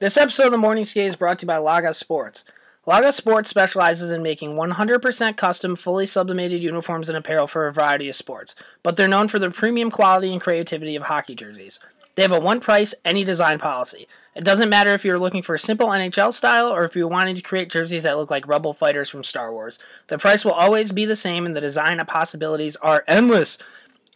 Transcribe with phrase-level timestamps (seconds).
[0.00, 2.44] This episode of the Morning Skate is brought to you by Laga Sports.
[2.86, 8.08] Laga Sports specializes in making 100% custom, fully sublimated uniforms and apparel for a variety
[8.08, 11.80] of sports, but they're known for their premium quality and creativity of hockey jerseys.
[12.14, 14.06] They have a one price, any design policy.
[14.36, 17.34] It doesn't matter if you're looking for a simple NHL style or if you're wanting
[17.34, 19.80] to create jerseys that look like rebel fighters from Star Wars.
[20.06, 23.58] The price will always be the same and the design possibilities are endless.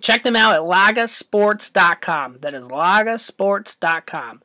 [0.01, 2.39] Check them out at lagasports.com.
[2.41, 4.43] That is lagasports.com.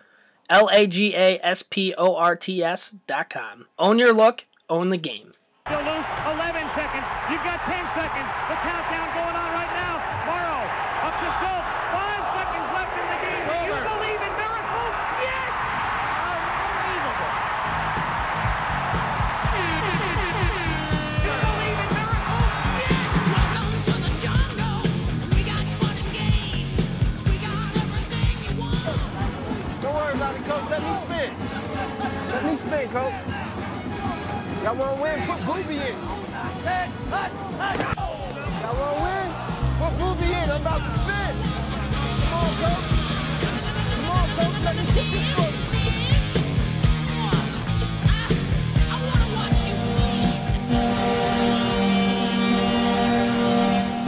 [0.49, 3.65] L A G A S P O R T S dot com.
[3.77, 5.31] Own your look, own the game.
[5.67, 7.03] Still lose 11 seconds.
[7.27, 8.46] You've got 10 seconds.
[32.67, 33.13] Spin, coach.
[34.63, 35.17] Y'all want to win?
[35.27, 35.95] Put Booby in.
[38.61, 39.27] Y'all want to win?
[39.79, 40.51] Put Booby in.
[40.51, 41.33] I'm about to spin.
[42.27, 42.85] Come on, coach.
[43.91, 44.57] Come on, coach.
[44.65, 45.55] Let me get this one.
[48.89, 49.59] I wanna watch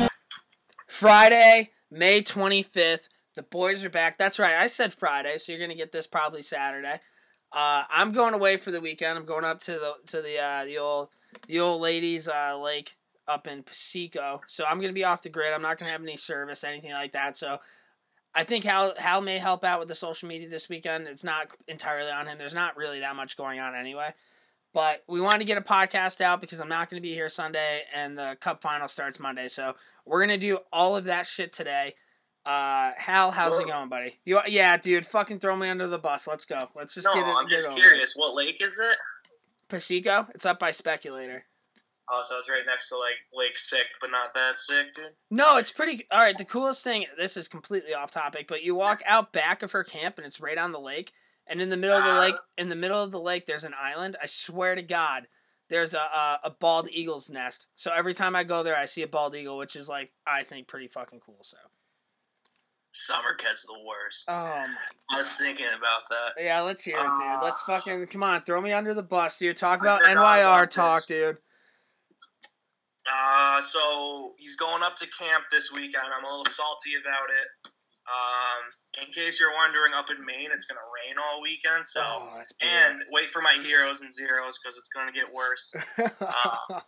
[0.01, 1.55] you Friday,
[1.89, 3.07] May 25th.
[3.35, 4.17] The boys are back.
[4.17, 4.55] That's right.
[4.55, 6.99] I said Friday, so you're going to get this probably Saturday.
[7.51, 9.17] Uh, I'm going away for the weekend.
[9.17, 11.09] I'm going up to the to the uh, the old
[11.47, 12.95] the old ladies uh, lake
[13.27, 14.41] up in Piseco.
[14.47, 15.53] So I'm to be off the grid.
[15.53, 17.37] I'm not to have any service, anything like that.
[17.37, 17.59] So
[18.35, 21.07] I think Hal Hal may help out with the social media this weekend.
[21.07, 22.37] It's not entirely on him.
[22.37, 24.13] There's not really that much going on anyway.
[24.71, 27.29] But we wanted to get a podcast out because I'm not going to be here
[27.29, 29.47] Sunday and the Cup final starts Monday.
[29.47, 31.95] So we're going to do all of that shit today.
[32.45, 34.19] Uh, Hal, how's it going, buddy?
[34.25, 36.25] You, yeah, dude, fucking throw me under the bus.
[36.25, 36.57] Let's go.
[36.75, 37.31] Let's just No, get it.
[37.31, 38.13] I'm just it over curious.
[38.15, 38.97] What lake is it?
[39.69, 40.27] Piseco?
[40.33, 41.45] It's up by Speculator.
[42.11, 45.09] Oh, so it's right next to like Lake Sick, but not that sick, dude.
[45.29, 46.05] No, it's pretty.
[46.09, 47.05] All right, the coolest thing.
[47.19, 50.41] This is completely off topic, but you walk out back of her camp and it's
[50.41, 51.11] right on the lake.
[51.45, 52.19] And in the middle of the Ah.
[52.19, 54.15] lake, in the middle of the lake, there's an island.
[54.21, 55.27] I swear to God,
[55.69, 57.67] there's a, a a bald eagle's nest.
[57.75, 60.41] So every time I go there, I see a bald eagle, which is like I
[60.43, 61.41] think pretty fucking cool.
[61.43, 61.57] So.
[62.91, 64.25] Summer Cat's the worst.
[64.29, 64.67] Oh my.
[65.11, 66.43] I was thinking about that.
[66.43, 67.09] Yeah, let's hear it, dude.
[67.21, 67.39] Ah.
[67.43, 69.57] Let's fucking come on, throw me under the bus, dude.
[69.57, 71.05] Talk about NYR talk, this.
[71.07, 71.37] dude.
[73.11, 76.03] Uh, so he's going up to camp this weekend.
[76.15, 77.71] I'm a little salty about it.
[78.09, 81.85] Um, in case you're wondering, up in Maine, it's gonna rain all weekend.
[81.85, 85.75] So, Oh, and wait for my heroes and zeros because it's gonna get worse.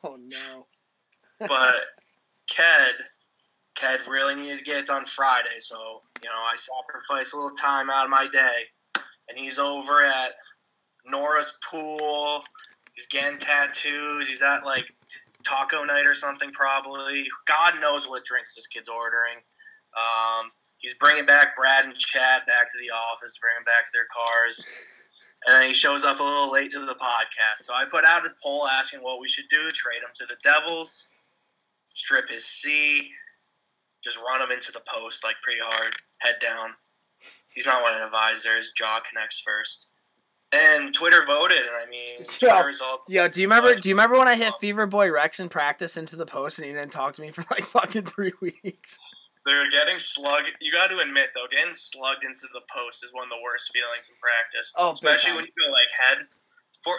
[0.04, 0.66] oh no.
[1.40, 1.76] but
[2.50, 2.96] Ked,
[3.82, 7.56] Ked really needed to get it done Friday, so you know I sacrificed a little
[7.56, 10.34] time out of my day, and he's over at
[11.06, 12.44] Nora's pool.
[12.94, 14.28] He's getting tattoos.
[14.28, 14.86] He's at like
[15.44, 17.26] taco night or something probably.
[17.48, 19.38] God knows what drinks this kid's ordering.
[19.98, 24.66] Um, he's bringing back Brad and Chad back to the office, bringing back their cars.
[25.48, 27.64] And then he shows up a little late to the podcast.
[27.64, 30.38] So I put out a poll asking what we should do trade him to the
[30.44, 31.10] Devils,
[31.88, 33.10] strip his C,
[34.04, 36.72] just run him into the post like pretty hard, head down.
[37.54, 38.58] He's not wearing a visor.
[38.58, 39.88] His jaw connects first.
[40.54, 42.26] And Twitter voted, and I mean, Yo.
[42.50, 43.04] Twitter result.
[43.08, 43.74] Yo, do you remember?
[43.74, 46.66] Do you remember when I hit Fever Boy Rex in practice into the post and
[46.66, 48.98] he didn't talk to me for like fucking three weeks?
[49.46, 50.52] They're getting slugged.
[50.60, 53.72] You got to admit, though, getting slugged into the post is one of the worst
[53.74, 54.72] feelings in practice.
[54.78, 56.28] Oh, especially when you go like head.
[56.84, 56.94] For,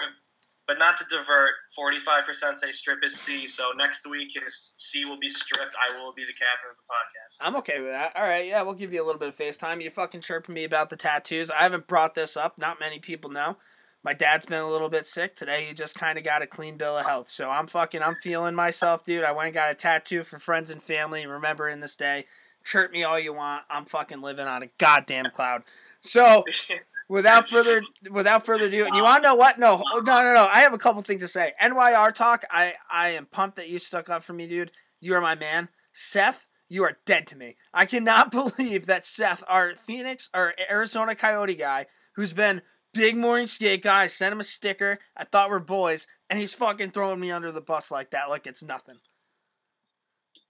[0.67, 1.51] but not to divert.
[1.75, 3.47] Forty-five percent say strip is C.
[3.47, 5.75] So next week his C will be stripped.
[5.77, 7.47] I will be the captain of the podcast.
[7.47, 8.13] I'm okay with that.
[8.17, 9.83] All right, yeah, we'll give you a little bit of FaceTime.
[9.83, 11.51] You fucking chirping me about the tattoos.
[11.51, 12.59] I haven't brought this up.
[12.59, 13.57] Not many people know.
[14.05, 15.65] My dad's been a little bit sick today.
[15.67, 17.29] He just kind of got a clean bill of health.
[17.29, 19.23] So I'm fucking, I'm feeling myself, dude.
[19.23, 21.25] I went and got a tattoo for friends and family.
[21.25, 22.27] Remembering this day.
[22.65, 23.63] Chirp me all you want.
[23.71, 25.63] I'm fucking living on a goddamn cloud.
[26.01, 26.45] So
[27.13, 29.59] without further without further ado, and you want to know what?
[29.59, 30.49] No, no, no, no.
[30.51, 31.53] I have a couple things to say.
[31.63, 32.45] NYR talk.
[32.51, 34.73] I I am pumped that you stuck up for me, dude.
[35.01, 36.47] You are my man, Seth.
[36.69, 37.57] You are dead to me.
[37.75, 41.87] I cannot believe that Seth, our Phoenix our Arizona Coyote guy,
[42.17, 42.63] who's been
[42.95, 44.99] big morning skate guy, sent him a sticker.
[45.15, 48.47] I thought we're boys, and he's fucking throwing me under the bus like that, like
[48.47, 48.97] it's nothing.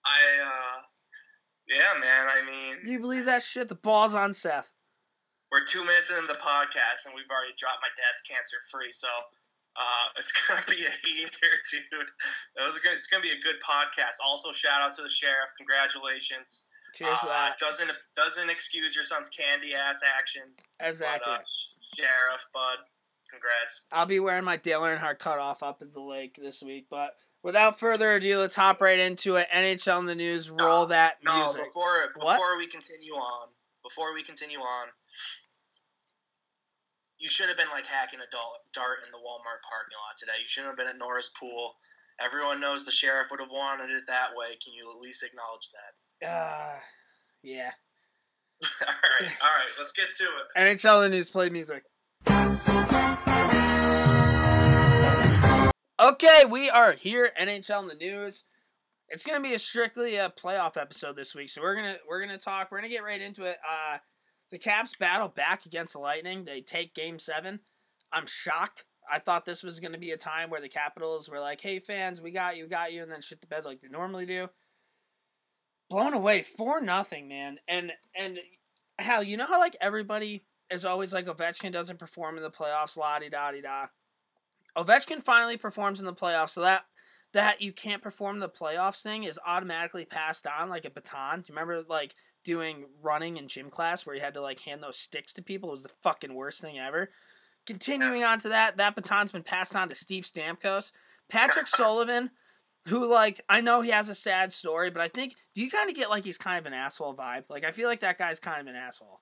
[0.04, 0.82] I, uh,
[1.68, 2.26] yeah, man.
[2.28, 3.66] I mean, you believe that shit?
[3.66, 4.72] The ball's on Seth.
[5.52, 8.88] We're two minutes into the podcast and we've already dropped my dad's cancer free.
[8.90, 9.06] So
[9.76, 12.08] uh, it's gonna be a heater, dude.
[12.56, 14.16] It was gonna, it's gonna be a good podcast.
[14.24, 15.52] Also, shout out to the sheriff.
[15.60, 16.66] Congratulations.
[16.94, 17.58] Cheers Uh, that.
[17.58, 20.68] doesn't doesn't excuse your son's candy ass actions.
[20.80, 21.20] Exactly.
[21.32, 21.44] But, uh,
[21.96, 22.78] Sheriff, bud,
[23.30, 23.80] congrats.
[23.92, 26.86] I'll be wearing my Dale Earnhardt cutoff up at the lake this week.
[26.90, 29.48] But without further ado, let's hop right into it.
[29.54, 30.50] NHL in the news.
[30.50, 31.64] Roll that No, music.
[31.64, 32.34] before What?
[32.34, 33.48] before we continue on,
[33.82, 34.88] before we continue on,
[37.22, 38.26] you should have been like hacking a
[38.74, 40.42] dart in the Walmart parking lot today.
[40.42, 41.76] You shouldn't have been at Norris Pool.
[42.20, 44.58] Everyone knows the sheriff would have wanted it that way.
[44.62, 46.28] Can you at least acknowledge that?
[46.28, 46.80] Uh,
[47.44, 47.70] yeah.
[48.82, 49.70] all right, all right.
[49.78, 50.76] Let's get to it.
[50.76, 51.30] NHL in the news.
[51.30, 51.84] Play music.
[56.00, 57.30] Okay, we are here.
[57.40, 58.42] NHL in the news.
[59.08, 62.38] It's gonna be a strictly a playoff episode this week, so we're gonna we're gonna
[62.38, 62.72] talk.
[62.72, 63.58] We're gonna get right into it.
[63.68, 63.98] Uh,
[64.52, 66.44] the Caps battle back against the Lightning.
[66.44, 67.60] They take Game Seven.
[68.12, 68.84] I'm shocked.
[69.10, 72.20] I thought this was gonna be a time where the Capitals were like, "Hey fans,
[72.20, 74.48] we got you, got you," and then shit the bed like they normally do.
[75.88, 77.58] Blown away for nothing, man.
[77.66, 78.38] And and
[78.98, 82.96] hell, you know how like everybody is always like Ovechkin doesn't perform in the playoffs,
[82.96, 83.86] la di da di da.
[84.76, 86.84] Ovechkin finally performs in the playoffs, so that
[87.32, 91.44] that you can't perform the playoffs thing is automatically passed on like a baton.
[91.48, 94.98] You remember like doing running in gym class where you had to like hand those
[94.98, 95.70] sticks to people?
[95.70, 97.10] It was the fucking worst thing ever.
[97.66, 100.92] Continuing on to that, that baton's been passed on to Steve Stamkos.
[101.28, 102.30] Patrick Sullivan,
[102.88, 105.88] who like I know he has a sad story, but I think do you kind
[105.88, 107.48] of get like he's kind of an asshole vibe?
[107.50, 109.20] Like I feel like that guy's kind of an asshole.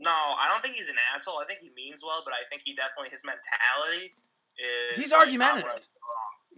[0.00, 1.38] No, I don't think he's an asshole.
[1.38, 4.14] I think he means well, but I think he definitely his mentality
[4.56, 4.96] is.
[4.96, 5.86] He's like, argumentative.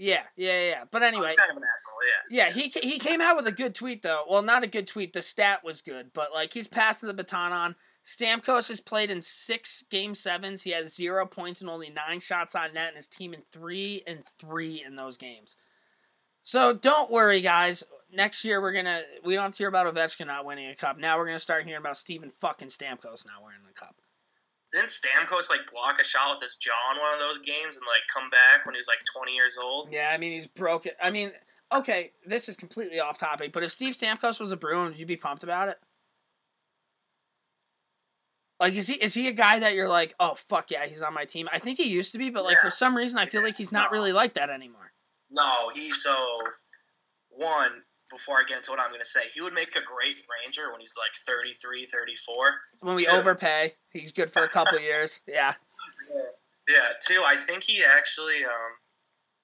[0.01, 0.85] Yeah, yeah, yeah.
[0.91, 1.99] But Oh, anyway, he's kind of an asshole.
[2.31, 2.47] Yeah.
[2.47, 4.25] yeah, he he came out with a good tweet though.
[4.29, 5.13] Well, not a good tweet.
[5.13, 7.77] The stat was good, but like he's passing the baton on.
[8.03, 10.63] Stamkos has played in six game sevens.
[10.63, 14.03] He has zero points and only nine shots on net, and his team in three
[14.07, 15.57] and three in those games.
[16.43, 17.85] So don't worry, guys.
[18.11, 20.99] Next year we're gonna we don't have to hear about Ovechkin not winning a cup.
[20.99, 23.97] Now we're gonna start hearing about Steven fucking Stamkos not winning a cup.
[24.73, 27.85] Didn't Stamkos like block a shot with his jaw in one of those games and
[27.87, 29.89] like come back when he was like 20 years old?
[29.91, 30.93] Yeah, I mean he's broken.
[31.03, 31.33] I mean,
[31.73, 35.07] okay, this is completely off topic, but if Steve Stamkos was a Bruin, would you
[35.07, 35.79] be pumped about it?
[38.61, 41.15] Like, is he is he a guy that you're like, oh fuck yeah, he's on
[41.15, 41.49] my team?
[41.53, 43.73] I think he used to be, but like for some reason, I feel like he's
[43.73, 43.97] not No.
[43.99, 44.93] really like that anymore.
[45.31, 46.15] No, he's so
[47.31, 47.83] one.
[48.11, 50.71] Before I get into what I'm going to say, he would make a great Ranger
[50.73, 52.55] when he's like 33, 34.
[52.81, 53.11] When we Two.
[53.13, 55.21] overpay, he's good for a couple years.
[55.29, 55.55] Yeah,
[56.69, 57.23] Yeah, Too.
[57.25, 58.73] I think he actually, um,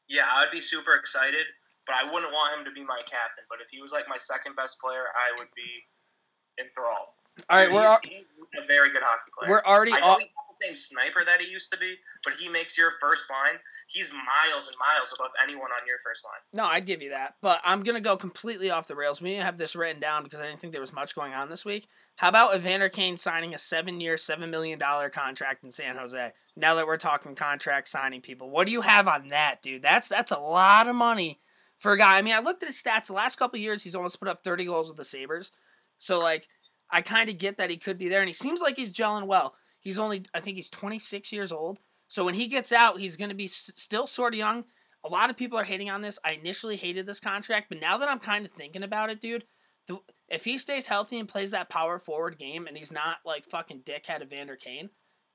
[0.08, 1.46] yeah, I'd be super excited,
[1.86, 3.44] but I wouldn't want him to be my captain.
[3.48, 7.14] But if he was like my second best player, I would be enthralled.
[7.50, 9.50] all right, Dude, we're he's, he's a very good hockey player.
[9.50, 12.34] we're already I know he's not the same sniper that he used to be, but
[12.34, 13.60] he makes your first line.
[13.88, 16.40] He's miles and miles above anyone on your first line.
[16.52, 17.34] No, I'd give you that.
[17.40, 19.22] But I'm going to go completely off the rails.
[19.22, 21.48] We didn't have this written down because I didn't think there was much going on
[21.48, 21.86] this week.
[22.16, 24.80] How about Evander Kane signing a seven year, $7 million
[25.12, 26.32] contract in San Jose?
[26.56, 29.82] Now that we're talking contract signing people, what do you have on that, dude?
[29.82, 31.40] That's that's a lot of money
[31.78, 32.18] for a guy.
[32.18, 33.06] I mean, I looked at his stats.
[33.06, 35.52] The last couple years, he's almost put up 30 goals with the Sabres.
[35.98, 36.48] So, like,
[36.90, 39.26] I kind of get that he could be there, and he seems like he's gelling
[39.26, 39.54] well.
[39.80, 41.78] He's only, I think he's 26 years old.
[42.08, 44.64] So when he gets out, he's going to be s- still sort of young.
[45.04, 46.18] A lot of people are hating on this.
[46.24, 49.44] I initially hated this contract, but now that I'm kind of thinking about it, dude,
[49.86, 49.98] the,
[50.28, 53.82] if he stays healthy and plays that power forward game and he's not like fucking
[53.82, 54.90] dickhead Evander Kane,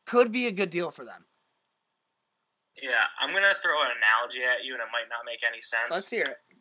[0.06, 1.26] could be a good deal for them.
[2.82, 5.92] Yeah, I'm gonna throw an analogy at you, and it might not make any sense.
[5.92, 6.38] Let's hear it.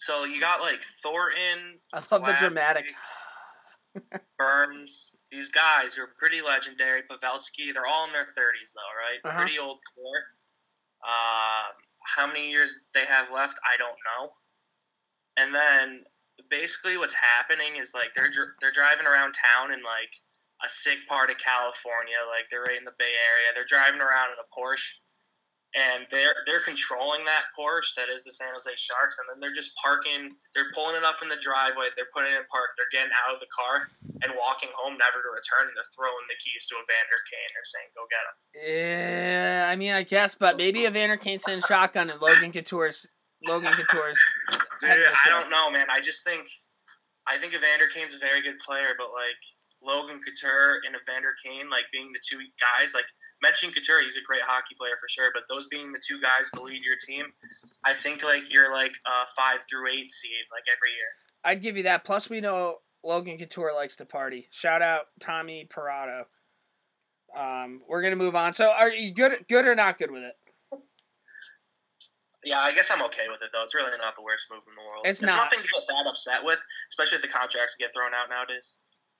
[0.00, 2.84] So you got like Thornton, I love the dramatic.
[4.38, 5.12] Burns.
[5.30, 7.02] These guys who are pretty legendary.
[7.02, 9.20] Pavelski, they're all in their 30s though, right?
[9.24, 9.38] Uh-huh.
[9.44, 10.24] Pretty old core.
[11.04, 11.76] Um,
[12.16, 14.32] how many years they have left, I don't know.
[15.36, 16.04] And then
[16.50, 20.10] basically what's happening is like they're dr- they're driving around town in like
[20.64, 23.54] a sick part of California, like they're right in the Bay Area.
[23.54, 24.98] They're driving around in a Porsche,
[25.76, 29.52] and they're they're controlling that Porsche that is the San Jose Sharks, and then they're
[29.52, 30.32] just parking.
[30.54, 31.92] They're pulling it up in the driveway.
[31.96, 32.72] They're putting it in park.
[32.76, 33.92] They're getting out of the car
[34.24, 35.68] and walking home, never to return.
[35.68, 37.50] And they're throwing the keys to Evander Kane.
[37.52, 41.60] They're saying, "Go get him." Yeah, I mean, I guess, but maybe Evander Kane's sitting
[41.60, 43.06] shotgun and Logan Couture's
[43.44, 44.18] Logan Couture's.
[44.80, 45.86] Dude, head of the I don't know, man.
[45.90, 46.48] I just think,
[47.26, 49.42] I think Evander Kane's a very good player, but like
[49.82, 53.06] Logan Couture and Evander Kane, like being the two guys, like
[53.42, 56.50] mentioning Couture, he's a great hockey player for sure, but those being the two guys
[56.54, 57.26] to lead your team,
[57.84, 61.10] I think like you're like a five through eight seed like every year.
[61.44, 62.04] I'd give you that.
[62.04, 64.48] Plus, we know Logan Couture likes to party.
[64.50, 66.24] Shout out Tommy Parado.
[67.36, 68.54] Um, we're gonna move on.
[68.54, 69.32] So, are you good?
[69.48, 70.34] Good or not good with it?
[72.44, 73.62] Yeah, I guess I'm okay with it though.
[73.64, 75.02] It's really not the worst move in the world.
[75.04, 75.36] It's It's, not.
[75.36, 76.58] nothing to get that upset with,
[76.88, 78.74] especially with the contracts get thrown out nowadays.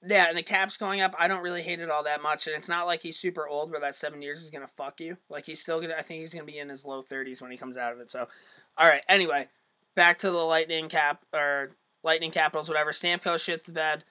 [0.07, 1.15] Yeah, and the cap's going up.
[1.19, 3.71] I don't really hate it all that much, and it's not like he's super old
[3.71, 5.17] where that seven years is gonna fuck you.
[5.29, 5.95] Like he's still gonna.
[5.99, 8.11] I think he's gonna be in his low thirties when he comes out of it.
[8.11, 8.29] So,
[8.77, 9.03] all right.
[9.09, 9.49] Anyway,
[9.97, 11.71] back to the Lightning cap or
[12.05, 12.93] Lightning Capitals, whatever.
[12.93, 14.05] Stamkos shits the bed.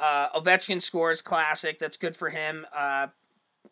[0.00, 1.80] Uh, Ovechkin scores classic.
[1.80, 2.64] That's good for him.
[2.74, 3.08] Uh,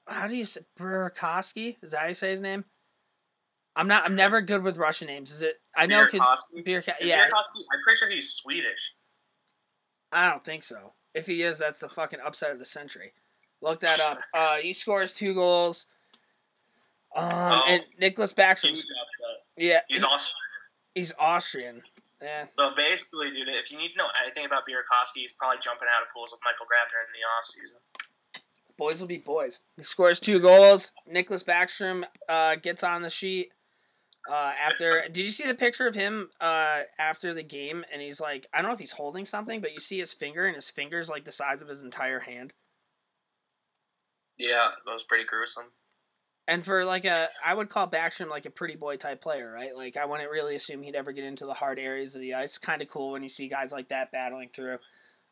[0.06, 1.76] how do you say Burakovsky?
[1.82, 2.64] Is that how you say his name?
[3.76, 4.04] I'm not.
[4.06, 5.30] I'm never good with Russian names.
[5.30, 5.60] Is it?
[5.76, 6.04] I know.
[6.04, 6.66] Burakovsky?
[6.66, 8.92] Birka- yeah, Burakovsky- I'm pretty sure he's Swedish.
[10.10, 10.94] I don't think so.
[11.14, 13.12] If he is, that's the fucking upset of the century.
[13.60, 14.20] Look that up.
[14.34, 15.86] Uh, he scores two goals.
[17.14, 17.62] Um, Oh.
[17.66, 18.80] and Nicklas Backstrom.
[19.56, 20.36] Yeah, He's he- awesome.
[20.94, 21.82] he's Austrian.
[22.22, 25.88] Yeah, So basically, dude, if you need to know anything about Burakovsky, he's probably jumping
[25.96, 27.24] out of pools with Michael Grabner in the
[27.74, 28.42] offseason.
[28.76, 29.58] boys will be boys.
[29.76, 30.92] He scores two goals.
[31.10, 33.52] Nicklas Backstrom uh, gets on the sheet.
[34.28, 37.84] Uh, after, did you see the picture of him uh, after the game?
[37.92, 40.46] And he's like, I don't know if he's holding something, but you see his finger,
[40.46, 42.52] and his finger's like the size of his entire hand.
[44.38, 45.66] Yeah, that was pretty gruesome.
[46.48, 49.76] And for like a, I would call Backstrom like a pretty boy type player, right?
[49.76, 52.58] Like I wouldn't really assume he'd ever get into the hard areas of the ice.
[52.58, 54.78] Kind of cool when you see guys like that battling through.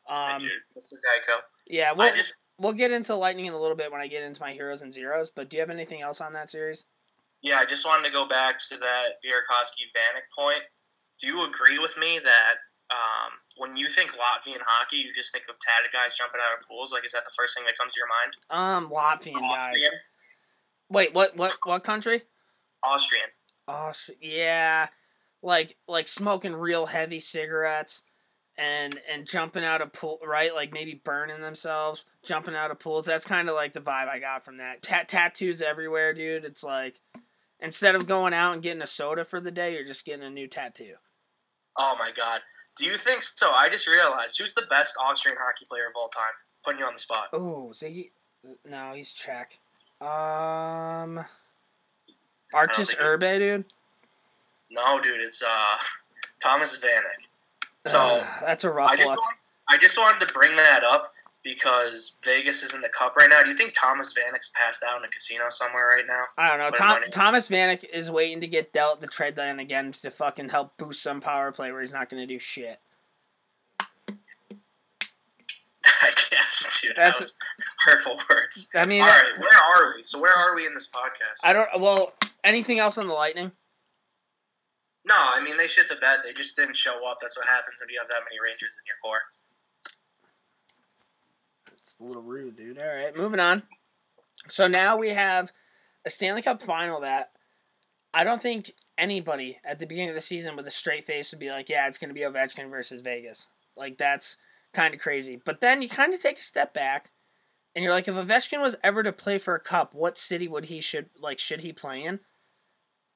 [0.07, 0.93] Um, dude, Mr.
[0.93, 1.39] Geico.
[1.67, 4.41] yeah, we'll just, we'll get into lightning in a little bit when I get into
[4.41, 5.29] my heroes and zeros.
[5.29, 6.85] But do you have anything else on that series?
[7.41, 10.63] Yeah, I just wanted to go back to that Burakovsky Vanek point.
[11.19, 12.55] Do you agree with me that
[12.91, 16.67] um, when you think Latvian hockey, you just think of tatted guys jumping out of
[16.67, 16.91] pools?
[16.91, 18.31] Like, is that the first thing that comes to your mind?
[18.49, 19.75] Um, Latvian guys.
[20.89, 21.35] Wait, what?
[21.37, 21.57] What?
[21.63, 22.23] What country?
[22.83, 23.25] Austrian.
[23.67, 23.91] Oh,
[24.21, 24.87] yeah,
[25.43, 28.01] like like smoking real heavy cigarettes.
[28.57, 33.05] And, and jumping out of pool right like maybe burning themselves jumping out of pools
[33.05, 36.61] that's kind of like the vibe i got from that Ta- tattoos everywhere dude it's
[36.61, 36.99] like
[37.61, 40.29] instead of going out and getting a soda for the day you're just getting a
[40.29, 40.95] new tattoo
[41.81, 42.41] Oh my god.
[42.75, 43.51] Do you think so?
[43.51, 46.33] I just realized who's the best Austrian hockey player of all time?
[46.65, 47.27] Putting you on the spot.
[47.33, 48.09] oh ziggy
[48.65, 49.59] no he's czech
[50.01, 51.23] um
[52.51, 53.65] he- urbe dude
[54.71, 55.77] No, dude, it's uh
[56.41, 57.27] Thomas Vanek.
[57.85, 59.19] So Ugh, that's a rough I just
[59.69, 63.41] I just wanted to bring that up because Vegas is in the cup right now.
[63.41, 66.25] Do you think Thomas Vanek's passed out in a casino somewhere right now?
[66.37, 66.71] I don't know.
[66.71, 67.01] Tom.
[67.11, 71.01] Thomas Vanek is waiting to get dealt the trade line again to fucking help boost
[71.01, 72.79] some power play where he's not going to do shit.
[76.01, 76.95] I guess, dude.
[76.95, 77.37] That's- that was
[77.85, 78.69] hurtful words.
[78.75, 80.03] I mean, All right, where are we?
[80.03, 81.39] So where are we in this podcast?
[81.43, 81.69] I don't.
[81.79, 83.51] Well, anything else on the Lightning?
[85.05, 86.19] no, I mean they shit the bed.
[86.23, 87.17] They just didn't show up.
[87.21, 89.21] That's what happens when you have that many Rangers in your core.
[91.79, 92.77] It's a little rude, dude.
[92.77, 93.63] All right, moving on.
[94.47, 95.51] So now we have
[96.05, 97.31] a Stanley Cup final that
[98.13, 101.39] I don't think anybody at the beginning of the season with a straight face would
[101.39, 103.47] be like, yeah, it's going to be Ovechkin versus Vegas.
[103.75, 104.37] Like, that's
[104.73, 105.39] kind of crazy.
[105.43, 107.11] But then you kind of take a step back
[107.75, 110.65] and you're like, if Ovechkin was ever to play for a cup, what city would
[110.65, 112.19] he should like should he play in?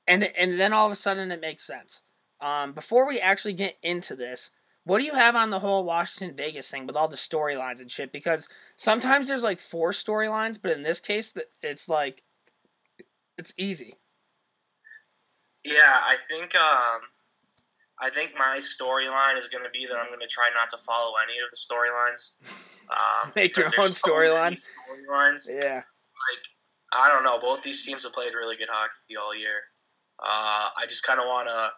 [0.07, 2.01] And and then all of a sudden it makes sense.
[2.39, 4.51] Um, before we actually get into this,
[4.85, 7.91] what do you have on the whole Washington Vegas thing with all the storylines and
[7.91, 8.11] shit?
[8.11, 12.23] Because sometimes there's like four storylines, but in this case, it's like
[13.37, 13.95] it's easy.
[15.63, 17.01] Yeah, I think um,
[18.01, 20.77] I think my storyline is going to be that I'm going to try not to
[20.77, 22.31] follow any of the storylines.
[22.91, 24.59] Um, Make your own storyline.
[24.59, 25.47] Storylines.
[25.49, 25.75] Yeah.
[25.75, 26.43] Like
[26.91, 27.39] I don't know.
[27.39, 29.61] Both these teams have played really good hockey all year.
[30.19, 31.69] Uh, I just kind of want to.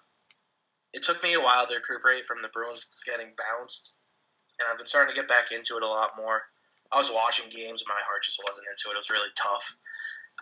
[0.95, 3.91] It took me a while to recuperate from the Bruins getting bounced,
[4.57, 6.43] and I've been starting to get back into it a lot more.
[6.89, 8.95] I was watching games, and my heart just wasn't into it.
[8.95, 9.75] It was really tough.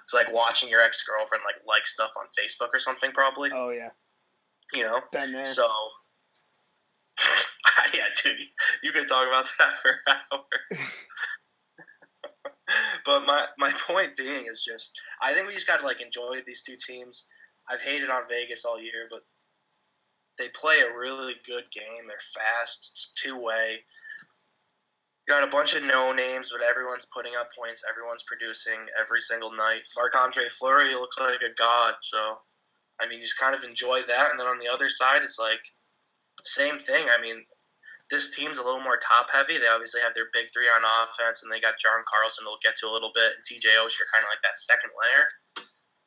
[0.04, 3.50] It's like watching your ex girlfriend like like stuff on Facebook or something, probably.
[3.52, 3.90] Oh yeah.
[4.76, 5.02] You know.
[5.12, 5.48] Been there.
[5.48, 5.68] So,
[7.96, 8.38] yeah, dude,
[8.84, 10.80] you can talk about that for hours.
[13.06, 16.44] but my my point being is just, I think we just got to like enjoy
[16.46, 17.26] these two teams.
[17.72, 19.22] I've hated on Vegas all year, but
[20.38, 22.08] they play a really good game.
[22.08, 22.90] They're fast.
[22.92, 23.86] It's two way.
[25.28, 27.84] Got a bunch of no names, but everyone's putting up points.
[27.90, 29.88] Everyone's producing every single night.
[29.96, 31.96] Marc Andre Fleury looks like a god.
[32.02, 32.40] So,
[33.00, 34.32] I mean, just kind of enjoy that.
[34.32, 35.64] And then on the other side, it's like
[36.44, 37.08] same thing.
[37.08, 37.46] I mean,
[38.12, 39.58] this team's a little more top heavy.
[39.58, 42.44] They obviously have their big three on offense, and they got John Carlson.
[42.46, 45.26] We'll get to a little bit, and TJ Oshie kind of like that second layer.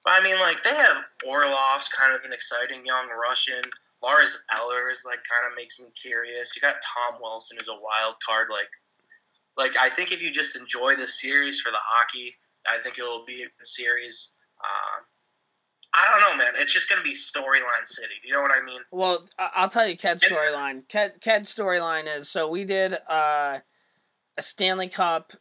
[0.04, 3.64] But I mean, like they have Orlov's kind of an exciting young Russian.
[4.02, 6.54] Lars Eller is like kind of makes me curious.
[6.54, 8.48] You got Tom Wilson who's a wild card.
[8.50, 8.68] Like,
[9.56, 12.34] like I think if you just enjoy this series for the hockey,
[12.68, 14.34] I think it'll be a good series.
[14.60, 15.04] Um,
[15.94, 16.52] I don't know, man.
[16.58, 18.14] It's just gonna be storyline city.
[18.24, 18.80] You know what I mean?
[18.90, 20.86] Well, I'll tell you Ked's storyline.
[20.88, 23.58] Ked Ked's storyline is so we did uh,
[24.36, 25.32] a Stanley Cup,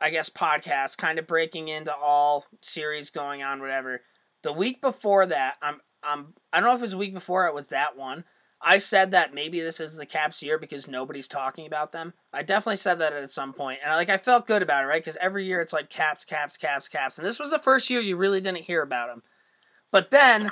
[0.00, 4.02] I guess, podcast, kind of breaking into all series going on, whatever.
[4.42, 7.54] The week before that, I'm I'm I don't know if it was week before it
[7.54, 8.24] was that one.
[8.66, 12.14] I said that maybe this is the Caps year because nobody's talking about them.
[12.32, 14.86] I definitely said that at some point, and I, like I felt good about it,
[14.86, 15.02] right?
[15.02, 18.00] Because every year it's like Caps, Caps, Caps, Caps, and this was the first year
[18.00, 19.22] you really didn't hear about them.
[19.92, 20.50] But then,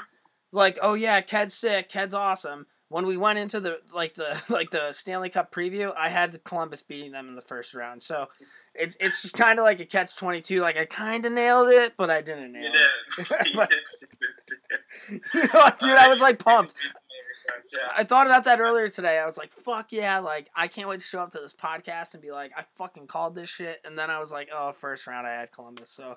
[0.53, 2.67] like, oh yeah, Ked's sick, Ked's awesome.
[2.89, 6.83] When we went into the like the like the Stanley Cup preview, I had Columbus
[6.83, 8.03] beating them in the first round.
[8.03, 8.29] So
[8.75, 10.61] it's it's just kind of like a catch twenty two.
[10.61, 12.73] Like I kind of nailed it, but I didn't nail You it.
[12.73, 13.47] did.
[13.53, 13.79] You But- did.
[15.35, 16.73] You know, Dude, I was like pumped.
[16.73, 17.91] It made sense, yeah.
[17.97, 19.19] I thought about that earlier today.
[19.19, 22.15] I was like, fuck yeah, like I can't wait to show up to this podcast
[22.15, 23.81] and be like, I fucking called this shit.
[23.85, 25.91] And then I was like, oh, first round I had Columbus.
[25.91, 26.17] So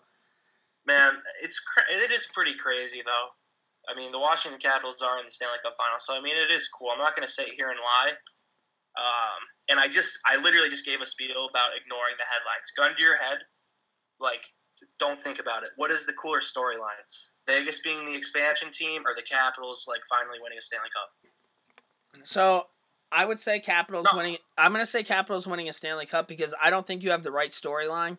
[0.88, 3.30] Man, it's cra- it is pretty crazy though.
[3.92, 6.52] I mean, the Washington Capitals are in the Stanley Cup final, so I mean, it
[6.52, 6.90] is cool.
[6.92, 8.14] I'm not going to sit here and lie.
[8.98, 12.72] Um, and I just, I literally just gave a spiel about ignoring the headlines.
[12.78, 13.40] Gun to your head,
[14.20, 14.46] like,
[15.00, 15.70] don't think about it.
[15.78, 17.04] What is the cooler storyline?
[17.48, 22.26] Vegas being the expansion team, or the Capitals like finally winning a Stanley Cup?
[22.26, 22.68] So
[23.12, 24.18] I would say Capitals No.
[24.18, 24.38] winning.
[24.58, 27.32] I'm gonna say Capitals winning a Stanley Cup because I don't think you have the
[27.32, 28.18] right storyline.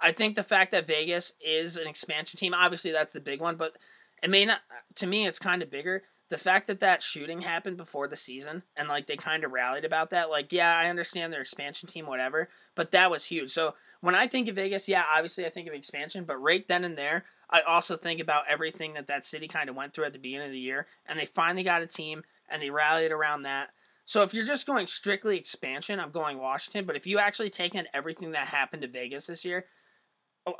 [0.00, 3.56] I think the fact that Vegas is an expansion team, obviously that's the big one,
[3.56, 3.76] but
[4.22, 4.60] it may not.
[4.96, 6.02] To me, it's kind of bigger.
[6.28, 9.84] The fact that that shooting happened before the season and like they kind of rallied
[9.84, 13.50] about that, like yeah, I understand their expansion team, whatever, but that was huge.
[13.50, 16.84] So when I think of Vegas, yeah, obviously I think of expansion, but right then
[16.84, 20.12] and there, I also think about everything that that city kind of went through at
[20.12, 23.42] the beginning of the year, and they finally got a team and they rallied around
[23.42, 23.70] that.
[24.04, 26.86] So if you're just going strictly expansion, I'm going Washington.
[26.86, 29.66] But if you actually take in everything that happened to Vegas this year,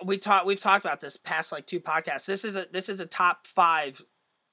[0.04, 2.26] we talked we've talked about this past like two podcasts.
[2.26, 4.02] This is a this is a top five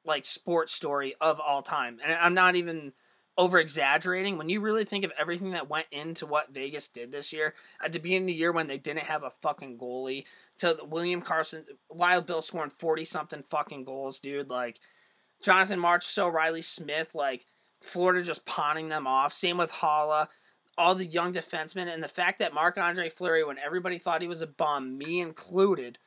[0.04, 2.94] like sports story of all time, and I'm not even
[3.38, 4.38] over exaggerating.
[4.38, 7.92] When you really think of everything that went into what Vegas did this year at
[7.92, 10.26] the beginning of the year when they didn't have a fucking goalie,
[10.60, 14.80] to William Karlsson, Wild Bill scoring forty something fucking goals, dude, like.
[15.44, 17.46] Jonathan March, so Reilly Smith, like
[17.82, 19.34] Florida just pawning them off.
[19.34, 20.30] Same with Haula,
[20.78, 24.28] all the young defensemen, and the fact that Marc Andre Fleury, when everybody thought he
[24.28, 25.98] was a bum, me included,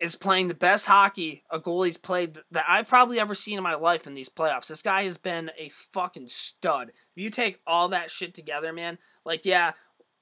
[0.00, 3.74] is playing the best hockey a goalie's played that I've probably ever seen in my
[3.74, 4.66] life in these playoffs.
[4.66, 6.88] This guy has been a fucking stud.
[6.88, 9.72] If you take all that shit together, man, like yeah,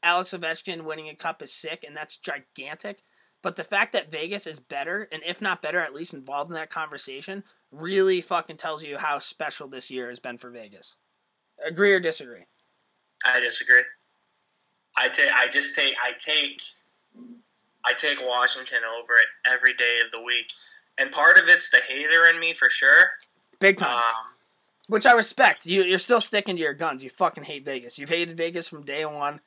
[0.02, 3.02] Alex Ovechkin winning a cup is sick, and that's gigantic.
[3.42, 6.54] But the fact that Vegas is better, and if not better, at least involved in
[6.54, 7.42] that conversation,
[7.72, 10.94] really fucking tells you how special this year has been for Vegas.
[11.64, 12.44] Agree or disagree?
[13.24, 13.82] I disagree.
[14.96, 15.30] I take.
[15.32, 15.94] I just take.
[16.02, 16.62] I take.
[17.84, 20.52] I take Washington over it every day of the week,
[20.98, 23.10] and part of it's the hater in me for sure.
[23.58, 23.96] Big time.
[23.96, 24.34] Um,
[24.88, 25.66] Which I respect.
[25.66, 27.02] You, you're still sticking to your guns.
[27.02, 27.98] You fucking hate Vegas.
[27.98, 29.40] You've hated Vegas from day one.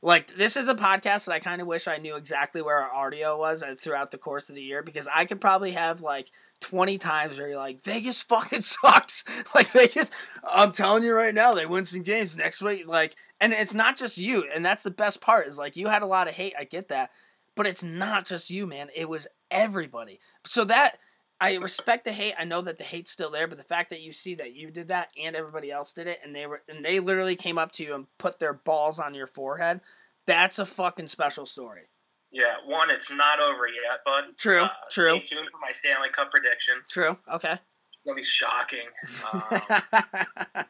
[0.00, 2.94] Like, this is a podcast that I kind of wish I knew exactly where our
[2.94, 6.30] audio was uh, throughout the course of the year because I could probably have like
[6.60, 9.24] 20 times where you're like, Vegas fucking sucks.
[9.54, 10.10] like, Vegas,
[10.44, 12.86] I'm telling you right now, they win some games next week.
[12.86, 14.48] Like, and it's not just you.
[14.54, 16.54] And that's the best part is like, you had a lot of hate.
[16.58, 17.10] I get that.
[17.54, 18.88] But it's not just you, man.
[18.94, 20.20] It was everybody.
[20.46, 20.98] So that
[21.40, 22.34] I respect the hate.
[22.38, 24.70] I know that the hate's still there, but the fact that you see that you
[24.70, 27.72] did that and everybody else did it, and they were and they literally came up
[27.72, 29.80] to you and put their balls on your forehead,
[30.26, 31.82] that's a fucking special story.
[32.30, 34.24] Yeah, one, it's not over yet, bud.
[34.36, 35.20] True, Uh, true.
[35.24, 36.74] Stay tuned for my Stanley Cup prediction.
[36.90, 37.16] True.
[37.32, 37.52] Okay.
[37.52, 38.88] It's gonna be shocking.
[39.32, 40.64] Um,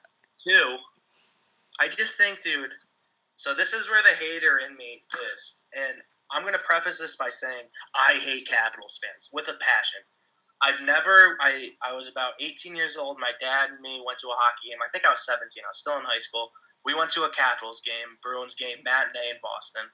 [0.46, 0.76] Two,
[1.80, 2.70] I just think, dude.
[3.34, 5.98] So this is where the hater in me is, and
[6.30, 10.00] I'm gonna preface this by saying I hate Capitals fans with a passion.
[10.62, 11.36] I've never.
[11.40, 13.18] I I was about 18 years old.
[13.20, 14.78] My dad and me went to a hockey game.
[14.84, 15.62] I think I was 17.
[15.64, 16.50] I was still in high school.
[16.84, 19.84] We went to a Capitals game, Bruins game, matinee in Boston.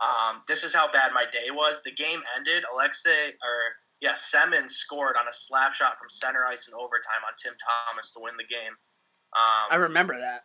[0.00, 1.82] Um, this is how bad my day was.
[1.82, 2.64] The game ended.
[2.72, 3.56] Alexei or
[4.00, 8.10] yeah, Semin scored on a slap shot from center ice in overtime on Tim Thomas
[8.12, 8.74] to win the game.
[9.32, 10.42] Um, I remember that.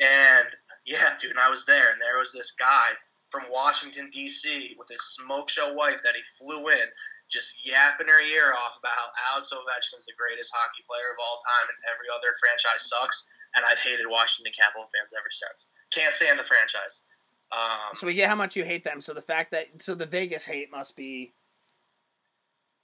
[0.00, 0.48] and
[0.86, 2.96] yeah, dude, and I was there, and there was this guy
[3.28, 4.74] from Washington D.C.
[4.78, 6.88] with his smoke show wife that he flew in,
[7.28, 11.36] just yapping her ear off about how Alex Ovechkin's the greatest hockey player of all
[11.42, 13.28] time, and every other franchise sucks.
[13.54, 15.72] And I've hated Washington Capital fans ever since.
[15.92, 17.02] Can't stand the franchise.
[17.52, 19.00] Um, So we get how much you hate them.
[19.00, 21.32] So the fact that so the Vegas hate must be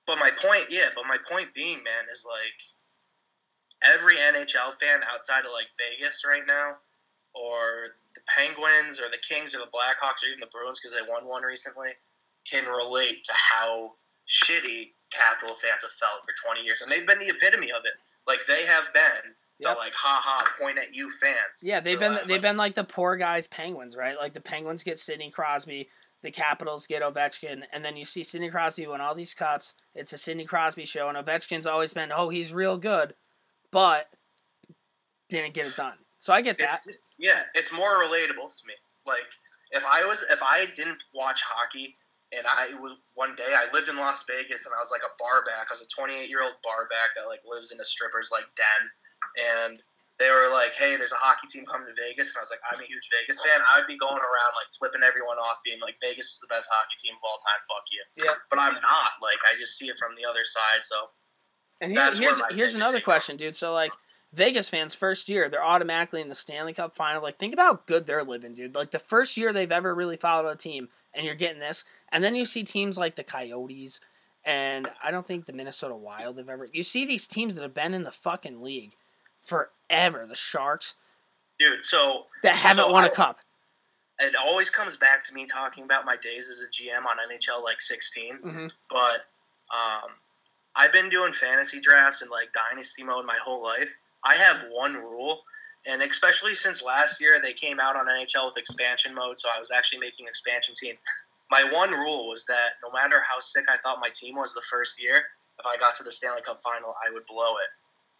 [0.06, 2.58] But my point, yeah, but my point being, man, is like
[3.82, 6.76] every NHL fan outside of like Vegas right now,
[7.34, 11.08] or the Penguins, or the Kings, or the Blackhawks, or even the Bruins because they
[11.08, 11.90] won one recently,
[12.48, 13.92] can relate to how
[14.28, 17.94] shitty Capital fans have felt for 20 years, and they've been the epitome of it.
[18.26, 19.74] Like they have been Yep.
[19.74, 21.60] the like ha ha point at you fans.
[21.62, 24.16] Yeah, they've the been last, they've like- been like the poor guys Penguins, right?
[24.16, 25.88] Like the Penguins get Sidney Crosby,
[26.22, 29.74] the Capitals get Ovechkin, and then you see Sidney Crosby win all these cups.
[29.94, 33.14] It's a Sidney Crosby show, and Ovechkin's always been, oh, he's real good,
[33.70, 34.08] but
[35.28, 35.94] didn't get it done.
[36.18, 36.64] So I get that.
[36.74, 38.74] It's just yeah, it's more relatable to me.
[39.06, 39.26] Like
[39.72, 41.96] if I was if I didn't watch hockey
[42.30, 45.10] and I was one day I lived in Las Vegas and I was like a
[45.18, 45.66] bar back.
[45.68, 48.44] I was a 28 year old bar back that like lives in a stripper's like
[48.56, 48.82] den,
[49.36, 49.82] and
[50.18, 52.62] they were like, "Hey, there's a hockey team coming to Vegas," and I was like,
[52.70, 55.96] "I'm a huge Vegas fan." I'd be going around like flipping everyone off, being like,
[56.00, 58.02] "Vegas is the best hockey team of all time." Fuck you.
[58.24, 58.36] Yep.
[58.50, 59.18] But I'm not.
[59.20, 60.86] Like I just see it from the other side.
[60.86, 61.10] So
[61.80, 63.56] And here's here's Vegas another question, dude.
[63.56, 63.92] So like
[64.32, 67.22] Vegas fans, first year, they're automatically in the Stanley Cup final.
[67.22, 68.74] Like think about how good they're living, dude.
[68.74, 72.22] Like the first year they've ever really followed a team, and you're getting this, and
[72.22, 73.98] then you see teams like the Coyotes,
[74.44, 76.68] and I don't think the Minnesota Wild have ever.
[76.72, 78.94] You see these teams that have been in the fucking league
[79.42, 80.26] forever.
[80.26, 80.94] The Sharks
[81.58, 83.38] dude, so that haven't So won a I- cup.
[84.18, 87.62] it always comes back to me talking about my days as a GM on NHL
[87.62, 88.36] like 16.
[88.38, 89.26] hmm but
[89.74, 90.10] um,
[90.76, 93.92] I've been doing fantasy drafts and like dynasty mode my whole life.
[94.24, 95.42] I have one rule,
[95.86, 99.58] and especially since last year they came out on NHL with expansion mode, so I
[99.58, 100.94] was actually making expansion team.
[101.50, 104.62] My one rule was that no matter how sick I thought my team was the
[104.62, 105.24] first year,
[105.58, 107.68] if I got to the Stanley Cup final, I would blow it.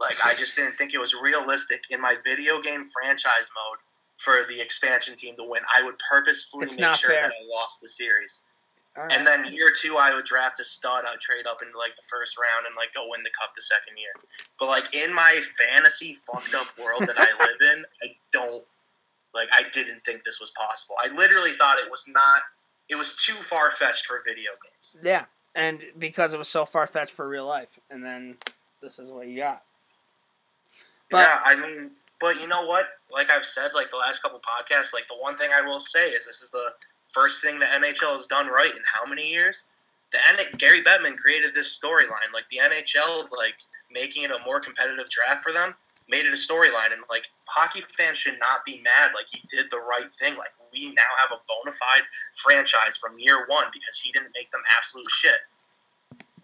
[0.02, 3.78] Like I just didn't think it was realistic in my video game franchise mode
[4.18, 5.62] for the expansion team to win.
[5.74, 7.22] I would purposefully It's make sure fair.
[7.22, 8.42] that I lost the series.
[8.96, 11.04] All And then year two, I would draft a stud.
[11.10, 13.62] I'd trade up into like the first round and like go win the cup the
[13.62, 14.12] second year.
[14.58, 18.64] But like in my fantasy fucked up world that I live in, I don't
[19.34, 19.48] like.
[19.52, 20.96] I didn't think this was possible.
[21.02, 22.42] I literally thought it was not.
[22.90, 25.00] It was too far fetched for video games.
[25.02, 28.36] yeah, and because it was so far fetched for real life, and then
[28.82, 29.62] this is what you got.
[31.12, 32.86] But- yeah, I mean, but you know what?
[33.10, 36.10] Like I've said, like the last couple podcasts, like the one thing I will say
[36.10, 36.72] is this is the
[37.12, 39.66] first thing the NHL has done right in how many years?
[40.12, 43.56] The N- Gary Bettman created this storyline, like the NHL, like
[43.90, 45.74] making it a more competitive draft for them,
[46.08, 49.12] made it a storyline, and like hockey fans should not be mad.
[49.14, 50.36] Like he did the right thing.
[50.36, 52.02] Like we now have a bona fide
[52.34, 55.40] franchise from year one because he didn't make them absolute shit.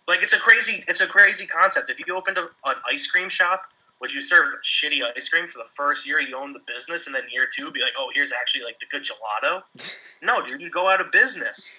[0.06, 1.90] Like it's a crazy, it's a crazy concept.
[1.90, 3.66] If you opened a, an ice cream shop
[4.00, 7.14] would you serve shitty ice cream for the first year you own the business and
[7.14, 9.62] then year two be like oh here's actually like the good gelato
[10.22, 11.72] no dude you go out of business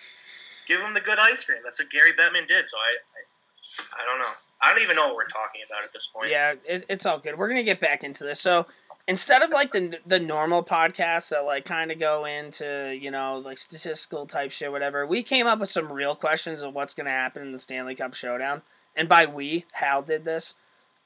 [0.67, 4.05] give them the good ice cream that's what gary bettman did so i i, I
[4.05, 6.85] don't know i don't even know what we're talking about at this point Yeah, it,
[6.89, 7.37] it's all good.
[7.37, 8.39] We're gonna get back into this.
[8.39, 8.65] So
[9.07, 13.39] instead of like the the normal podcasts that like kind of go into you know
[13.43, 17.09] like statistical type shit, whatever, we came up with some real questions of what's gonna
[17.09, 18.61] happen in the Stanley Cup Showdown.
[18.95, 20.55] And by we, Hal did this.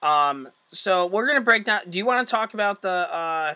[0.03, 1.81] Um, so we're gonna break down.
[1.89, 3.55] Do you want to talk about the uh,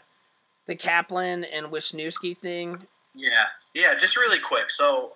[0.66, 2.76] the Kaplan and Wyshynski thing?
[3.20, 5.14] yeah yeah just really quick so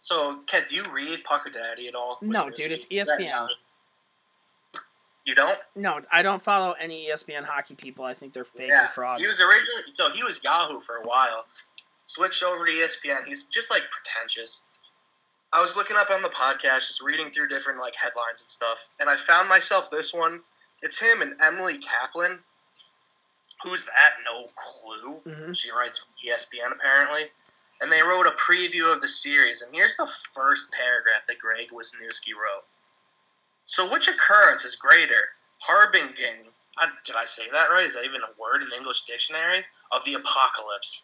[0.00, 3.48] so Ken, do you read Pucker Daddy at all No, dude, it's ESPN.
[5.26, 8.04] you don't No, I don't follow any ESPN hockey people.
[8.06, 9.20] I think they're fake Yeah, and frauds.
[9.20, 11.44] he was originally so he was Yahoo for a while.
[12.06, 13.26] Switched over to ESPN.
[13.26, 14.64] He's just like pretentious.
[15.52, 18.88] I was looking up on the podcast, just reading through different like headlines and stuff,
[19.00, 20.40] and I found myself this one.
[20.82, 22.40] It's him and Emily Kaplan.
[23.64, 24.14] Who's that?
[24.24, 25.20] No clue.
[25.26, 25.56] Mhm.
[25.56, 27.32] She writes for ESPN apparently,
[27.80, 29.62] and they wrote a preview of the series.
[29.62, 32.66] And here's the first paragraph that Greg Wyshynski wrote.
[33.64, 36.54] So, which occurrence is greater, harbinging?
[36.76, 37.84] I, did I say that right?
[37.86, 41.02] Is that even a word in the English dictionary of the apocalypse?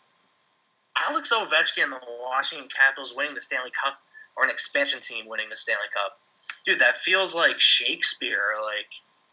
[0.97, 4.01] Alex Ovechkin and the Washington Capitals winning the Stanley Cup,
[4.37, 6.19] or an expansion team winning the Stanley Cup?
[6.65, 8.87] Dude, that feels like Shakespeare or like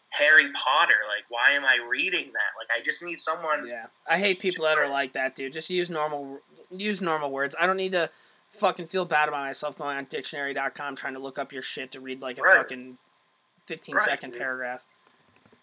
[0.09, 0.95] Harry Potter.
[1.07, 2.51] Like, why am I reading that?
[2.59, 3.65] Like, I just need someone.
[3.67, 5.53] Yeah, I hate people that are like that, dude.
[5.53, 7.55] Just use normal use normal words.
[7.59, 8.09] I don't need to
[8.51, 12.01] fucking feel bad about myself going on dictionary.com trying to look up your shit to
[12.01, 12.57] read like a Right.
[12.57, 12.97] fucking
[13.65, 14.39] fifteen Right, second dude.
[14.41, 14.83] paragraph.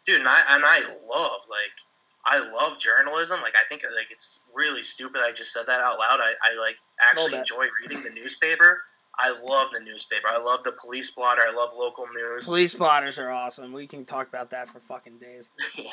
[0.06, 1.76] dude and I, and I love like
[2.24, 5.98] I love journalism like I think like it's really stupid I just said that out
[5.98, 8.84] loud I, I like actually enjoy reading the newspaper
[9.18, 10.28] I love the newspaper.
[10.30, 11.42] I love the police blotter.
[11.42, 12.44] I love local news.
[12.48, 13.72] Police blotters are awesome.
[13.72, 15.50] We can talk about that for fucking days.
[15.76, 15.90] yeah.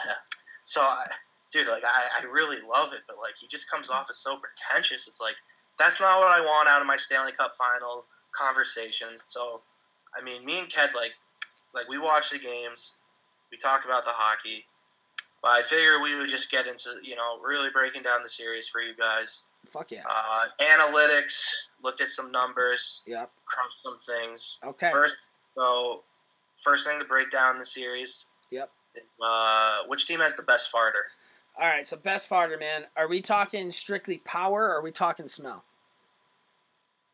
[0.63, 1.05] So I,
[1.51, 4.38] dude like I, I really love it but like he just comes off as so
[4.38, 5.07] pretentious.
[5.07, 5.35] It's like
[5.79, 9.23] that's not what I want out of my Stanley Cup final conversations.
[9.27, 9.61] So
[10.19, 11.13] I mean me and Ked like
[11.73, 12.93] like we watch the games.
[13.51, 14.65] We talk about the hockey.
[15.41, 18.67] But I figure we would just get into you know really breaking down the series
[18.67, 20.04] for you guys Fuck yeah.
[20.10, 21.49] Uh, analytics,
[21.84, 23.32] looked at some numbers, Yep.
[23.45, 24.60] crunched some things.
[24.63, 24.89] Okay.
[24.91, 26.04] First, so
[26.63, 28.25] first thing to break down the series.
[28.51, 28.71] Yep.
[29.21, 31.04] Uh, which team has the best farter?
[31.60, 31.88] All right.
[31.88, 32.86] So best farter, man.
[32.95, 35.63] Are we talking strictly power or are we talking smell?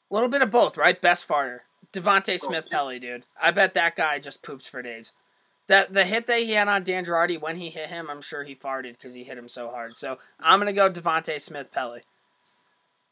[0.09, 0.99] A little bit of both, right?
[0.99, 1.59] Best farter.
[1.93, 3.23] Devante Smith Pelly, dude.
[3.41, 5.11] I bet that guy just poops for days.
[5.67, 8.43] That the hit that he had on Dan Girardi when he hit him, I'm sure
[8.43, 9.93] he farted because he hit him so hard.
[9.93, 12.01] So I'm gonna go Devante Smith Pelly.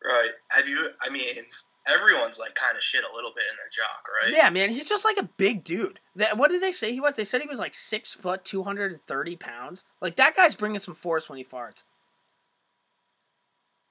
[0.03, 0.31] Right.
[0.49, 0.89] Have you?
[1.01, 1.45] I mean,
[1.87, 4.33] everyone's like kind of shit a little bit in their jock, right?
[4.33, 5.99] Yeah, man, he's just like a big dude.
[6.15, 7.15] That what did they say he was?
[7.15, 9.83] They said he was like six foot, two hundred and thirty pounds.
[10.01, 11.83] Like that guy's bringing some force when he farts.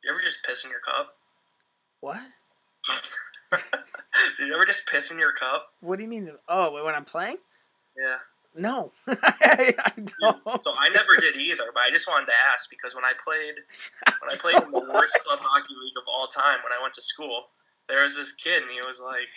[0.03, 1.15] You ever just piss in your cup?
[2.01, 2.21] What?
[4.37, 5.69] Did you ever just piss in your cup?
[5.81, 6.31] What do you mean?
[6.49, 7.37] Oh, when I'm playing?
[7.97, 8.19] Yeah.
[8.59, 10.43] No, I, don't.
[10.67, 13.55] So I never did either, but I just wanted to ask because when I played,
[14.19, 16.91] when I played in the worst club hockey league of all time, when I went
[16.99, 17.55] to school,
[17.87, 19.31] there was this kid and he was like,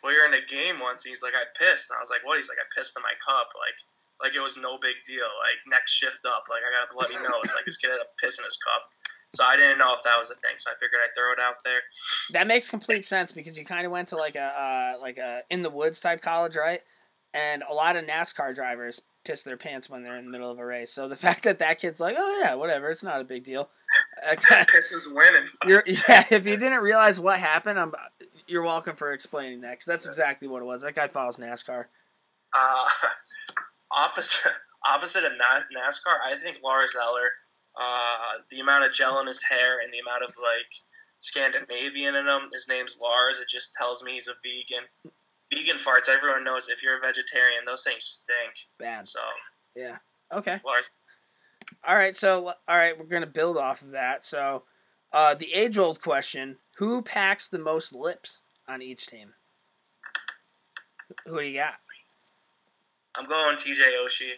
[0.00, 2.24] "We were in a game once." And he's like, "I pissed," and I was like,
[2.24, 3.76] "What?" He's like, "I pissed in my cup." Like,
[4.24, 5.28] like it was no big deal.
[5.44, 7.52] Like next shift up, like I got a bloody nose.
[7.52, 8.88] Like this kid had a piss in his cup.
[9.36, 10.56] So I didn't know if that was a thing.
[10.56, 11.84] So I figured I'd throw it out there.
[12.32, 15.42] That makes complete sense because you kind of went to like a uh, like a
[15.50, 16.80] in the woods type college, right?
[17.34, 20.58] And a lot of NASCAR drivers piss their pants when they're in the middle of
[20.60, 20.92] a race.
[20.92, 23.68] So the fact that that kid's like, oh yeah, whatever, it's not a big deal.
[24.72, 25.48] Pistons winning.
[26.08, 26.24] yeah.
[26.30, 27.92] If you didn't realize what happened, I'm
[28.46, 30.82] you're welcome for explaining that because that's exactly what it was.
[30.82, 31.86] That guy follows NASCAR.
[32.56, 32.84] Uh,
[33.90, 34.52] opposite
[34.86, 37.32] opposite of NASCAR, I think Lars Eller,
[37.80, 40.70] uh, the amount of gel in his hair and the amount of like
[41.20, 42.50] Scandinavian in him.
[42.52, 43.40] His name's Lars.
[43.40, 44.88] It just tells me he's a vegan.
[45.54, 46.08] Vegan farts.
[46.08, 48.54] Everyone knows if you're a vegetarian, those things stink.
[48.78, 49.06] Bad.
[49.06, 49.20] So
[49.74, 49.96] Yeah.
[50.32, 50.60] Okay.
[51.86, 52.16] All right.
[52.16, 54.24] So all right, we're gonna build off of that.
[54.24, 54.64] So,
[55.12, 59.34] uh, the age old question: Who packs the most lips on each team?
[61.26, 61.74] Who do you got?
[63.14, 64.32] I'm going TJ Oshie.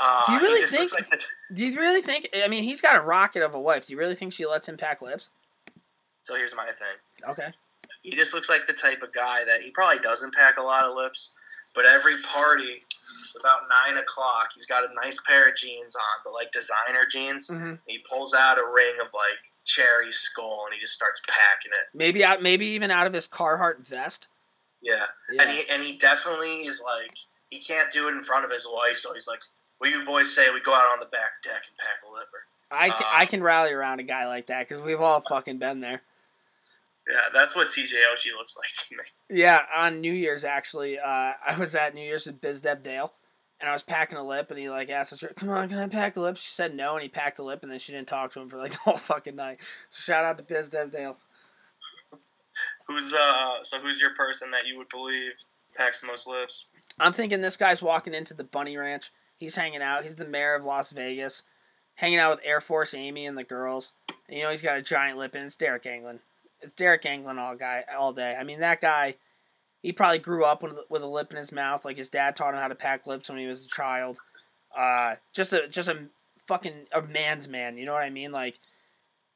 [0.00, 1.08] Uh, Do you really think- like
[1.52, 2.28] Do you really think?
[2.34, 3.86] I mean, he's got a rocket of a wife.
[3.86, 5.30] Do you really think she lets him pack lips?
[6.22, 7.28] so here's my thing.
[7.30, 7.48] Okay.
[8.02, 10.84] He just looks like the type of guy that he probably doesn't pack a lot
[10.84, 11.32] of lips,
[11.74, 12.82] but every party,
[13.24, 14.50] it's about nine o'clock.
[14.54, 17.48] He's got a nice pair of jeans on, but like designer jeans.
[17.48, 21.70] hmm He pulls out a ring of like cherry Skoal and he just starts packing
[21.72, 21.96] it.
[21.96, 22.42] Maybe out.
[22.42, 24.26] Maybe even out of his Carhartt vest.
[24.82, 25.42] Yeah, Yeah.
[25.42, 27.16] and he and he definitely is like
[27.50, 29.38] he can't do it in front of his wife, so he's like,
[29.78, 30.50] "What you boys say?
[30.52, 33.26] We go out on the back deck and pack a lipper." I can, uh, I
[33.26, 36.02] can rally around a guy like that because we've all fucking been there.
[37.08, 39.38] Yeah, that's what TJ Oshie looks like to me.
[39.40, 43.12] Yeah, on New Year's actually, uh, I was at New Year's with Biz Deb Dale,
[43.60, 45.88] and I was packing a lip, and he like asked us, "Come on, can I
[45.88, 48.08] pack a lip?" She said no, and he packed a lip, and then she didn't
[48.08, 49.58] talk to him for like the whole fucking night.
[49.88, 51.16] So shout out to Biz Deb Dale.
[52.86, 53.62] Who's uh?
[53.62, 55.32] So who's your person that you would believe
[55.74, 56.66] packs the most lips?
[57.00, 59.10] I'm thinking this guy's walking into the Bunny Ranch.
[59.38, 60.04] He's hanging out.
[60.04, 61.42] He's the mayor of Las Vegas,
[61.96, 63.92] hanging out with Air Force Amy and the girls.
[64.28, 66.20] And, you know he's got a giant lip, and it's Deryk Engelland.
[66.62, 68.36] It's Deryk Engelland all guy all day.
[68.38, 69.16] I mean that guy.
[69.82, 72.54] He probably grew up with with a lip in his mouth, like his dad taught
[72.54, 74.16] him how to pack lips when he was a child.
[74.76, 76.04] Uh, just a just a
[76.46, 77.76] fucking a man's man.
[77.76, 78.30] You know what I mean?
[78.32, 78.58] Like,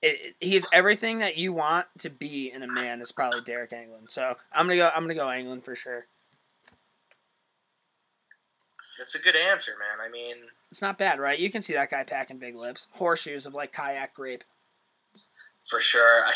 [0.02, 3.70] it, it- he's everything that you want to be in a man is probably Deryk
[3.72, 4.10] Engelland.
[4.10, 4.90] So I'm gonna go.
[4.94, 6.06] I'm gonna go Engelland for sure.
[8.98, 10.06] That's a good answer, man.
[10.06, 10.36] I mean,
[10.70, 11.38] It's not bad, right?
[11.38, 12.86] You can see that guy packing big lips.
[12.92, 14.44] Horseshoes of like Kodiak grape.
[15.68, 16.22] For sure.
[16.26, 16.33] I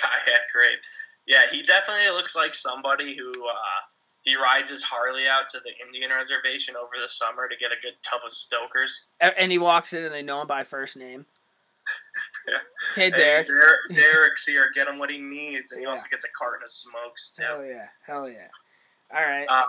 [0.00, 0.78] Kodiak great.
[1.26, 3.80] Yeah, he definitely looks like somebody who uh,
[4.22, 7.80] he rides his Harley out to the Indian reservation over the summer to get a
[7.82, 9.06] good tub of Stokers.
[9.20, 11.26] And he walks in and they know him by first name.
[12.46, 12.58] Yeah.
[12.94, 13.46] Hey, Derek.
[13.46, 14.70] Hey, Derek, Derek's here.
[14.74, 15.90] Get him what he needs, and he Yeah.
[15.90, 17.42] also gets a carton of smokes too.
[17.42, 17.86] Hell yeah.
[18.06, 18.48] Hell yeah.
[19.14, 19.46] All right.
[19.50, 19.64] Um,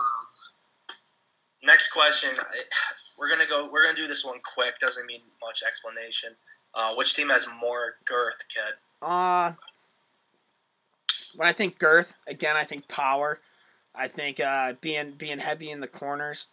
[1.62, 2.30] next question.
[3.18, 3.68] We're gonna go.
[3.70, 4.78] We're gonna do this one quick.
[4.78, 6.30] Doesn't mean much explanation.
[6.74, 8.74] Uh, which team has more girth, kid?
[9.02, 9.52] Uh,
[11.36, 13.40] when I think girth, again, I think power.
[13.94, 16.46] I think uh, being being heavy in the corners.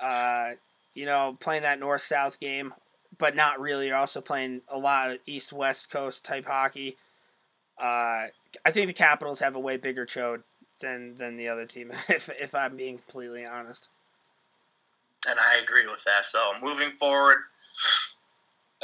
[0.00, 0.52] Uh,
[0.94, 2.74] you know, playing that north south game,
[3.18, 3.88] but not really.
[3.88, 6.96] You're also playing a lot of east west coast type hockey.
[7.78, 8.28] Uh,
[8.64, 10.42] I think the Capitals have a way bigger chode
[10.80, 11.90] than than the other team.
[12.08, 13.88] If if I'm being completely honest.
[15.28, 16.26] And I agree with that.
[16.26, 17.38] So moving forward,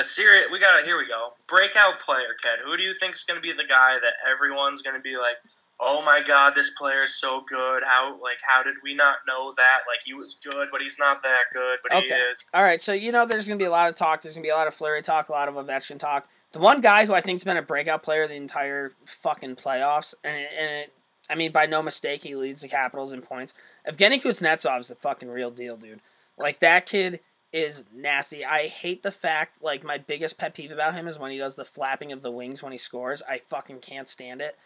[0.00, 0.46] a serious.
[0.50, 0.78] We got.
[0.78, 1.34] to Here we go.
[1.46, 2.64] Breakout player, kid.
[2.64, 5.16] Who do you think is going to be the guy that everyone's going to be
[5.16, 5.36] like?
[5.82, 7.82] Oh my God, this player is so good.
[7.86, 9.80] How like how did we not know that?
[9.88, 11.78] Like he was good, but he's not that good.
[11.82, 12.44] But he is.
[12.52, 14.20] All right, so you know there's gonna be a lot of talk.
[14.20, 16.28] There's gonna be a lot of Fleury talk, a lot of Ovechkin talk.
[16.52, 20.36] The one guy who I think's been a breakout player the entire fucking playoffs, and
[20.36, 20.92] it, and it,
[21.30, 23.54] I mean by no mistake he leads the Capitals in points.
[23.88, 26.02] Evgeny Kuznetsov's the fucking real deal, dude.
[26.36, 27.20] Like that kid
[27.52, 28.44] is nasty.
[28.44, 31.56] I hate the fact like my biggest pet peeve about him is when he does
[31.56, 33.22] the flapping of the wings when he scores.
[33.28, 34.56] I fucking can't stand it.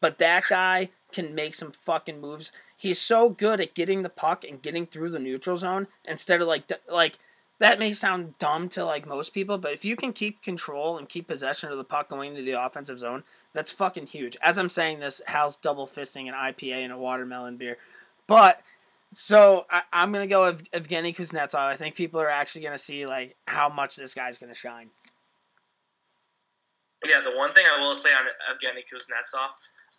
[0.00, 2.52] But that guy can make some fucking moves.
[2.76, 6.48] He's so good at getting the puck and getting through the neutral zone instead of
[6.48, 7.18] like like
[7.58, 11.08] that may sound dumb to like most people, but if you can keep control and
[11.08, 14.36] keep possession of the puck going into the offensive zone, that's fucking huge.
[14.42, 17.78] As I'm saying this, Hal's double fisting an IPA and a watermelon beer.
[18.26, 18.60] But
[19.18, 21.54] so I, I'm gonna go with Evgeny Kuznetsov.
[21.54, 24.90] I think people are actually gonna see like how much this guy's gonna shine.
[27.02, 29.48] Yeah, the one thing I will say on Evgeny Kuznetsov,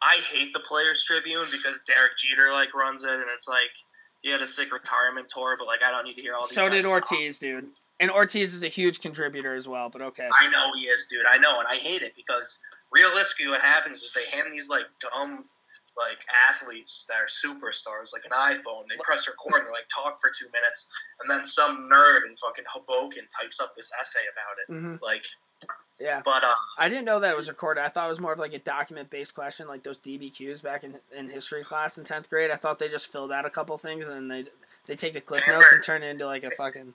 [0.03, 3.71] I hate the Players Tribune because Derek Jeter like runs it, and it's like
[4.21, 6.53] he had a sick retirement tour, but like I don't need to hear all these.
[6.53, 6.85] So did.
[6.85, 7.69] Ortiz, dude.
[7.99, 9.89] And Ortiz is a huge contributor as well.
[9.89, 10.29] But okay.
[10.39, 11.25] I know he is, dude.
[11.27, 14.85] I know, and I hate it because realistically, what happens is they hand these like
[14.99, 15.45] dumb,
[15.97, 18.87] like athletes that are superstars, like an iPhone.
[18.89, 20.87] They press record and they like talk for two minutes,
[21.21, 24.81] and then some nerd in fucking Hoboken types up this essay about it.
[24.81, 25.23] hmm Like,
[25.99, 26.21] Yeah.
[26.23, 27.83] but uh, I didn't know that it was recorded.
[27.83, 30.83] I thought it was more of like a document based question, like those DBQs back
[30.83, 32.51] in in history class in tenth grade.
[32.51, 34.49] I thought they just filled out a couple things and then they
[34.85, 36.93] they take the clip notes and turn it into like a fucking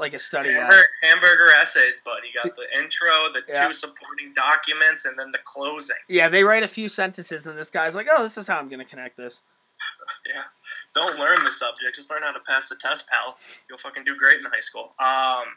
[0.00, 2.20] like a study hamburger, hamburger essays, bud.
[2.24, 3.66] You got the intro, the Yeah.
[3.66, 5.96] two supporting documents, and then the closing.
[6.08, 8.68] Yeah, they write a few sentences and this guy's like, "Oh, this is how I'm
[8.68, 9.40] gonna connect this."
[10.26, 10.44] Yeah.
[10.94, 11.94] Don't learn the subject.
[11.96, 13.38] Just learn how to pass the test, pal.
[13.68, 14.94] You'll fucking do great in high school.
[14.98, 15.56] Um,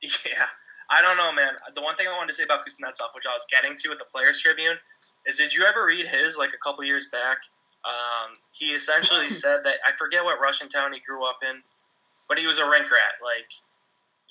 [0.02, 0.46] yeah.
[0.88, 1.52] I don't know, man.
[1.74, 3.98] The one thing I wanted to say about Kuznetsov, which I was getting to with
[3.98, 4.78] the Players Tribune,
[5.26, 7.38] is did you ever read his like a couple years back?
[7.84, 11.62] Um, he essentially said that I forget what Russian town he grew up in,
[12.28, 13.20] but he was a rink rat.
[13.22, 13.46] Like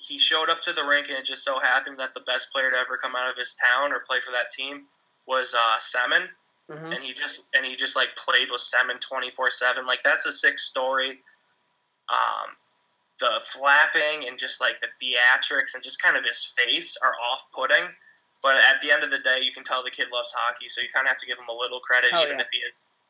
[0.00, 2.70] he showed up to the rink, and it just so happened that the best player
[2.70, 4.86] to ever come out of his town or play for that team
[5.26, 6.28] was uh, Semin
[6.70, 9.86] hmm and he just and he just like played with Semin twenty four seven.
[9.86, 11.18] Like that's a sick story.
[12.08, 12.56] Um,
[13.18, 17.44] the flapping and just like the theatrics and just kind of his face are off
[17.54, 17.90] putting.
[18.42, 20.80] But at the end of the day, you can tell the kid loves hockey, so
[20.80, 22.44] you kind of have to give him a little credit, Hell even yeah.
[22.44, 22.60] if he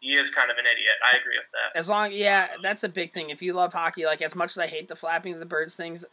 [0.01, 0.97] he is kind of an idiot.
[1.05, 1.79] I agree with that.
[1.79, 3.31] As long, yeah, that's a big thing.
[3.31, 5.77] If you love hockey, like as much as I hate the flapping of the birds
[5.77, 6.05] things,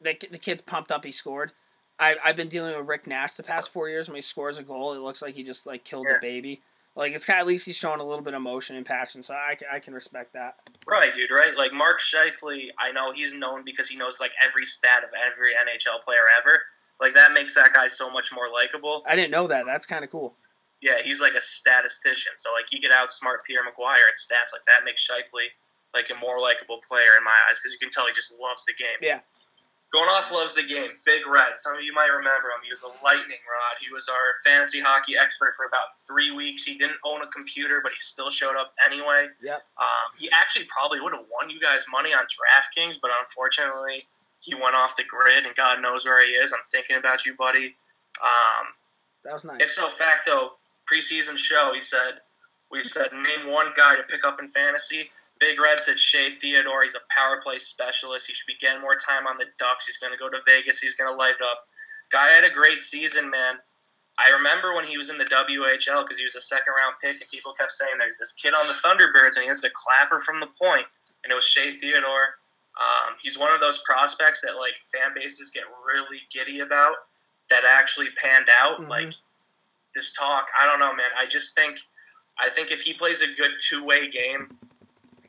[0.00, 1.04] the the kid's pumped up.
[1.04, 1.52] He scored.
[1.98, 4.08] I I've been dealing with Rick Nash the past four years.
[4.08, 6.14] When he scores a goal, it looks like he just like killed Yeah.
[6.14, 6.62] the baby.
[6.96, 9.22] Like it's kind of, at least he's showing a little bit of emotion and passion.
[9.22, 10.56] So I, I can respect that.
[10.88, 11.30] Right, dude.
[11.30, 12.68] Right, like Mark Scheifele.
[12.78, 16.62] I know he's known because he knows like every stat of every NHL player ever.
[17.00, 19.02] Like that makes that guy so much more likable.
[19.06, 19.66] I didn't know that.
[19.66, 20.34] That's kind of cool.
[20.82, 22.32] Yeah, he's like a statistician.
[22.36, 24.52] So like he could outsmart Pierre McGuire at stats.
[24.52, 25.46] Like that makes Scheifele
[25.94, 28.64] like a more likable player in my eyes because you can tell he just loves
[28.64, 28.98] the game.
[29.00, 29.20] Yeah.
[29.92, 30.90] Going off loves the game.
[31.04, 31.58] Big Red.
[31.58, 32.62] Some of you might remember him.
[32.62, 33.74] He was a lightning rod.
[33.80, 36.64] He was our fantasy hockey expert for about three weeks.
[36.64, 39.26] He didn't own a computer, but he still showed up anyway.
[39.42, 39.58] Yep.
[39.78, 44.06] Um, he actually probably would have won you guys money on DraftKings, but unfortunately,
[44.38, 46.52] he went off the grid, and God knows where he is.
[46.52, 47.74] I'm thinking about you, buddy.
[48.22, 48.66] Um,
[49.24, 49.60] That was nice.
[49.60, 50.52] Ipso facto,
[50.90, 52.20] preseason show, he said,
[52.70, 55.10] we said, name one guy to pick up in fantasy.
[55.40, 56.82] Big Red said Shea Theodore.
[56.84, 58.26] He's a power play specialist.
[58.26, 59.86] He should be getting more time on the Ducks.
[59.86, 60.80] He's going to go to Vegas.
[60.80, 61.66] He's going to light up.
[62.12, 63.56] Guy had a great season, man.
[64.18, 67.20] I remember when he was in the WHL because he was a second round pick,
[67.20, 70.18] and people kept saying there's this kid on the Thunderbirds, and he has the clapper
[70.18, 70.84] from the point,
[71.24, 72.36] and it was Shea Theodore.
[72.76, 76.96] Um, he's one of those prospects that like fan bases get really giddy about
[77.48, 78.80] that actually panned out.
[78.80, 78.88] Mhm.
[78.88, 79.12] Like
[79.94, 81.10] this talk, I don't know, man.
[81.16, 81.78] I just think,
[82.38, 84.58] I think if he plays a good two way game,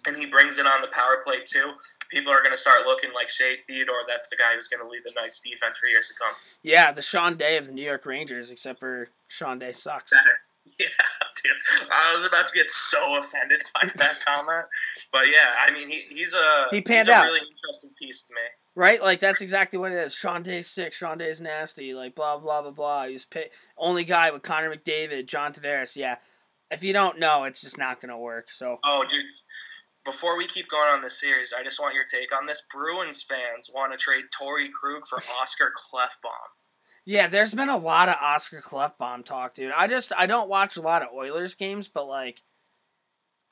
[0.07, 1.73] and he brings it on the power play too,
[2.09, 4.03] people are going to start looking like Shea Theodore.
[4.07, 6.33] That's the guy who's going to lead the Knights defense for years to come.
[6.63, 10.11] yeah, the Sean Day of the New York Rangers, except for Sean Day sucks.
[10.79, 10.87] Yeah,
[11.43, 11.89] dude.
[11.91, 14.65] I was about to get so offended by that comment,
[15.11, 17.25] but yeah, I mean, he, he's a He panned out.
[17.25, 18.41] really interesting piece to me.
[18.75, 19.01] Right?
[19.01, 20.13] Like that's exactly what it is.
[20.13, 20.93] Sean Day's sick.
[20.93, 21.95] Sean Day's nasty.
[21.95, 23.07] Like blah blah blah blah.
[23.07, 25.95] He's pay- only guy with Connor McDavid, John Tavares.
[25.95, 26.17] Yeah.
[26.69, 28.49] If you don't know, it's just not gonna work.
[28.51, 29.25] So Oh, dude.
[30.03, 32.63] Before we keep going on this series, I just want your take on this.
[32.73, 36.31] Bruins fans want to trade Torrey Krug for Oscar Klefbom.
[37.05, 39.71] yeah, there's been a lot of Oscar Klefbom talk, dude.
[39.75, 42.41] I just I don't watch a lot of Oilers games, but like,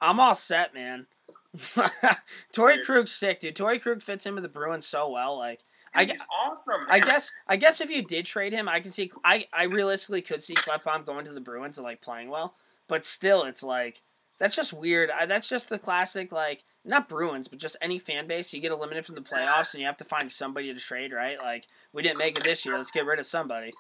[0.02, 1.06] I'm all set, man.
[2.54, 2.86] Dude.
[2.86, 3.56] Krug's sick, dude.
[3.56, 5.36] Torrey Krug fits in with the Bruins so well.
[5.38, 5.62] Like,
[5.96, 6.28] I He's guess.
[6.44, 6.86] awesome.
[6.92, 10.22] I guess I guess if you did trade him, I can see I, I realistically
[10.22, 12.56] could see Klefbom going to the Bruins and like playing well,
[12.88, 14.02] but still, it's like
[14.40, 15.10] that's just weird.
[15.12, 18.54] I, that's just the classic like not Bruins, but just any fan base.
[18.54, 21.38] You get eliminated from the playoffs and you have to find somebody to trade, right?
[21.38, 22.78] Like we didn't make it this year.
[22.78, 23.72] Let's get rid of somebody.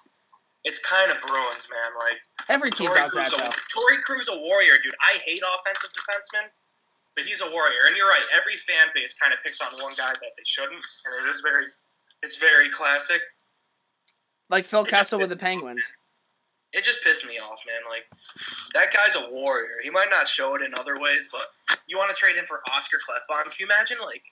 [0.65, 1.91] it's kind of Bruins, man.
[1.97, 3.81] Like Every team Torrey does that Krug's a, though.
[3.81, 4.93] Torrey Krug's a warrior, dude.
[4.99, 6.49] I hate offensive defensemen,
[7.15, 7.87] but he's a warrior.
[7.87, 8.25] And you're right.
[8.35, 11.41] Every fan base kind of picks on one guy that they shouldn't, and it is
[11.41, 11.65] very,
[12.23, 13.21] it's very classic.
[14.49, 15.35] Like Phil It just Kessel with the.
[15.37, 15.85] Penguins.
[16.71, 17.81] It just pissed me off, man.
[17.89, 18.05] Like
[18.73, 19.81] that guy's a warrior.
[19.81, 22.61] He might not show it in other ways, but you want to trade him for
[22.71, 23.45] Oscar Klefbom?
[23.45, 24.23] Can you imagine like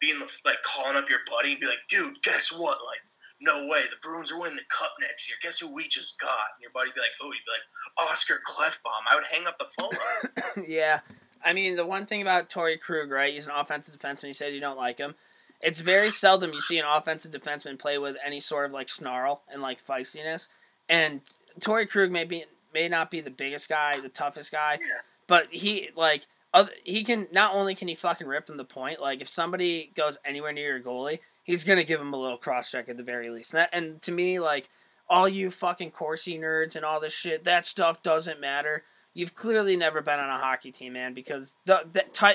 [0.00, 2.78] being like calling up your buddy and be like, "Dude, guess what?
[2.84, 3.00] Like,
[3.40, 5.36] no way, the Bruins are winning the cup next year.
[5.42, 8.40] Guess who we just got?" And your buddy be like, "Who?" You'd be like, "Oscar
[8.46, 10.64] Klefbom." I would hang up the phone.
[10.68, 11.00] yeah.
[11.44, 13.34] I mean, the one thing about Torrey Krug, right?
[13.34, 14.28] He's an offensive defenseman.
[14.28, 15.14] You said you don't like him.
[15.60, 19.42] It's very seldom you see an offensive defenseman play with any sort of like snarl
[19.52, 20.48] and like feistiness.
[20.92, 21.22] And
[21.58, 24.98] Torrey Krug may be may not be the biggest guy, the toughest guy, Yeah.
[25.26, 29.00] but he like other, he can not only can he fucking rip from the point.
[29.00, 32.70] Like if somebody goes anywhere near your goalie, he's gonna give him a little cross
[32.70, 33.54] check at the very least.
[33.54, 34.68] And, that, and to me, like
[35.08, 38.84] all you fucking Corsi nerds and all this shit, that stuff doesn't matter.
[39.14, 41.84] You've clearly never been on a hockey team, man, because the,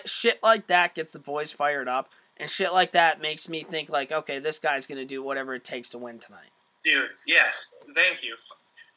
[0.06, 3.90] shit like that gets the boys fired up, and shit like that makes me think
[3.90, 6.50] like, okay, this guy's gonna do whatever it takes to win tonight.
[6.84, 8.36] Dude, yes, thank you.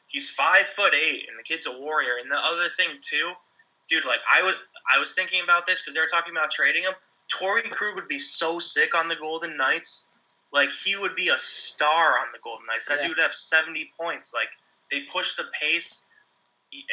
[0.07, 2.17] He's five foot eight, and the kid's a warrior.
[2.21, 3.31] And the other thing too,
[3.89, 4.55] dude, like I would,
[4.93, 6.93] I was thinking about this because they were talking about trading him.
[7.29, 10.09] Torrey Krug would be so sick on the Golden Knights.
[10.51, 12.85] Like he would be a star on the Golden Knights.
[12.87, 13.07] That Yeah.
[13.07, 14.33] dude would have seventy points.
[14.33, 14.49] Like
[14.91, 16.05] they push the pace,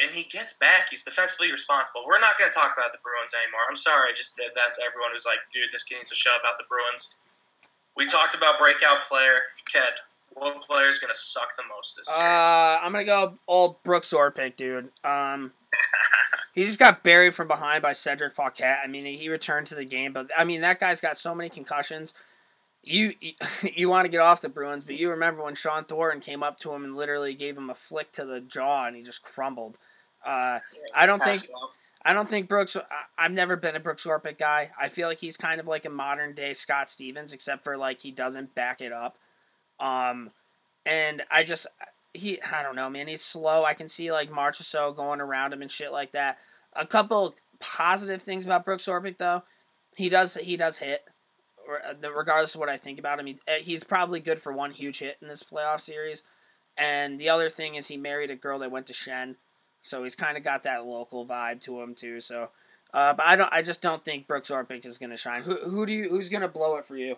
[0.01, 0.87] and he gets back.
[0.89, 2.03] He's defensively responsible.
[2.07, 3.61] We're not going to talk about the Bruins anymore.
[3.69, 6.15] I'm sorry, I just did that to everyone who's like, dude, this kid needs to
[6.15, 7.15] shut about the Bruins.
[7.97, 9.99] We talked about breakout player, Ked.
[10.39, 12.21] What player is going to suck the most this series?
[12.21, 14.89] Uh, I'm gonna go all Brooks Orpik, dude.
[15.03, 15.53] Um,
[16.55, 18.79] he just got buried from behind by Cedric Paquette.
[18.83, 21.49] I mean, he returned to the game, but I mean, that guy's got so many
[21.49, 22.13] concussions.
[22.83, 23.13] You
[23.75, 26.59] you, want to get off the Bruins, but you remember when Shawn Thornton came up
[26.61, 29.77] to him and literally gave him a flick to the jaw, and he just crumbled.
[30.25, 30.59] Uh,
[30.95, 31.39] I don't think
[32.03, 32.77] I don't think Brooks.
[33.17, 34.71] I've never been a Brooks Orpik guy.
[34.79, 37.99] I feel like he's kind of like a modern day Scott Stevens, except for like
[37.99, 39.17] he doesn't back it up.
[39.79, 40.31] Um,
[40.85, 41.67] and I just
[42.13, 43.07] he I don't know, man.
[43.07, 43.63] He's slow.
[43.63, 46.37] I can see like Marchessault going around him and shit like that.
[46.73, 49.43] A couple positive things about Brooks Orpik though,
[49.95, 51.03] he does he does hit.
[51.67, 54.51] Or, uh, Regardless of what I think about him, he, uh, he's probably good for
[54.51, 56.23] one huge hit in this playoff series.
[56.77, 59.35] And the other thing is he married a girl that went to Shen,
[59.81, 62.21] so he's kind of got that local vibe to him too.
[62.21, 62.49] So,
[62.93, 63.53] uh, but I don't.
[63.53, 65.43] I just don't think Brooks Orpik is going to shine.
[65.43, 67.17] Who who do you who's going to blow it for you?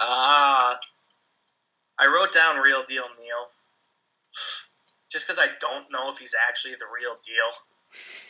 [0.00, 0.74] Uh,
[1.98, 3.48] I wrote down real deal Neal.
[5.10, 7.50] Just because I don't know if he's actually the real deal.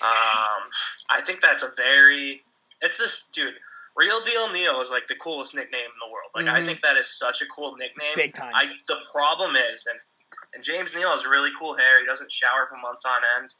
[0.02, 0.68] Um,
[1.10, 2.42] I think that's a very.
[2.80, 3.54] It's this dude.
[3.94, 6.30] Real deal Neal is like the coolest nickname in the world.
[6.34, 6.66] Like I Mhm.
[6.66, 8.16] think that is such a cool nickname.
[8.16, 8.52] Big time.
[8.54, 10.00] I the problem is, and
[10.54, 12.00] and James Neal has really cool hair.
[12.00, 13.54] He doesn't shower for months on end.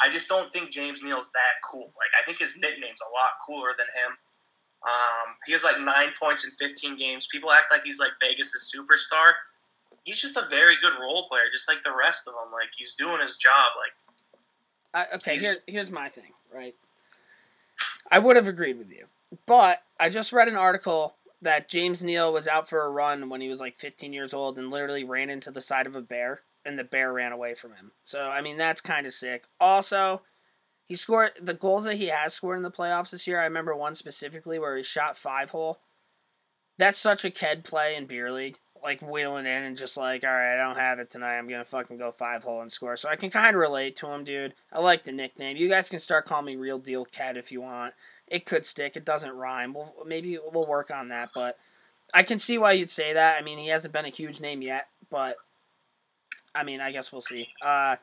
[0.00, 1.92] I just don't think James Neal's that cool.
[1.98, 4.18] Like I think his nickname's a lot cooler than him.
[4.84, 7.26] Um, he has like nine points in 15 games.
[7.26, 9.32] People act like he's like Vegas' superstar.
[10.04, 12.52] He's just a very good role player, just like the rest of them.
[12.52, 13.72] Like he's doing his job.
[14.94, 16.74] Like I, okay, here, here's my thing, right?
[18.10, 19.06] I would have agreed with you,
[19.46, 23.40] but I just read an article that James Neal was out for a run when
[23.40, 26.40] he was like 15 years old and literally ran into the side of a bear,
[26.64, 27.92] and the bear ran away from him.
[28.04, 29.44] So, I mean, that's kind of sick.
[29.60, 30.22] Also,
[30.88, 33.38] he scored the goals that he has scored in the playoffs this year.
[33.38, 35.80] I remember one specifically where he shot five hole.
[36.78, 38.58] That's such a Ked play in beer league.
[38.82, 41.36] Like wheeling in and just like, all right, I don't have it tonight.
[41.36, 42.96] I'm gonna fucking go five hole and score.
[42.96, 44.54] So I can kind of relate to him, dude.
[44.72, 45.56] I like the nickname.
[45.56, 47.92] You guys can start calling me Real Deal Cat if you want.
[48.26, 48.96] It could stick.
[48.96, 49.74] It doesn't rhyme.
[49.74, 51.58] We'll maybe we'll work on that, but
[52.14, 53.36] I can see why you'd say that.
[53.38, 55.36] I mean, he hasn't been a huge name yet, but
[56.54, 57.48] I mean, I guess we'll see.
[57.60, 57.96] Uh,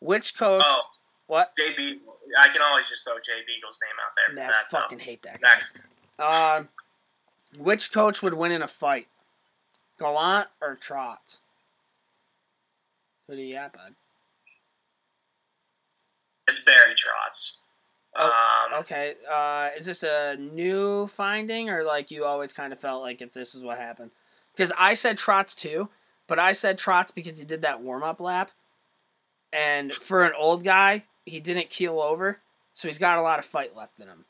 [0.00, 0.64] which coach?
[0.66, 0.82] oh,
[1.26, 1.52] What?
[1.56, 1.98] JB.
[2.38, 4.64] I can always just throw Jay Beagle's name out there for Nah, that.
[4.70, 4.78] though.
[4.80, 5.48] fucking hate that guy.
[5.48, 5.84] Next.
[6.18, 6.68] Um,
[7.58, 9.08] which coach would win in a fight?
[9.98, 11.38] Gallant or Trotz?
[13.26, 13.94] Who do you got, bud?
[16.48, 17.56] It's Barry Trotz.
[18.14, 18.26] Oh,
[18.72, 19.14] um, Okay.
[19.28, 23.32] Uh, is this a new finding, or like you always kind of felt like if
[23.32, 24.10] this is what happened?
[24.54, 25.88] Because I said Trotz too,
[26.26, 28.50] but I said Trotz because he did that warm up lap,
[29.52, 32.38] and for an old guy, he didn't keel over,
[32.72, 34.24] so he's got a lot of fight left in him.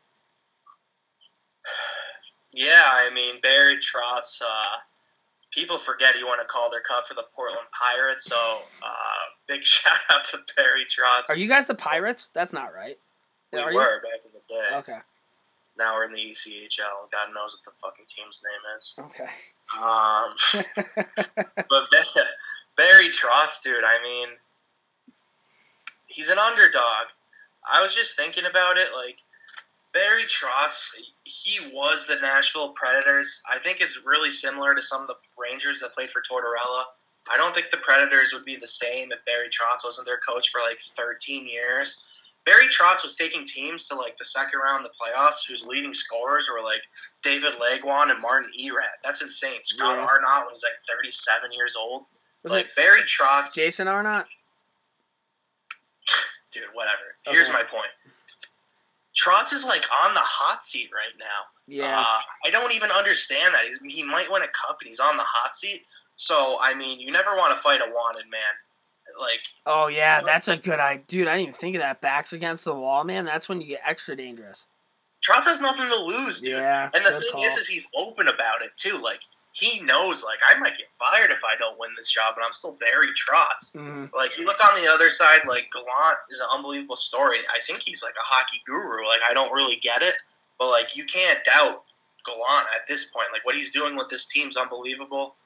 [2.52, 4.40] Yeah, I mean Barry Trotz.
[4.42, 4.78] Uh,
[5.52, 8.36] people forget he won a Calder Cup for the Portland Pirates, so
[8.82, 11.28] uh, big shout out to Barry Trotz.
[11.28, 12.30] Are you guys the Pirates?
[12.32, 12.98] That's not right.
[13.52, 13.76] We Are you?
[13.76, 14.76] were back in the day.
[14.78, 14.98] Okay.
[15.78, 17.10] Now we're in the ECHL.
[17.12, 18.94] God knows what the fucking team's name is.
[18.98, 19.30] Okay.
[19.78, 20.34] Um,
[21.68, 21.84] but
[22.76, 23.84] Barry Trotz, dude.
[23.84, 24.28] I mean,
[26.06, 27.08] he's an underdog.
[27.72, 28.88] I was just thinking about it.
[28.94, 29.18] Like
[29.92, 30.90] Barry Trotz,
[31.24, 33.42] he was the Nashville Predators.
[33.50, 36.84] I think it's really similar to some of the Rangers that played for Tortorella.
[37.32, 40.50] I don't think the Predators would be the same if Barry Trotz wasn't their coach
[40.50, 42.04] for like 13 years.
[42.44, 45.92] Barry Trotz was taking teams to like the second round of the playoffs whose leading
[45.92, 46.82] scorers were like
[47.24, 49.00] David Legwand and Martin Erat.
[49.02, 49.58] That's insane.
[49.64, 50.04] Scott Yeah.
[50.04, 52.06] Arnott was like 37 years old.
[52.44, 54.26] Was like it Barry Trotz, Jason Arnott?
[56.50, 57.16] Dude, whatever.
[57.26, 57.90] Here's my point.
[59.16, 61.48] Trotz is like on the hot seat right now.
[61.66, 62.00] Yeah.
[62.00, 63.64] Uh, I don't even understand that.
[63.64, 65.82] He's, he might win a cup and he's on the hot seat.
[66.16, 68.40] So, I mean, you never want to fight a wanted man.
[69.20, 71.28] Like, oh yeah, that's a good idea, dude.
[71.28, 72.00] I didn't even think of that.
[72.00, 73.24] Backs against the wall, man.
[73.24, 74.66] That's when you get extra dangerous.
[75.24, 76.58] Trotz has nothing to lose, dude.
[76.58, 77.44] Yeah, and the thing call.
[77.44, 78.98] is, is he's open about it too.
[78.98, 79.20] Like,
[79.56, 82.52] he knows, like, I might get fired if I don't win this job, but I'm
[82.52, 83.74] still Barry Trotz.
[83.74, 84.12] Mhm.
[84.12, 87.42] Like, you look on the other side, like, Gallant is an unbelievable story.
[87.48, 89.06] I think he's like a hockey guru.
[89.06, 90.14] Like, I don't really get it,
[90.58, 91.84] but, like, you can't doubt
[92.26, 93.28] Gallant at this point.
[93.32, 95.36] Like, what he's doing with this team's unbelievable.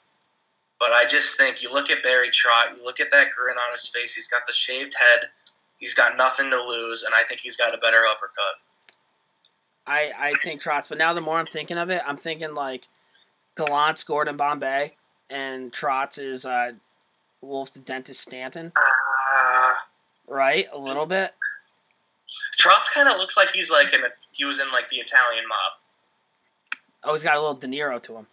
[0.81, 3.71] But I just think you look at Barry Trotz, you look at that grin on
[3.71, 4.17] his face.
[4.17, 5.31] He's got the shaved head.
[5.79, 8.57] He's got nothing to lose, and I think he's got a better uppercut.
[9.87, 12.89] I I think Trotz, but now the more I'm thinking of it, I'm thinking like
[13.67, 14.93] Gallant's Gordon Bombay
[15.29, 16.73] and Trotz is uh,
[17.41, 19.75] Wolf the Dentist Stansson, Uh,
[20.27, 20.67] right?
[20.73, 21.35] A little bit.
[22.61, 25.45] Trotz kind of looks like he's like in a, he was in like the Italian
[25.49, 26.79] mob.
[27.05, 28.27] Oh, he's got a little De Niro to him.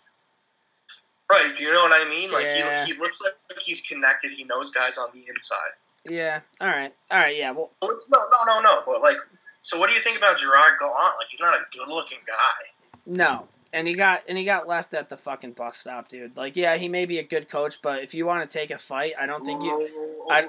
[1.29, 2.31] Right, you know what I mean?
[2.31, 2.85] Like Yeah.
[2.85, 4.31] he, he looks like he's connected.
[4.31, 5.71] He knows guys on the inside.
[6.05, 6.39] Yeah.
[6.61, 6.93] All right.
[7.11, 7.35] All right.
[7.35, 7.51] Yeah.
[7.51, 8.83] Well, No, no, no, no.
[8.85, 9.17] But like,
[9.61, 10.95] so what do you think about Gerard Gallant?
[11.03, 12.71] Like, he's not a good-looking guy.
[13.05, 13.47] no.
[13.73, 16.37] And he got and he got left at the fucking bus stop, dude.
[16.37, 18.77] Like, yeah, he may be a good coach, but if you want to take a
[18.77, 20.23] fight, I don't think you.
[20.29, 20.47] I-.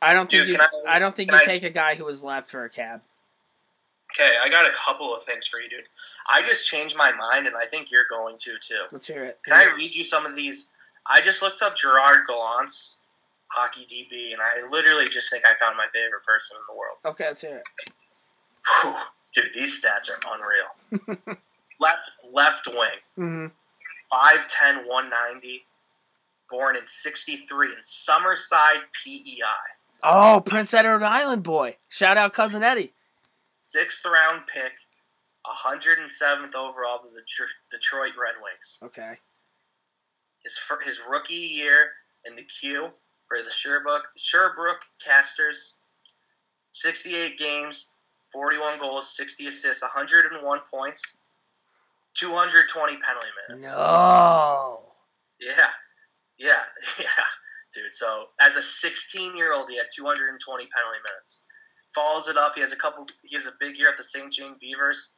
[0.00, 0.58] I don't think Dude, you.
[0.86, 3.02] I, I- don't think you I- take a guy who was left for a cab.
[4.14, 5.84] Okay, I got a couple of things for you, dude.
[6.30, 8.82] I just changed my mind, and I think you're going to too.
[8.90, 9.38] Let's hear it.
[9.44, 10.70] Can I read you some of these?
[11.06, 12.96] I just looked up Gerard Gallant's
[13.48, 16.98] hockey DB, and I literally just think I found my favorite person in the world.
[17.06, 17.62] Okay, let's hear it.
[18.82, 18.94] Whew.
[19.34, 21.36] Dude, these stats are unreal.
[21.82, 23.46] left left wing, Mm-hmm.
[24.12, 25.64] 5'10", 190,
[26.50, 29.42] born in 63 in Summerside, PEI.
[30.04, 31.76] Oh, Prince Edward Island boy.
[31.88, 32.92] Shout out cousin Eddie.
[33.60, 34.72] Sixth round pick,
[35.46, 37.22] 107th overall to the
[37.70, 38.78] Detroit Red Wings.
[38.82, 39.14] Okay.
[40.42, 41.92] His his rookie year
[42.26, 42.90] in the queue
[43.28, 45.74] for the Sherbrooke Sherbrooke Castors,
[46.70, 47.90] 68 games,
[48.32, 51.18] 41 goals, 60 assists, 101 points,
[52.14, 53.66] 220 penalty minutes.
[53.72, 54.80] No.
[55.40, 55.70] Yeah,
[56.38, 56.62] yeah,
[57.00, 57.24] yeah,
[57.74, 57.92] dude.
[57.92, 61.42] So as a 16 year old, he had 220 penalty minutes.
[61.94, 62.54] Follows it up.
[62.54, 63.06] He has a couple.
[63.22, 64.32] He has a big year at the St.
[64.32, 65.14] Jane Beavers.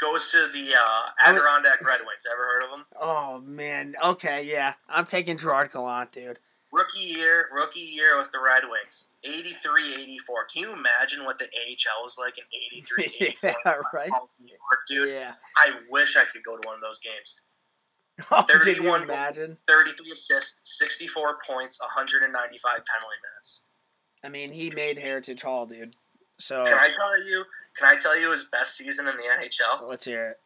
[0.00, 2.22] Goes to the uh, Adirondack Red Wings.
[2.30, 2.86] Ever heard of them?
[3.00, 3.94] Oh man.
[4.04, 4.74] Okay, yeah.
[4.88, 6.38] I'm taking Gerard Gallant, dude.
[6.72, 9.08] Rookie year, rookie year with the Red Wings.
[9.24, 10.44] 83, 84.
[10.52, 13.50] Can you imagine what the AHL was like in 83, 84?
[13.64, 14.10] Yeah, right.
[14.40, 15.08] New York, dude.
[15.08, 15.32] Yeah.
[15.56, 17.42] I wish I could go to one of those games.
[18.32, 19.58] Oh, can you 31 goals, imagine?
[19.68, 23.60] 33 assists, 64 points, 195 penalty minutes.
[24.24, 25.94] I mean, he made Heritage Hall, dude.
[26.40, 27.44] So Can I tell you?
[27.78, 29.88] Can I tell you his best season in the NHL?
[29.88, 30.40] let's hear it.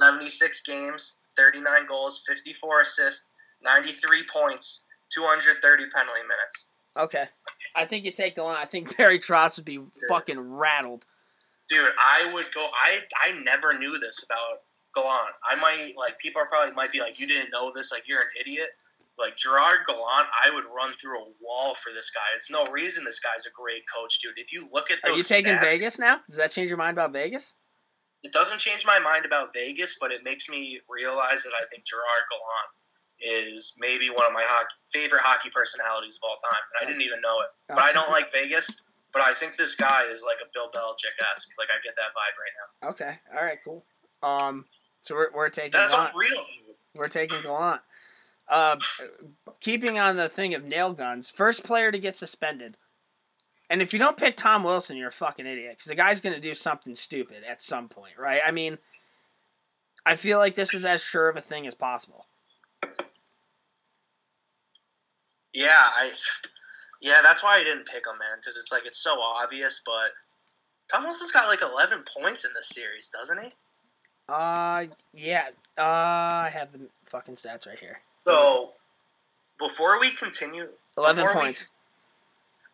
[0.00, 6.70] 76 games, 39 goals, 54 assists, 93 points, 230 penalty minutes.
[6.96, 7.24] Okay.
[7.74, 8.56] I think you take the line.
[8.60, 11.04] I think Barry Trotz would be fucking rattled.
[11.68, 12.60] Dude, I would go.
[12.60, 14.62] I I never knew this about
[14.94, 15.34] Gallant.
[15.48, 18.20] I might like people are probably might be like, you didn't know this, like you're
[18.20, 18.68] an idiot.
[19.18, 22.20] Like Gerard Gallant, I would run through a wall for this guy.
[22.36, 24.34] It's no reason this guy's a great coach, dude.
[24.36, 26.20] If you look at Are you taking stats- Vegas now?
[26.28, 27.54] Does that change your mind about Vegas?
[28.22, 31.84] It doesn't change my mind about Vegas, but it makes me realize that I think
[31.86, 32.70] Gerard Gallant
[33.20, 36.60] is maybe one of my hockey, favorite hockey personalities of all time.
[36.74, 37.48] And I didn't even know it.
[37.68, 38.82] But I don't like Vegas.
[39.12, 41.50] But I think this guy is like a Bill Belichick esque.
[41.58, 42.88] Like I get that vibe right now.
[42.90, 43.18] Okay.
[43.34, 43.58] All right.
[43.64, 43.84] Cool.
[44.22, 44.66] Um.
[45.02, 46.12] So we're we're taking That's Gallant.
[46.14, 46.74] unreal, dude.
[46.94, 47.80] We're taking Gallant.
[48.48, 48.76] Uh,
[49.60, 52.76] keeping on the thing of nail guns, first player to get suspended.
[53.68, 56.34] And if you don't pick Tom Wilson, you're a fucking idiot because the guy's going
[56.34, 58.40] to do something stupid at some point, right?
[58.46, 58.78] I mean,
[60.04, 62.26] I feel like this is as sure of a thing as possible.
[65.56, 66.12] Yeah, I.
[67.00, 68.38] Yeah, that's why I didn't pick him, man.
[68.40, 69.80] Because it's like it's so obvious.
[69.84, 70.10] But
[70.92, 73.52] Tom Wilson's got like 11 points in this series, doesn't he?
[74.28, 75.48] Uh, yeah.
[75.78, 78.00] Uh, I have the fucking stats right here.
[78.26, 78.70] So
[79.58, 81.68] before we continue, Eleven before we points.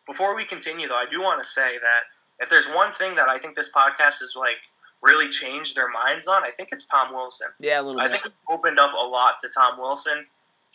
[0.07, 2.01] before we continue, though, I do want to say that
[2.39, 4.57] if there's one thing that I think this podcast has like
[5.01, 7.49] really changed their minds on, I think it's Tom Wilson.
[7.59, 8.03] yeah, a little bit.
[8.03, 8.21] I bit.
[8.21, 10.25] think it opened up a lot to Tom Wilson.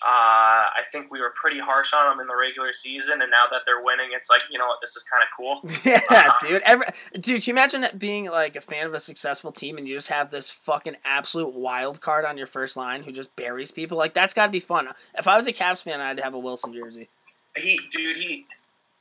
[0.00, 3.46] Uh, I think we were pretty harsh on him in the regular season, and now
[3.50, 5.60] that they're winning, it's like you know what, this is kind of cool.
[5.84, 6.62] Yeah, dude.
[6.62, 9.96] Every, dude, can you imagine being like a fan of a successful team and you
[9.96, 13.98] just have this fucking absolute wild card on your first line who just buries people?
[13.98, 14.88] Like that's got to be fun.
[15.16, 17.08] If I was a Caps fan, I'd have a Wilson jersey.
[17.56, 18.46] He, dude, he.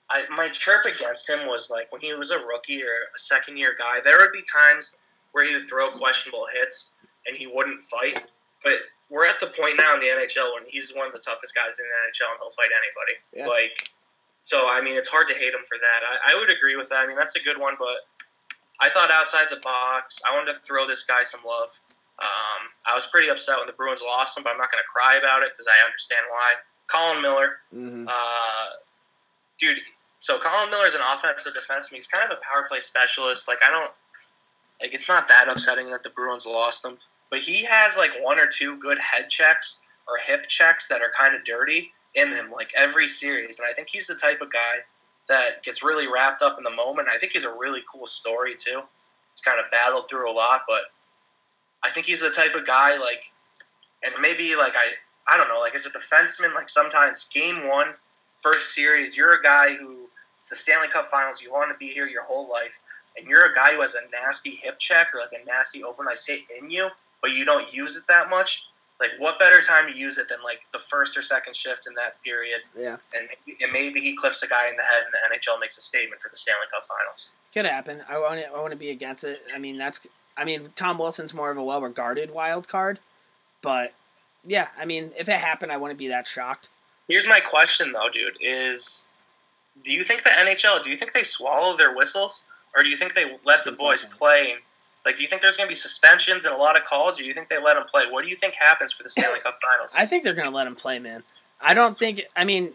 [0.10, 3.58] I, my chirp against him was like when he was a rookie or a second
[3.58, 4.00] year guy.
[4.04, 4.98] There would be times
[5.34, 6.93] where he would throw questionable hits
[7.28, 8.28] and he wouldn't fight.
[8.64, 8.80] But
[9.10, 11.80] we're at the point now in the NHL when he's one of the toughest guys
[11.80, 13.16] in the NHL and he'll fight anybody.
[13.34, 13.47] Yeah.
[13.47, 13.89] Like,
[14.41, 16.01] so I mean, it's hard to hate him for that.
[16.03, 17.03] I, I would agree with that.
[17.03, 18.03] I mean, that's a good one, but
[18.80, 20.20] I thought outside the box.
[20.28, 21.80] I wanted to throw this guy some love.
[22.22, 24.89] Um, I was pretty upset when the Bruins lost him, but I'm not going to
[24.91, 26.53] cry about it because I understand why.
[26.88, 28.08] Colin Miller, Mm-hmm.
[28.08, 28.68] uh,
[29.60, 29.78] dude.
[30.20, 31.95] So Colin Miller's an offensive defenseman.
[31.95, 33.47] He's kind of a power play specialist.
[33.47, 33.91] Like I don't
[34.82, 36.97] like it's not that upsetting that the Bruins lost him,
[37.30, 41.12] but he has like one or two good head checks or hip checks that are
[41.18, 43.60] kind of dirty in him, like every series.
[43.60, 44.80] And I think he's the type of guy
[45.30, 47.10] that gets really wrapped up in the moment.
[47.10, 48.82] I think he's a really cool story too.
[49.34, 50.84] He's kind of battled through a lot, but
[51.84, 53.22] I think he's the type of guy like,
[54.04, 54.88] and maybe like I
[55.30, 57.88] I don't know, like as a defenseman, like sometimes game one,
[58.42, 60.08] first series, you're a guy who
[60.38, 61.42] it's the Stanley Cup Finals.
[61.42, 62.80] You want to be here your whole life,
[63.18, 66.06] and you're a guy who has a nasty hip check or like a nasty open
[66.10, 66.88] ice hit in you,
[67.22, 68.68] but you don't use it that much.
[68.99, 71.93] Like, what better time to use it than like the first or second shift in
[71.95, 72.61] that period?
[72.76, 72.97] Yeah.
[73.15, 73.28] And,
[73.61, 76.22] and maybe he clips a guy in the head, and the NHL makes a statement
[76.22, 77.30] for the Stanley Cup Finals.
[77.53, 78.03] Could happen.
[78.09, 78.47] I want to.
[78.47, 79.41] I want to be against it.
[79.53, 80.01] I mean, that's.
[80.36, 82.99] I mean, Tom Wilson's more of a well-regarded wild card,
[83.61, 83.93] but
[84.45, 86.70] yeah, I mean, if it happened, I wouldn't be that shocked.
[87.07, 89.07] Here's my question, though, dude: Is
[89.84, 90.84] do you think the NHL?
[90.84, 94.03] Do you think they swallow their whistles, or do you think they let the boys
[94.03, 94.18] question.
[94.18, 94.55] play?
[95.06, 97.24] Like, do you think there's going to be suspensions and a lot of calls, or
[97.24, 98.04] do you think they let them play?
[98.10, 99.95] What do you think happens for the Stanley Cup Finals?
[99.98, 101.24] I think they're going to let him play, man.
[101.62, 102.24] I don't think.
[102.36, 102.74] I mean,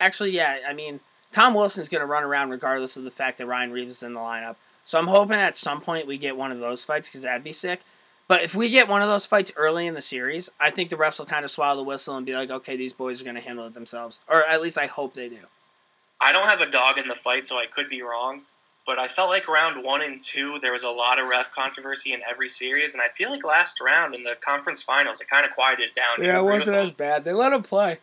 [0.00, 0.58] actually, yeah.
[0.66, 3.96] I mean, Tom Wilson's going to run around regardless of the fact that Ryan Reaves
[3.96, 4.56] is in the lineup.
[4.84, 7.52] So I'm hoping at some point we get one of those fights because that'd be
[7.52, 7.80] sick.
[8.28, 10.96] But if we get one of those fights early in the series, I think the
[10.96, 13.36] refs will kind of swallow the whistle and be like, okay, these boys are going
[13.36, 14.20] to handle it themselves.
[14.28, 15.36] Or at least I hope they do.
[16.20, 18.42] I don't have a dog in the fight, so I could be wrong.
[18.84, 22.12] But I felt like round one and two, there was a lot of ref controversy
[22.12, 25.46] in every series, and I feel like last round in the conference finals, it kind
[25.46, 26.24] of quieted down.
[26.24, 26.96] Yeah, agree with that?
[26.96, 27.24] bad.
[27.24, 27.98] They let him play.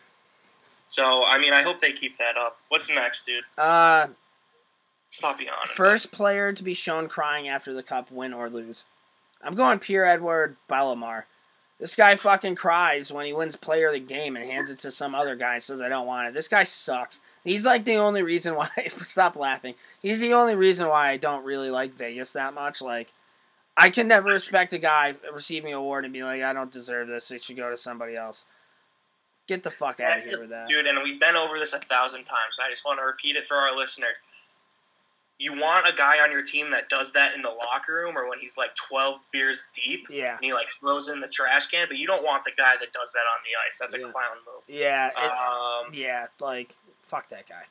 [0.87, 2.57] So, I mean, I hope they keep that up.
[2.69, 3.43] What's next, dude?
[3.57, 4.07] Uh,
[5.11, 5.51] Stop yawning.
[5.75, 8.85] first player to be shown crying after the cup, win or lose.
[9.43, 11.23] I'm going Pierre Edouard Bellemare.
[11.79, 14.91] This guy fucking cries when he wins player of the game and hands it to
[14.91, 16.33] some other guy and says, I don't want it.
[16.33, 17.21] This guy sucks.
[17.43, 18.69] He's like the only reason why.
[18.87, 19.75] stop laughing.
[20.01, 22.81] He's the only reason why I don't really like Vegas that much.
[22.81, 23.13] Like,
[23.77, 27.07] I can never respect a guy receiving an award and be like, I don't deserve
[27.07, 27.31] this.
[27.31, 28.45] It should go to somebody else.
[29.47, 30.67] Get the fuck out of here with that.
[30.67, 32.59] Dude, and we've been over this a thousand times.
[32.63, 34.21] I just want to repeat it for our listeners.
[35.39, 38.29] You want a guy on your team that does that in the locker room or
[38.29, 40.35] when he's like 12 beers deep Yeah.
[40.35, 42.91] and he like throws in the trash can, but you don't want the guy that
[42.91, 43.79] does that on the ice.
[43.79, 44.63] That's a clown move.
[44.67, 45.11] Yeah.
[45.17, 46.27] Um, yeah.
[46.41, 46.75] Like,
[47.09, 47.63] fuck that guy.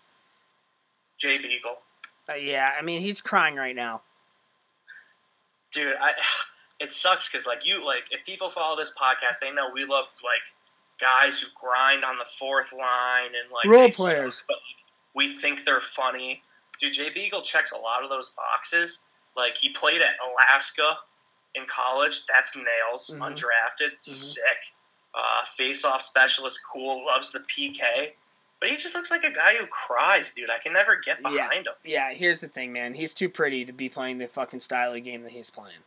[1.18, 1.78] Jay Beagle.
[2.28, 2.68] Uh, yeah.
[2.78, 4.02] I mean, he's crying right now.
[5.72, 6.12] Dude, I
[6.80, 10.06] it sucks because like you like if people follow this podcast, they know we love
[10.22, 10.42] like
[11.00, 14.42] guys who grind on the fourth line and like Role they suck, players.
[14.48, 14.56] but
[15.14, 16.42] we think they're funny.
[16.80, 19.04] Dude, Jay Beagle checks a lot of those boxes.
[19.36, 20.96] Like he played at Alaska
[21.54, 22.26] in college.
[22.26, 23.10] That's nails.
[23.14, 23.20] Mhm.
[23.32, 24.42] Undrafted, sick.
[25.14, 27.04] Uh, face-off specialist, cool.
[27.04, 28.12] Loves the PK.
[28.60, 30.50] But he just looks like a guy who cries, dude.
[30.50, 31.30] I can never get Yeah.
[31.30, 31.74] behind him.
[31.84, 32.94] Yeah, here's the thing, man.
[32.94, 35.78] He's too pretty to be playing the fucking style of game that he's playing.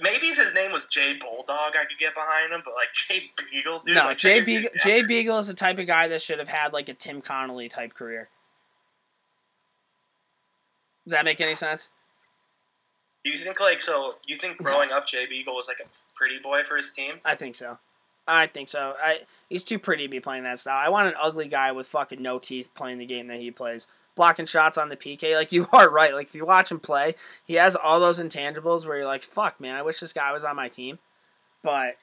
[0.00, 2.62] Maybe if his name was Jay Bulldog, I could get behind him.
[2.64, 3.94] But like Jay Beagle, dude.
[3.96, 5.02] no, like, Jay Beagle, Jay.
[5.02, 7.92] Beagle is the type of guy that should have had like a Tim Connolly type
[7.92, 8.30] career.
[11.04, 11.88] Does that make any sense?
[13.24, 14.14] Do you think like so?
[14.26, 17.20] You think growing up, Jay Beagle was like a pretty boy for his team?
[17.24, 17.78] I think so.
[18.26, 18.94] I think so.
[19.02, 20.80] I he's too pretty to be playing that style.
[20.84, 23.86] I want an ugly guy with fucking no teeth playing the game that he plays.
[24.14, 26.14] Blocking shots on the PK, like you are right.
[26.14, 27.14] Like if you watch him play,
[27.44, 30.44] he has all those intangibles where you're like, "Fuck, man, I wish this guy was
[30.44, 30.98] on my team."
[31.62, 31.96] But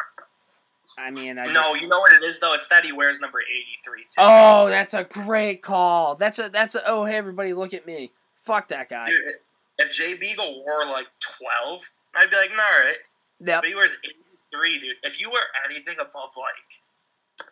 [0.98, 2.54] I mean, I no, just- you know what it is though.
[2.54, 4.02] It's that he wears number eighty-three.
[4.04, 4.16] Too.
[4.18, 6.16] Oh, that's a great call.
[6.16, 8.12] That's a that's a oh hey everybody look at me.
[8.44, 9.06] Fuck that guy.
[9.06, 9.36] dude.
[9.78, 11.82] If Jay Beagle wore like twelve,
[12.16, 12.96] I'd be like, nah, all right.
[13.46, 13.62] Yep.
[13.62, 13.96] But he wears
[14.52, 14.98] eighty-three, dude.
[15.04, 17.46] If you wear anything above like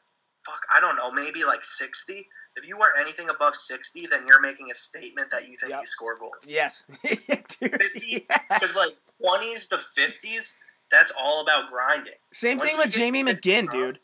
[0.45, 2.25] fuck, I don't know, maybe like 60.
[2.55, 5.81] If you wear anything above 60, then you're making a statement that you think Yep.
[5.81, 6.47] you score goals.
[6.47, 6.83] Yes.
[7.03, 8.39] Dude, 50, yes.
[8.49, 10.53] Because like 20s to 50s,
[10.89, 12.13] that's all about grinding.
[12.31, 13.99] Same once thing with Jamie McGinn, 50, dude.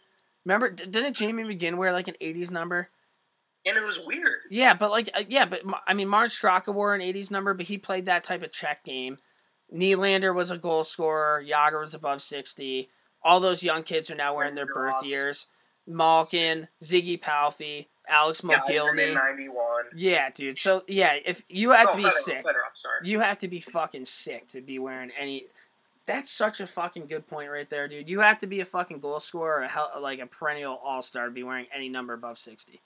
[0.45, 2.89] Remember, didn't Jamie McGinn wear like an 80s number?
[3.65, 4.39] And it was weird.
[4.51, 7.65] Yeah, but like, uh, yeah, but I mean, Martin Straka wore an 80s number, but
[7.67, 9.17] he played that type of check game.
[9.73, 11.43] Nylander was a goal scorer.
[11.45, 12.89] Jagr was above 60.
[13.23, 15.47] All those young kids are now wearing their birth years.
[15.87, 18.59] Malkin, Ziggy Palffy, Alex Yeah,
[19.13, 19.83] 91.
[19.95, 20.57] Yeah, dude.
[20.57, 22.41] So yeah, if you have Oh, to be Fedorov, sick,
[22.73, 22.99] sorry.
[23.03, 25.45] you have to be fucking sick to be wearing any.
[26.05, 28.09] That's such a fucking good point right there, dude.
[28.09, 31.01] You have to be a fucking goal scorer, or a hell, like a perennial all
[31.01, 32.81] star to be wearing any number above sixty.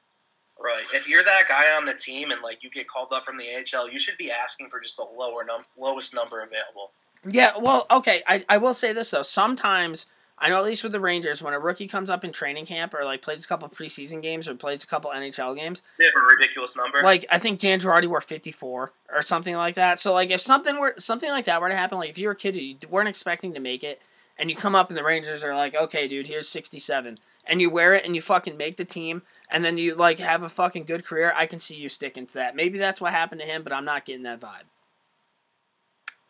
[0.63, 0.83] Right.
[0.93, 3.45] If you're that guy on the team and like you get called up from the
[3.55, 6.91] AHL, you should be asking for just the lower num lowest number available.
[7.29, 8.23] Yeah, well, okay.
[8.27, 9.23] I, I will say this though.
[9.23, 10.05] Sometimes
[10.39, 12.93] I know at least with the Rangers, when a rookie comes up in training camp
[12.93, 16.13] or like plays a couple preseason games or plays a couple NHL games, They have
[16.15, 17.01] a ridiculous number.
[17.01, 19.99] like I think Dan Girardi wore fifty four or something like that.
[19.99, 22.33] So like if something were something like that were to happen, like if you were
[22.33, 24.01] a kid who you weren't expecting to make it,
[24.37, 27.59] and you come up and the Rangers are like, okay, dude, here's sixty seven, and
[27.59, 30.49] you wear it and you fucking make the team, and then you like have a
[30.49, 32.55] fucking good career, I can see you sticking to that.
[32.55, 34.65] Maybe that's what happened to him, but I'm not getting that vibe.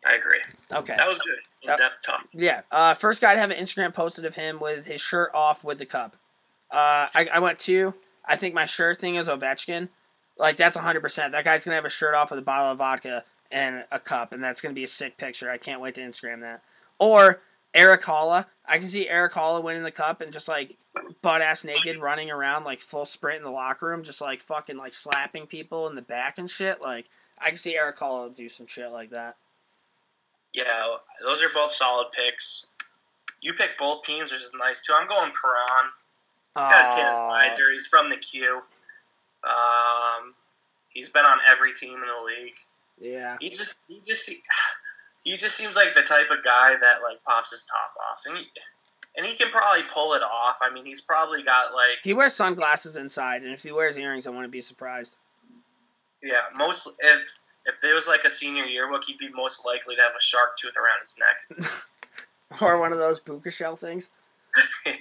[0.06, 0.40] I agree.
[0.70, 0.94] Okay.
[0.96, 1.38] That was good.
[1.62, 2.28] In depth talk.
[2.32, 2.60] Yeah.
[2.70, 5.78] Uh, first guy to have an Instagram posted of him with his shirt off with
[5.78, 6.16] the cup.
[6.70, 7.94] Uh, I, I went two.
[8.24, 9.88] I think my shirt thing is Ovechkin.
[10.36, 11.32] Like that's hundred percent.
[11.32, 14.32] That guy's gonna have a shirt off with a bottle of vodka and a cup,
[14.32, 15.50] and that's gonna be a sick picture.
[15.50, 16.62] I can't wait to Instagram that.
[17.00, 17.40] Or
[17.74, 18.46] Erik Haula.
[18.66, 20.76] I can see Erik Haula winning the cup and just like
[21.22, 24.76] butt ass naked running around like full sprint in the locker room, just like fucking
[24.76, 26.80] like slapping people in the back and shit.
[26.80, 27.06] Like
[27.40, 29.36] I can see Erik Haula do some shit like that.
[30.52, 32.66] Yeah, those are both solid picks.
[33.40, 34.92] You pick both teams, which is nice too.
[34.94, 35.90] I'm going Perron.
[36.56, 37.70] He's got a advisor.
[37.70, 38.62] He's from the Q.
[39.44, 40.34] Um,
[40.90, 42.56] he's been on every team in the league.
[43.00, 43.36] yeah.
[43.40, 44.28] He just he just
[45.30, 48.36] he just seems like the type of guy that like pops his top off, and
[48.38, 48.44] he,
[49.16, 50.56] and he can probably pull it off.
[50.62, 54.26] I mean, he's probably got like He wears sunglasses inside, and if he wears earrings,
[54.26, 55.16] I wouldn't be surprised.
[56.22, 57.20] yeah, most if
[57.66, 60.56] if there was like a senior yearbook, he'd be most likely to have a shark
[60.58, 61.70] tooth around his neck.
[62.62, 64.08] Or one of those puka shell things.
[64.86, 64.94] yeah,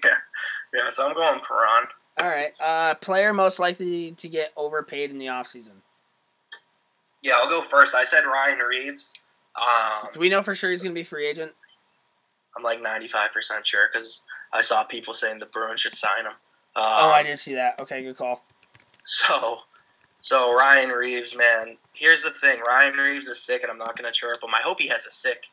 [0.74, 0.90] yeah.
[0.90, 1.88] So I'm going Perron.
[2.20, 2.52] All right.
[2.60, 5.80] Uh, player most likely to get overpaid in the offseason.
[7.22, 7.96] Yeah, I'll go first.
[7.96, 9.14] I said Ryan Reaves.
[9.58, 11.54] Um, Do we know for sure he's going to be free agent?
[12.56, 13.30] I'm like 95%
[13.64, 14.22] sure because
[14.54, 16.34] I saw people saying the Bruins should sign him.
[16.76, 17.80] Um, oh, I did see that.
[17.82, 18.44] Okay, good call.
[19.04, 19.60] So,
[20.22, 21.78] so Ryan Reaves, man.
[21.94, 24.50] Here's the thing: Ryan Reaves is sick, and I'm not going to chirp him.
[24.54, 25.46] I hope he has a sick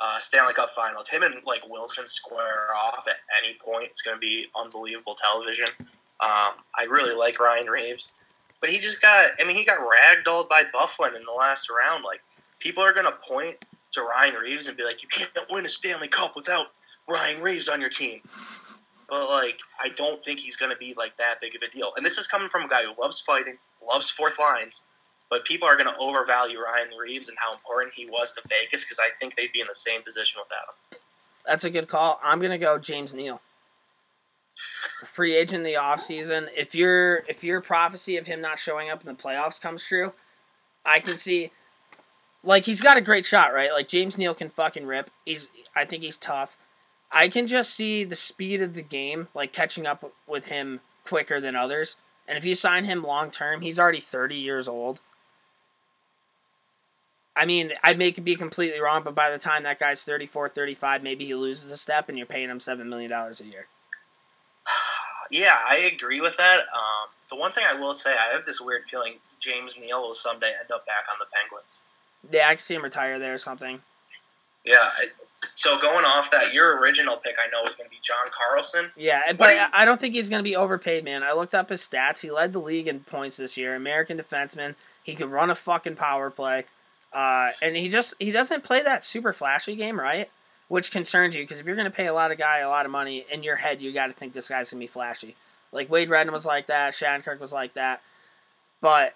[0.00, 1.02] uh, Stanley Cup final.
[1.02, 5.14] If him and like Wilson square off at any point, it's going to be unbelievable
[5.14, 5.66] television.
[6.20, 8.14] Um, I really like Ryan Reaves,
[8.60, 9.30] but he just got.
[9.38, 12.04] I mean, he got ragdolled by Byfuglien in the last round.
[12.04, 12.22] Like,
[12.64, 15.68] people are going to point to Ryan Reaves and be like, "You can't win a
[15.68, 16.68] Stanley Cup without
[17.08, 18.22] Ryan Reaves on your team."
[19.08, 21.92] But like, I don't think he's going to be like that big of a deal.
[21.96, 24.82] And this is coming from a guy who loves fighting, loves fourth lines.
[25.30, 28.84] But people are going to overvalue Ryan Reaves and how important he was to Vegas
[28.84, 31.00] because I think they'd be in the same position without him.
[31.46, 32.20] That's a good call.
[32.22, 33.40] I'm going to go James Neal.
[35.04, 36.48] Free agent in the offseason.
[36.56, 40.12] If your if your prophecy of him not showing up in the playoffs comes true,
[40.86, 41.50] I can see
[42.44, 43.72] like he's got a great shot, right?
[43.72, 45.10] Like James Neal can fucking rip.
[45.24, 46.56] He's I think he's tough.
[47.10, 51.40] I can just see the speed of the game like catching up with him quicker
[51.40, 51.96] than others.
[52.26, 55.00] And if you sign him long term, he's already 30 years old.
[57.36, 61.02] I mean, I may be completely wrong, but by the time that guy's 34, 35,
[61.02, 63.66] maybe he loses a step and you're paying him $7 million a year.
[65.30, 66.58] Yeah, I agree with that.
[66.58, 70.12] Um, the one thing I will say, I have this weird feeling James Neal will
[70.12, 71.80] someday end up back on the Penguins.
[72.32, 73.80] Yeah, I can see him retire there or something.
[74.64, 74.76] Yeah.
[74.80, 75.06] I,
[75.54, 78.90] so going off that, your original pick I know is going to be John Carlson.
[78.96, 81.22] Yeah, but I I don't think he's going to be overpaid, man.
[81.22, 82.20] I looked up his stats.
[82.20, 83.76] He led the league in points this year.
[83.76, 84.74] American defenseman.
[85.02, 86.64] He can run a fucking power play.
[87.12, 90.28] Uh, and he just he doesn't play that super flashy game, right?
[90.68, 92.86] Which concerns you because if you're going to pay a lot of guy a lot
[92.86, 95.36] of money in your head, you got to think this guy's going to be flashy.
[95.70, 98.00] Like Wade Redden was like that, Shattenkirk was like that,
[98.80, 99.14] but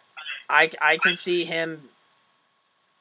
[0.49, 1.89] I I can see him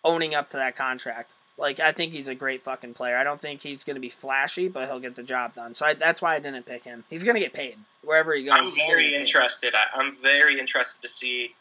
[0.08, 1.34] owning up to that contract.
[1.58, 3.18] Like I think he's a great fucking player.
[3.18, 5.76] I don't think he's going to be flashy, but he'll get the job done.
[5.76, 7.04] So I, that's why I didn't pick him.
[7.10, 8.56] He's going to get paid wherever he goes.
[8.58, 9.74] I'm very interested.
[9.76, 11.56] I, I'm very interested to see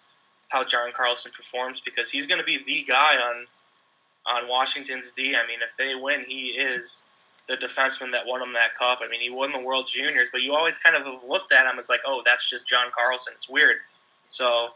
[0.48, 3.46] how John Carlson performs because he's going to be the guy on
[4.26, 5.34] on Washington's D.
[5.34, 7.04] I mean, if they win, he is
[7.48, 8.98] the defenseman that won him that cup.
[9.02, 11.64] I mean, he won the World Juniors, but you always kind of have looked at
[11.70, 13.34] him as like, oh, that's just John Carlson.
[13.36, 13.76] It's weird.
[14.28, 14.70] So,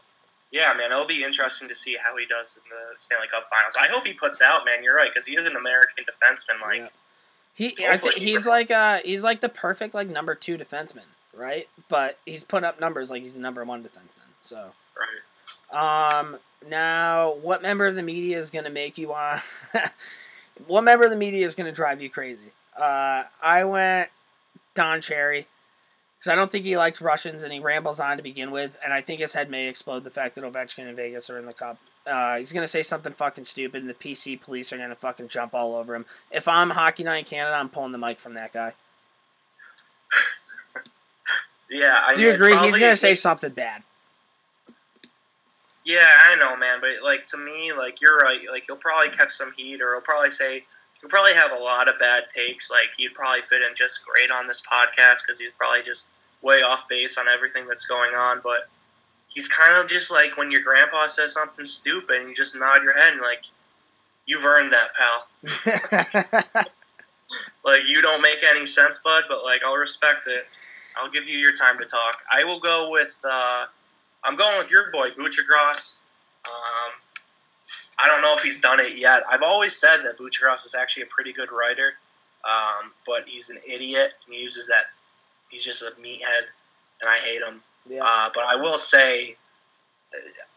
[0.51, 3.75] yeah, man, it'll be interesting to see how he does in the Stanley Cup Finals.
[3.79, 4.83] I hope he puts out, man.
[4.83, 6.61] You're right because he is an American defenseman.
[6.61, 6.87] Like, Yeah.
[7.53, 11.67] He, I think he's like uh he's like the perfect like number two defenseman, right?
[11.89, 14.31] But he's putting up numbers like he's the number one defenseman.
[14.41, 14.71] So,
[15.71, 16.09] right.
[16.17, 16.37] um,
[16.67, 19.41] now what member of the media is gonna make you want?
[20.67, 22.51] what member of the media is gonna drive you crazy?
[22.79, 24.09] Uh, I went
[24.73, 25.47] Don Cherry
[26.21, 28.93] because I don't think he likes Russians and he rambles on to begin with, and
[28.93, 31.53] I think his head may explode the fact that Ovechkin and Vegas are in the
[31.53, 31.79] cup.
[32.05, 35.55] Uh, he's gonna say something fucking stupid, and the PC police are gonna fucking jump
[35.55, 36.05] all over him.
[36.29, 38.73] If I'm Hockey Night in Canada, I'm pulling the mic from that guy.
[41.73, 42.57] Yeah, I Do you mean, agree?
[42.57, 43.81] He's gonna say something bad.
[45.85, 48.41] Yeah, I know, man, but like to me, like you're right.
[48.51, 50.65] Like he'll probably catch some heat, or he'll probably say
[51.01, 52.71] he'll probably have a lot of bad takes.
[52.71, 56.07] Like he'd probably fit in just great on this podcast because he's probably just
[56.41, 58.39] way off base on everything that's going on.
[58.43, 58.69] But
[59.27, 62.83] he's kind of just like when your grandpa says something stupid, and you just nod
[62.83, 63.43] your head and like
[64.25, 66.65] you've earned that, pal.
[67.63, 70.47] Like you don't make any sense, bud, but like I'll respect it.
[70.97, 72.15] I'll give you your time to talk.
[72.31, 73.17] I will go with.
[73.23, 73.65] Uh,
[74.23, 75.99] I'm going with your boy Buccigross.
[76.47, 76.91] Um,
[77.99, 79.23] I don't know if he's done it yet.
[79.29, 81.93] I've always said that Buccigross is actually a pretty good writer,
[82.49, 84.13] um, but he's an idiot.
[84.29, 84.85] He uses that.
[85.49, 86.47] He's just a meathead,
[87.01, 87.61] and I hate him.
[87.87, 88.03] yeah.
[88.03, 89.35] Uh, but I will say,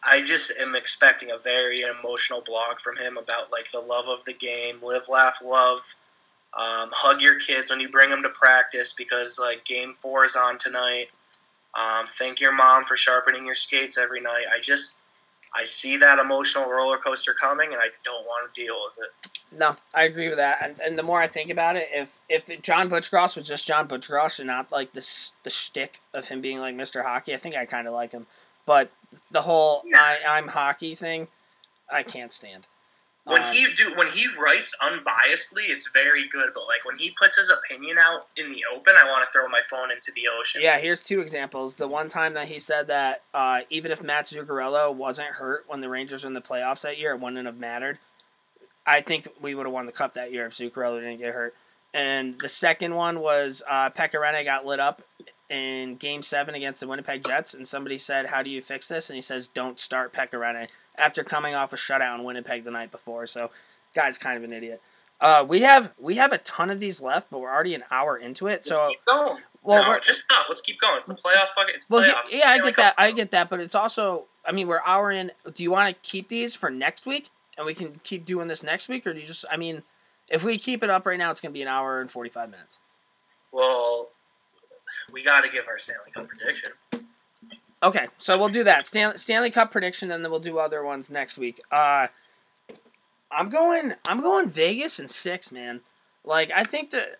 [0.03, 4.25] I just am expecting a very emotional blog from him about like the love of
[4.25, 5.81] the game, live, laugh, love.
[6.57, 10.37] Um, hug your kids when you bring them to practice because like game four is
[10.37, 11.09] on tonight.
[11.75, 14.45] Um, thank your mom for sharpening your skates every night.
[14.55, 15.01] I just
[15.57, 19.41] I see that emotional roller coaster coming, and I don't want to deal with it.
[19.57, 20.59] No, I agree with that.
[20.61, 23.87] And, and the more I think about it, if if John Buccigross was just John
[23.87, 27.05] Buccigross and not like this the shtick of him being like Mr.
[27.05, 28.27] Hockey, I think I kind of like him.
[28.67, 28.91] But
[29.31, 31.29] the whole I, I'm hockey thing,
[31.93, 32.67] I can't stand.
[33.25, 36.51] When Um, he do when he writes unbiasedly, it's very good.
[36.55, 39.49] But like when he puts his opinion out in the open, I want to throw
[39.49, 40.61] my phone into the ocean.
[40.61, 41.77] Yeah, here's two examples.
[41.77, 45.81] The one time that he said that uh, even if Matt Zuccarello wasn't hurt when
[45.81, 47.99] the Rangers were in the playoffs that year, it wouldn't have mattered.
[48.87, 51.55] I think we would have won the cup that year if Zuccarello didn't get hurt.
[51.95, 55.01] And the second one was uh, got lit up
[55.51, 59.09] in Game Seven against the Winnipeg Jets, and somebody said, "How do you fix this?"
[59.11, 62.71] And he says, "Don't start Pekka Rinne." After coming off a shutout in Winnipeg the
[62.71, 63.51] night before, so
[63.95, 64.81] guy's kind of an idiot.
[65.21, 68.17] Uh, we have we have a ton of these left, but we're already an hour
[68.17, 68.63] into it.
[68.65, 69.43] Just So keep going.
[69.63, 70.47] well, no, we're, just stop.
[70.49, 70.97] Let's keep going.
[70.97, 71.49] It's the playoff.
[71.55, 72.31] Fucking, it's well, playoffs.
[72.33, 72.95] yeah, I get that.
[72.99, 75.33] I get that, but it's also, I mean, we're hour in.
[75.55, 78.63] Do you want to keep these for next week, and we can keep doing this
[78.63, 79.45] next week, or do you just?
[79.51, 79.83] I mean,
[80.29, 82.51] if we keep it up right now, it's gonna be an hour and forty five
[82.51, 82.79] minutes.
[83.53, 84.11] Well,
[85.13, 86.73] we got to give our Stanley Cup prediction.
[87.83, 91.11] Okay, so we'll do that Stan- Stanley Cup prediction, and then we'll do other ones
[91.11, 91.61] next week.
[91.71, 92.09] Uh,
[93.31, 93.95] I'm going.
[94.07, 95.81] I'm going Vegas and six, man.
[96.25, 97.19] Like I think that,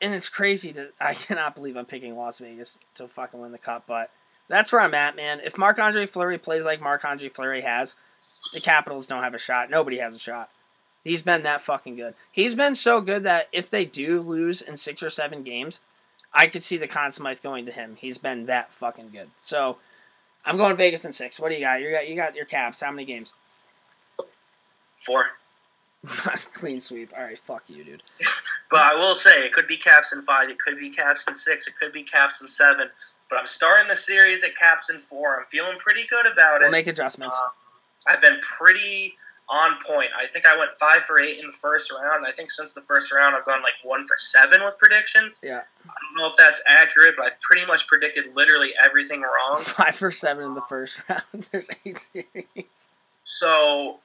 [0.00, 3.58] and it's crazy that I cannot believe I'm picking Las Vegas to fucking win the
[3.58, 4.10] cup, but
[4.48, 5.40] that's where I'm at, man.
[5.44, 7.94] If Marc Andre Fleury plays like Marc Andre Fleury has,
[8.52, 9.70] the Capitals don't have a shot.
[9.70, 10.50] Nobody has a shot.
[11.02, 12.14] He's been that fucking good.
[12.32, 15.80] He's been so good that if they do lose in six or seven games,
[16.34, 17.96] I could see the Conn Smythe going to him.
[17.98, 19.30] He's been that fucking good.
[19.40, 19.78] So
[20.44, 21.38] I'm going Vegas in six.
[21.38, 21.80] What do you got?
[21.80, 22.80] You got you got your Caps.
[22.80, 23.32] How many games?
[24.96, 25.26] Four.
[26.52, 27.12] Clean sweep.
[27.16, 28.02] All right, fuck you, dude.
[28.70, 30.48] But I will say, it could be Caps in five.
[30.50, 31.68] It could be Caps in six.
[31.68, 32.88] It could be Caps in seven.
[33.30, 35.38] But I'm starting the series at Caps in four.
[35.38, 36.64] I'm feeling pretty good about it.
[36.64, 37.36] We'll make adjustments.
[37.36, 37.50] Um,
[38.08, 39.14] I've been pretty
[39.48, 40.08] on point.
[40.16, 42.26] I think I went five for eight in the first round.
[42.26, 45.40] I think since the first round, I've gone like one for seven with predictions.
[45.42, 49.60] Yeah, I don't know if that's accurate, but I pretty much predicted literally everything wrong.
[49.62, 51.46] five for seven in the first round.
[51.52, 52.88] There's eight series.
[53.22, 53.98] So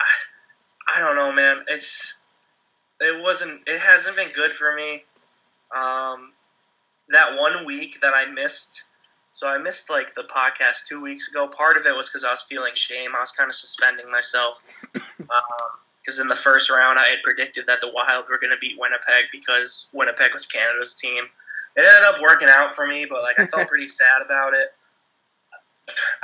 [0.00, 1.64] I, I don't know, man.
[1.68, 2.18] It's
[3.00, 3.62] it wasn't.
[3.66, 5.04] It hasn't been good for me.
[5.74, 6.32] Um,
[7.08, 8.84] that one week that I missed.
[9.32, 11.48] So I missed like the podcast two weeks ago.
[11.48, 13.10] Part of it was because I was feeling shame.
[13.16, 14.60] I was kind of suspending myself.
[15.22, 18.56] Um, because in the first round, I had predicted that the Wild were going to
[18.58, 21.24] beat Winnipeg because Winnipeg was Canada's team.
[21.76, 24.74] It ended up working out for me, but like I felt pretty sad about it.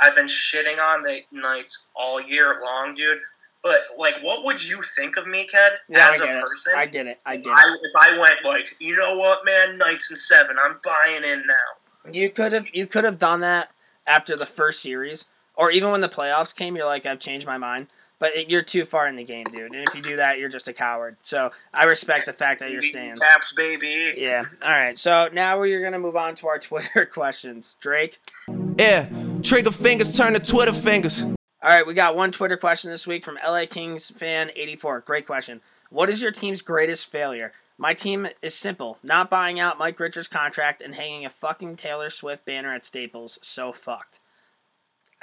[0.01, 3.19] I've been shitting on the Knights all year long, dude.
[3.63, 6.41] But like, what would you think of me, Ked, Yeah, as a it.
[6.43, 6.73] person?
[6.75, 7.19] I get it.
[7.25, 10.79] I get I, if I went like, you know what, man, Knights and seven, I'm
[10.83, 11.53] buying in now.
[12.05, 12.15] It.
[12.15, 13.71] You could have you could have done that
[14.05, 15.25] after the first series,
[15.55, 16.75] or even when the playoffs came.
[16.75, 17.87] You're like, I've changed my mind.
[18.19, 19.71] But it, you're too far in the game, dude.
[19.73, 21.15] And if you do that, you're just a coward.
[21.23, 23.15] So I respect the fact that you're staying.
[23.15, 24.13] Caps, baby.
[24.17, 24.41] Yeah.
[24.61, 24.99] All right.
[24.99, 27.77] So now we're gonna move on to our Twitter questions.
[27.79, 28.19] Drake.
[28.77, 29.07] Yeah,
[29.41, 31.23] trigger fingers turn to Twitter fingers.
[31.61, 35.01] All right, we got one Twitter question this week from LA Kings fan 84.
[35.01, 35.59] Great question.
[35.89, 37.51] What is your team's greatest failure?
[37.79, 42.09] My team is simple: not buying out Mike Richards' contract and hanging a fucking Taylor
[42.09, 43.39] Swift banner at Staples.
[43.41, 44.19] So fucked.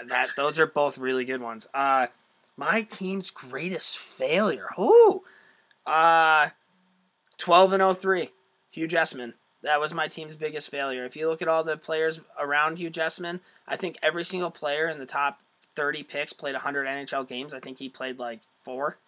[0.02, 1.66] That those are both really good ones.
[1.74, 2.06] Uh,
[2.56, 4.68] my team's greatest failure.
[4.76, 5.22] Who?
[5.86, 6.48] Uh,
[7.36, 8.30] twelve and 03.
[8.70, 9.34] Hugh Jessiman.
[9.62, 11.04] That was my team's biggest failure.
[11.04, 14.88] If you look at all the players around Hugh Jessiman, I think every single player
[14.88, 15.40] in the top
[15.74, 17.52] 30 picks played 100 NHL games.
[17.52, 18.98] I think he played like four.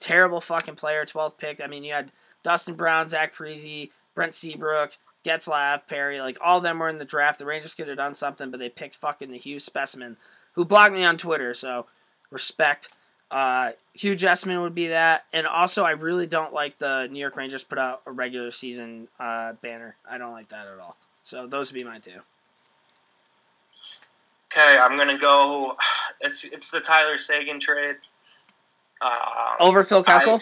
[0.00, 1.60] Terrible fucking player, 12th pick.
[1.60, 2.12] I mean, you had
[2.46, 6.20] Dustin Brown, Zach Parise, Brent Seabrook, Getzlaf, Perry.
[6.20, 7.40] Like, all of them were in the draft.
[7.40, 10.16] The Rangers could have done something, but they picked fucking the Hugh specimen,
[10.52, 11.86] who blocked me on Twitter, so
[12.30, 12.88] respect.
[13.32, 15.24] Uh, Hugh Jessiman would be that.
[15.32, 19.08] And also, I really don't like the New York Rangers put out a regular season
[19.18, 19.96] uh, banner.
[20.08, 20.96] I don't like that at all.
[21.24, 22.20] So those would be my two.
[24.52, 25.76] Okay, I'm gonna go.
[26.18, 27.96] It's it's the Tyler Seguin trade.
[29.02, 29.12] Um,
[29.60, 30.40] Over Phil Kessel?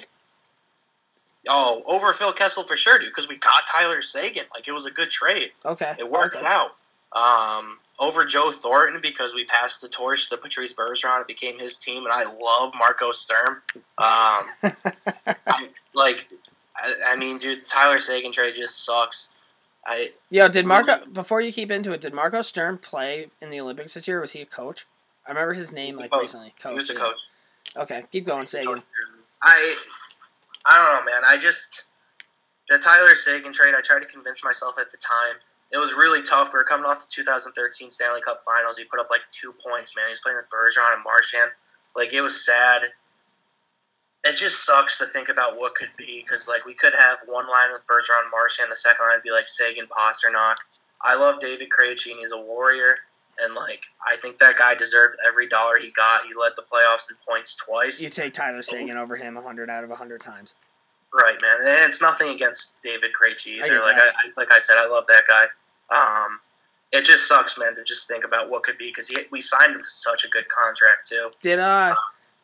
[1.49, 3.11] Oh, over Phil Kessel for sure, dude.
[3.11, 4.45] Because we got Tyler Seguin.
[4.55, 5.53] Like it was a good trade.
[5.65, 5.95] okay.
[5.99, 6.47] It worked okay.
[6.47, 6.77] out.
[7.13, 11.21] Um, over Joe Thornton because we passed the torch to Patrice Bergeron.
[11.21, 13.63] It became his team, and I love Marco Sturm.
[13.77, 13.83] Um,
[15.47, 16.29] I, like,
[16.77, 19.31] I, I mean, dude, Tyler Seguin trade just sucks.
[19.87, 22.01] I Yo, did Marco before you keep into it?
[22.01, 24.21] Did Marco Sturm play in the Olympics this year?
[24.21, 24.87] Was he a coach?
[25.27, 26.55] I remember his name like recently.
[26.59, 26.71] Coach.
[26.71, 26.99] he was a yeah.
[26.99, 27.21] coach.
[27.77, 28.79] Okay, keep going, Seguin.
[29.43, 29.77] I
[30.67, 31.23] I don't know, man.
[31.27, 31.85] I just
[32.69, 33.75] the Tyler Seguin trade.
[33.77, 35.37] I tried to convince myself at the time.
[35.73, 36.53] It was really tough.
[36.53, 38.79] We were coming off the 2013 Stanley Cup Finals.
[38.79, 40.07] He put up like two points, man.
[40.07, 41.51] He was playing with Bergeron and Marchand.
[41.97, 42.83] Like it was sad.
[44.25, 47.47] It just sucks to think about what could be because like we could have one
[47.47, 48.71] line with Bergeron, Marchand.
[48.71, 50.57] The second line would be like Seguin, Pastrnak.
[51.03, 52.97] I love David Krejci, and he's a warrior.
[53.43, 56.23] And like I think that guy deserved every dollar he got.
[56.27, 58.03] He led the playoffs in points twice.
[58.03, 60.55] You take Tyler Seguin over him 100 out of 100 times.
[61.13, 63.69] Right, man, and it's nothing against David Krejci either.
[63.69, 63.97] get Like.
[63.97, 65.45] I, I, like I said, I love that guy.
[65.95, 66.41] Um,
[66.91, 69.83] it just sucks, man, to just think about what could be because we signed him
[69.83, 71.31] to such a good contract too.
[71.41, 71.95] Did uh,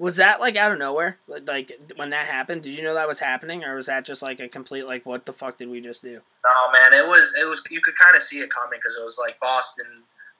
[0.00, 1.18] was that like out of nowhere?
[1.28, 4.22] Like, like when that happened, did you know that was happening, or was that just
[4.22, 6.20] like a complete like what the fuck did we just do?
[6.44, 9.02] No, man, it was it was you could kind of see it coming because it
[9.02, 9.86] was like Boston,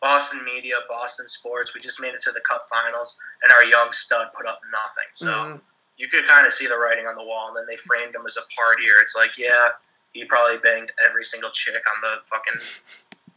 [0.01, 1.75] Boston media, Boston sports.
[1.75, 5.11] We just made it to the Cup Finals, and our young stud put up nothing.
[5.13, 5.63] So Mhm.
[5.97, 8.25] you could kind of see the writing on the wall, and then they framed him
[8.27, 9.01] as a partier.
[9.01, 9.73] It's like, yeah,
[10.13, 12.61] he probably banged every single chick on the fucking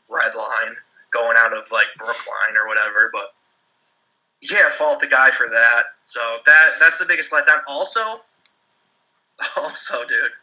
[0.07, 0.78] red line
[1.11, 3.36] going out of like Brookline or whatever, but
[4.41, 5.84] yeah, fault the guy for that.
[6.03, 7.61] So that that's the biggest letdown.
[7.68, 8.26] Also,
[9.55, 10.34] also, dude,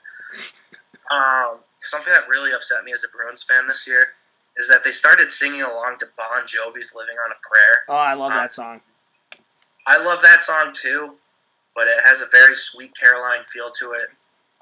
[1.10, 4.14] um, something that really upset me as a Bruins fan this year
[4.60, 8.14] is that they started singing along to Bon Jovi's "Living on a Prayer." Oh, I
[8.14, 8.80] love that song.
[9.86, 11.16] I love that song too,
[11.74, 14.08] but it has a very sweet Caroline feel to it.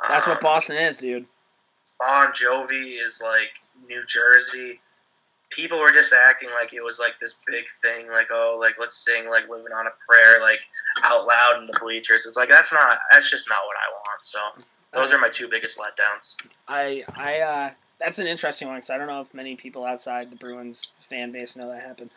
[0.09, 1.27] That's what Um, Boston is, dude.
[1.99, 3.51] Bon Jovi is like
[3.89, 4.81] New Jersey.
[5.51, 9.05] People were just acting like it was like this big thing, like oh, like let's
[9.05, 10.61] sing like "Living on a Prayer" like
[11.03, 12.25] out loud in the bleachers.
[12.27, 14.23] It's like that's not that's just not what I want.
[14.25, 14.39] So
[14.93, 16.37] those are my two biggest letdowns.
[16.69, 17.71] I I uh
[18.01, 21.33] that's an interesting one because I don't know if many people outside the Bruins fan
[21.33, 22.11] base know that happened.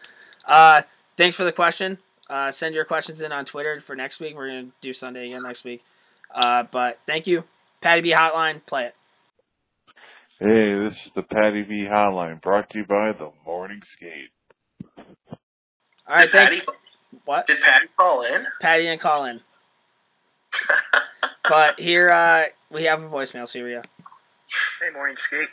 [0.46, 0.84] Uh,
[1.18, 1.98] thanks for the question.
[2.30, 4.36] Uh, send your questions in on Twitter for next week.
[4.36, 5.84] We're gonna do Sunday again next week.
[6.34, 7.44] Uh, but thank you,
[7.82, 8.66] Patty B Hotline.
[8.66, 8.96] Play it.
[10.40, 14.30] Hey, this is the Patty B Hotline, brought to you by the Morning Skate.
[16.08, 16.72] All right, did Patty thanks.
[17.26, 17.46] What?
[17.46, 18.46] did Patty call in?
[18.62, 19.42] Patty didn't call in.
[21.50, 23.48] But here uh, we have a voicemail.
[23.48, 23.82] So here we go.
[24.82, 25.50] Hey, morning skate.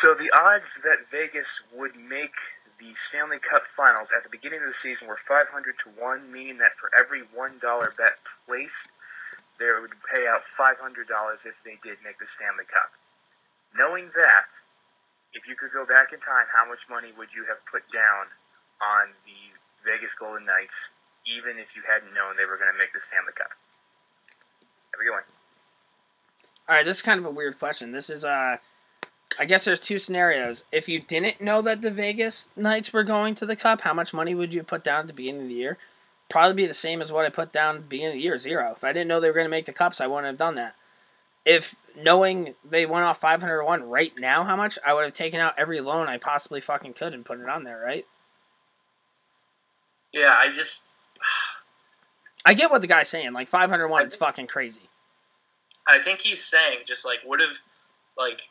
[0.00, 2.32] So the odds that Vegas would make
[2.80, 6.56] the Stanley Cup Finals at the beginning of the season were 500 to one, meaning
[6.64, 8.16] that for every one dollar bet
[8.48, 8.96] placed,
[9.60, 12.88] they would pay out 500 dollars if they did make the Stanley Cup.
[13.76, 14.48] Knowing that,
[15.36, 18.32] if you could go back in time, how much money would you have put down
[18.80, 19.52] on the
[19.84, 20.74] Vegas Golden Knights,
[21.28, 23.52] even if you hadn't known they were going to make the Stanley Cup?
[24.96, 25.28] Have a good one.
[26.66, 27.92] All right, this is kind of a weird question.
[27.92, 28.56] This is uh
[29.38, 30.64] I guess there's two scenarios.
[30.72, 34.12] If you didn't know that the Vegas Knights were going to the Cup, how much
[34.12, 35.78] money would you put down at the beginning of the year?
[36.28, 38.38] Probably be the same as what I put down at the beginning of the year,
[38.38, 38.72] zero.
[38.76, 40.56] If I didn't know they were going to make the Cups, I wouldn't have done
[40.56, 40.74] that.
[41.44, 44.78] If knowing they went off 501 right now, how much?
[44.84, 47.64] I would have taken out every loan I possibly fucking could and put it on
[47.64, 48.06] there, right?
[50.12, 50.90] Yeah, I just
[52.44, 53.32] I get what the guy's saying.
[53.32, 54.90] Like 501 is fucking crazy.
[55.86, 57.58] I think he's saying just like would have
[58.18, 58.42] like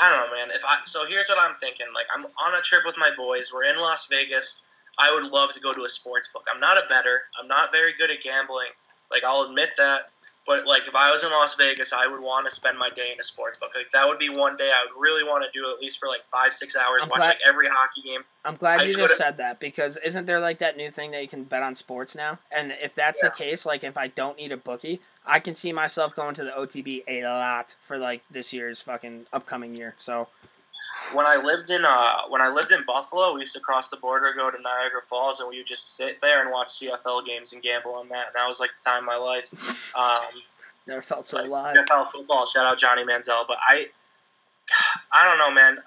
[0.00, 0.50] I don't know, man.
[0.54, 1.86] If I so here's what I'm thinking.
[1.94, 3.50] Like I'm on a trip with my boys.
[3.52, 4.62] We're in Las Vegas.
[4.98, 6.46] I would love to go to a sports book.
[6.52, 7.22] I'm not a better.
[7.40, 8.68] I'm not very good at gambling.
[9.10, 10.10] Like I'll admit that.
[10.46, 13.10] But like if I was in Las Vegas, I would want to spend my day
[13.12, 13.72] in a sports book.
[13.74, 16.08] Like that would be one day I would really want to do at least for
[16.08, 17.02] like five six hours.
[17.02, 18.20] I'm watch glad- like every hockey game.
[18.44, 21.20] I'm glad I you just said that because isn't there like that new thing that
[21.20, 22.38] you can bet on sports now?
[22.56, 25.72] And if that's the case, like if I don't need a bookie, I can see
[25.72, 29.94] myself going to the OTB a lot for like this year's fucking upcoming year.
[29.98, 30.28] So
[31.12, 33.96] when I lived in uh when I lived in Buffalo, we used to cross the
[33.96, 37.52] border, go to Niagara Falls, and we would just sit there and watch CFL games
[37.52, 38.28] and gamble on that.
[38.28, 39.52] And that was like the time of my life.
[39.96, 40.18] Um,
[40.86, 41.74] never felt so like alive.
[41.74, 42.44] NFL football.
[42.44, 43.46] Shout out Johnny Manziel.
[43.48, 43.86] But I,
[45.10, 45.78] I don't know, man.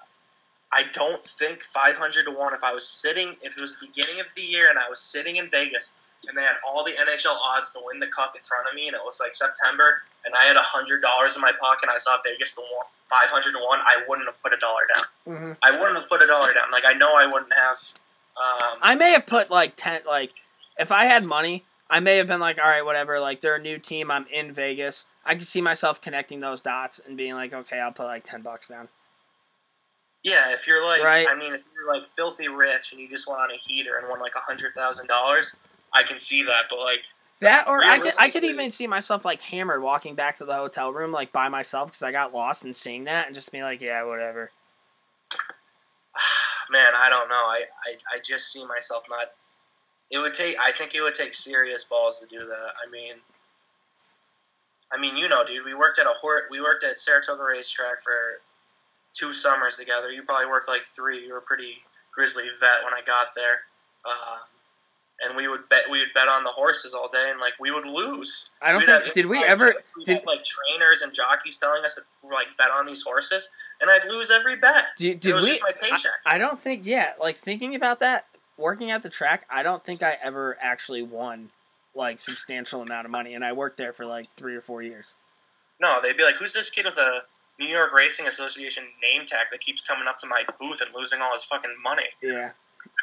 [0.71, 2.55] I don't think 500 to one.
[2.55, 4.99] If I was sitting, if it was the beginning of the year and I was
[4.99, 8.41] sitting in Vegas and they had all the NHL odds to win the cup in
[8.43, 11.51] front of me, and it was like September, and I had hundred dollars in my
[11.59, 14.57] pocket, and I saw Vegas to one, 500 to one, I wouldn't have put a
[14.57, 15.05] dollar down.
[15.25, 16.71] hmm I wouldn't have put a dollar down.
[16.71, 17.77] Like I know I wouldn't have.
[18.37, 20.01] Um, I may have put like ten.
[20.07, 20.31] Like
[20.79, 23.19] if I had money, I may have been like, all right, whatever.
[23.19, 24.11] Like they're a new team.
[24.11, 25.05] I'm in Vegas.
[25.25, 28.41] I could see myself connecting those dots and being like, okay, I'll put like ten
[28.41, 28.87] bucks down.
[30.23, 31.27] yeah, if you're like, Right.
[31.29, 34.07] I mean, if you're like filthy rich and you just went on a heater and
[34.09, 35.55] won like a hundred thousand dollars,
[35.93, 36.65] I can see that.
[36.69, 37.01] But like,
[37.41, 40.55] That or I could I could even see myself like hammered walking back to the
[40.55, 43.61] hotel room like by myself because I got lost and seeing that and just be
[43.63, 44.51] like, yeah, whatever.
[46.71, 47.35] man, I don't know.
[47.35, 49.31] I, I, I just see myself not.
[50.11, 50.55] It would take.
[50.59, 52.73] I think it would take serious balls to do that.
[52.85, 53.15] I mean,
[54.91, 55.65] I mean, you know, dude.
[55.65, 58.41] We worked at a hor- We worked at Saratoga Racetrack for
[59.13, 60.11] two summers together.
[60.11, 61.25] You probably worked like three.
[61.25, 61.77] You were a pretty
[62.13, 63.61] grizzly vet when I got there.
[64.05, 64.39] Um,
[65.25, 65.83] and we would bet.
[65.89, 68.49] We would bet on the horses all day, and like we would lose.
[68.61, 69.75] I don't We'd think have did we ever.
[69.97, 73.49] We'd did have, like trainers and jockeys telling us to like bet on these horses,
[73.81, 74.87] and I'd lose every bet.
[74.97, 76.11] did, it did we just my paycheck.
[76.25, 78.25] I, I don't think yeah like thinking about that
[78.57, 81.49] working at the track I don't think I ever actually won
[81.95, 85.13] like substantial amount of money and I worked there for like three or four years.
[85.81, 87.21] No, they'd be like, "Who's this kid with a
[87.59, 91.21] New York Racing Association name tag that keeps coming up to my booth and losing
[91.21, 92.51] all his fucking money?" Yeah,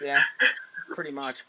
[0.03, 0.21] yeah,
[0.95, 1.45] pretty much.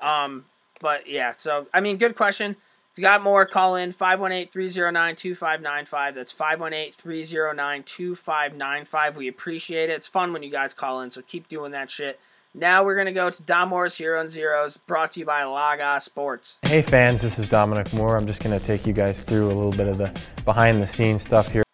[0.00, 0.46] Um,
[0.80, 2.56] but yeah, so I mean, good question.
[2.92, 6.14] If you got more, call in 518-309-2595.
[6.14, 9.16] That's 518-309-2595.
[9.16, 9.94] We appreciate it.
[9.94, 12.20] It's fun when you guys call in, so keep doing that shit.
[12.56, 16.00] Now we're gonna go to Dom Moore's Hero and Zeros, brought to you by Laga
[16.00, 16.58] Sports.
[16.62, 18.16] Hey fans, this is Dominic Moore.
[18.16, 20.86] I'm just going to take you guys through a little bit of the behind the
[20.86, 21.64] scenes stuff here.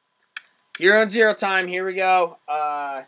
[0.79, 1.69] Hero and Zero time.
[1.69, 2.39] Here we go.
[2.49, 3.03] Uh,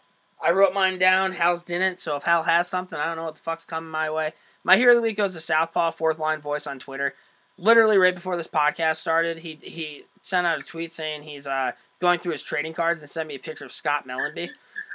[0.44, 1.32] I wrote mine down.
[1.32, 1.98] Hal's didn't.
[2.00, 4.34] So if Hal has something, I don't know what the fuck's coming my way.
[4.64, 7.14] My hero of the week goes to Southpaw, fourth line voice on Twitter.
[7.58, 11.72] Literally right before this podcast started, he he sent out a tweet saying he's uh,
[12.00, 14.50] going through his trading cards and sent me a picture of Scott Mellanby.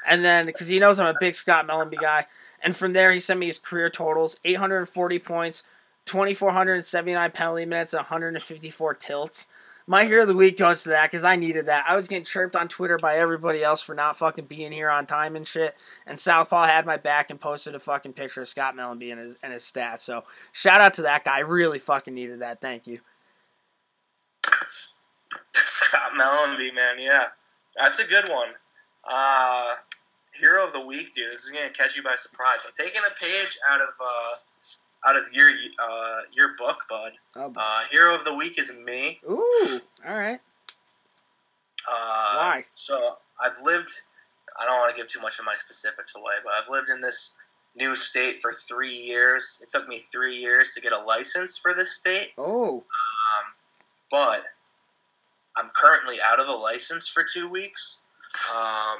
[0.07, 2.27] And then because he knows I'm a big Scott Mellanby guy,
[2.63, 5.63] and from there he sent me his career totals: 840 points,
[6.05, 9.47] 2,479 penalty minutes, and 154 tilts.
[9.89, 11.85] My hero of the week goes to that because I needed that.
[11.87, 15.05] I was getting chirped on Twitter by everybody else for not fucking being here on
[15.05, 15.77] time and shit.
[16.05, 19.35] And Southpaw had my back and posted a fucking picture of Scott Mellanby and his
[19.41, 20.01] and his stats.
[20.01, 21.37] So shout out to that guy.
[21.37, 22.59] I really fucking needed that.
[22.59, 22.99] Thank you.
[25.53, 27.27] Scott Mellanby, man, yeah,
[27.77, 28.49] that's a good one.
[29.09, 29.75] Uh,
[30.33, 31.31] hero of the week, dude.
[31.31, 32.59] This is gonna catch you by surprise.
[32.65, 34.35] I'm taking a page out of uh,
[35.07, 37.13] out of your uh, your book, bud.
[37.35, 39.19] Oh, Uh, hero of the week is me.
[39.29, 40.39] ooh, all right.
[41.89, 42.65] Uh, Why?
[42.73, 43.93] So I've lived.
[44.59, 46.99] I don't want to give too much of my specifics away, but I've lived in
[46.99, 47.33] this
[47.75, 49.59] new state for three years.
[49.61, 53.53] It took me three years to get a license for this state, Oh, um,
[54.09, 54.45] but
[55.55, 58.01] I'm currently out of the license for two weeks.
[58.53, 58.97] Um,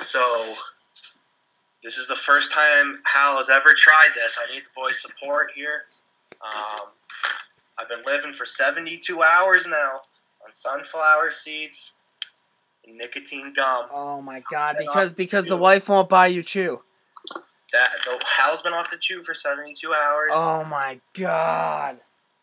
[0.00, 0.54] so
[1.86, 4.36] this is the first time Hal has ever tried this.
[4.42, 5.84] I need the boys' support here.
[6.44, 6.88] Um,
[7.78, 10.00] I've been living for 72 hours now
[10.44, 11.94] on sunflower seeds
[12.84, 13.86] and nicotine gum.
[13.92, 14.76] oh my God!
[14.78, 16.82] Because because the wife won't buy you chew.
[17.72, 20.32] That the Hal's been off the chew for 72 hours.
[20.34, 21.98] Oh my God!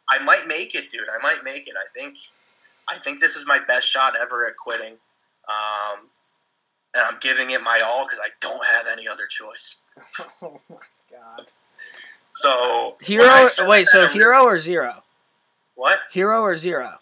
[0.10, 1.10] I might make it, dude.
[1.14, 1.74] I might make it.
[1.78, 2.16] I think,
[2.90, 4.94] I think this is my best shot ever at quitting,
[5.50, 6.08] um,
[6.94, 9.82] and I'm giving it my all because I don't have any other choice.
[10.42, 10.76] Oh my
[11.12, 11.48] God!
[12.34, 13.24] So Hero?
[13.24, 15.04] when I said Wait, so that, hero or zero?
[15.76, 16.00] What?
[16.12, 16.98] Hero or zero?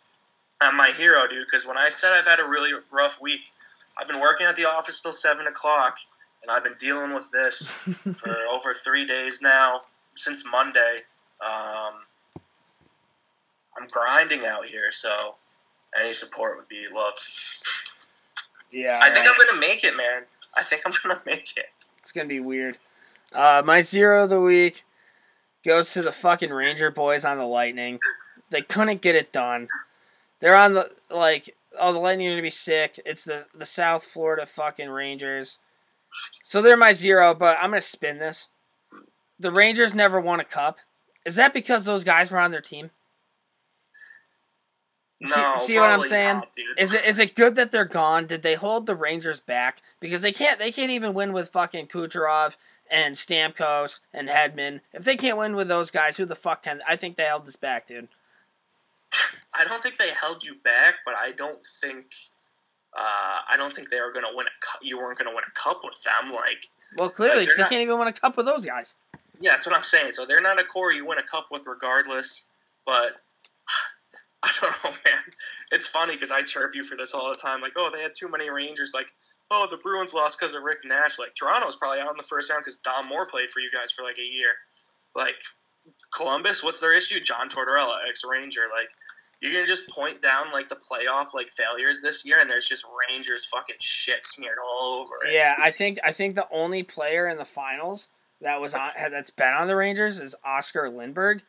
[0.59, 1.45] I'm my hero, dude.
[1.49, 3.41] Because when I said I've had a really rough week,
[3.99, 5.97] I've been working at the office till seven o'clock,
[6.41, 7.71] and I've been dealing with this
[8.17, 9.81] for over three days now
[10.15, 10.97] since Monday.
[11.45, 11.93] Um,
[13.79, 15.35] I'm grinding out here, so
[15.99, 17.25] any support would be loved.
[18.71, 19.35] Yeah, I think right.
[19.39, 20.21] I'm gonna make it, man.
[20.55, 21.67] I think I'm gonna make it.
[21.97, 22.77] It's gonna be weird.
[23.33, 24.83] Uh, my zero of the week
[25.65, 27.99] goes to the fucking Ranger boys on the Lightning.
[28.49, 29.67] They couldn't get it done.
[30.39, 32.99] They're on the like, oh, the Lightning are gonna be sick.
[33.05, 35.59] It's the the South Florida fucking Rangers.
[36.43, 38.47] So they're my zero, but I'm gonna spin this.
[39.39, 40.79] The Rangers never won a cup.
[41.25, 42.91] Is that because those guys were on their team?
[45.23, 46.37] See- No, see what I'm saying?
[46.37, 46.49] not.
[46.77, 48.25] Is it is it good that they're gone?
[48.27, 51.87] Did they hold the Rangers back because they can't they can't even win with fucking
[51.87, 52.55] Kucherov
[52.89, 54.81] and Stamkos and Hedman.
[54.93, 56.81] If they can't win with those guys, who the fuck can?
[56.87, 58.09] I think they held this back, dude.
[59.53, 62.05] I don't think they held you back, but I don't think
[62.97, 64.79] uh, I don't think they were gonna win a cup.
[64.81, 66.33] You weren't gonna win a cup with them.
[66.33, 66.67] Like,
[66.97, 68.95] Well, clearly, Like, they're they can't even win a cup with those guys.
[69.39, 70.11] yeah, that's what I'm saying.
[70.13, 72.45] So they're not a core you win a cup with regardless.
[72.85, 73.21] But
[74.43, 75.23] I don't know, man.
[75.71, 77.61] It's funny because I chirp you for this all the time.
[77.61, 78.91] Like, oh, they had too many Rangers.
[78.93, 79.07] Like,
[79.51, 81.19] oh, the Bruins lost because of Rick Nash.
[81.19, 83.91] Like, Toronto's probably out in the first round because Dom Moore played for you guys
[83.91, 84.53] for like a year.
[85.15, 85.37] Like,
[86.15, 87.19] Columbus, what's their issue?
[87.19, 88.63] John Tortorella, ex Ranger.
[88.71, 88.89] Like,
[89.41, 92.85] you're gonna just point down like the playoff like failures this year, and there's just
[93.09, 95.33] Rangers fucking shit smeared all over it.
[95.33, 98.09] Yeah, I think I think the only player in the finals
[98.41, 101.41] that was on that's been on the Rangers is Oscar Lindberg.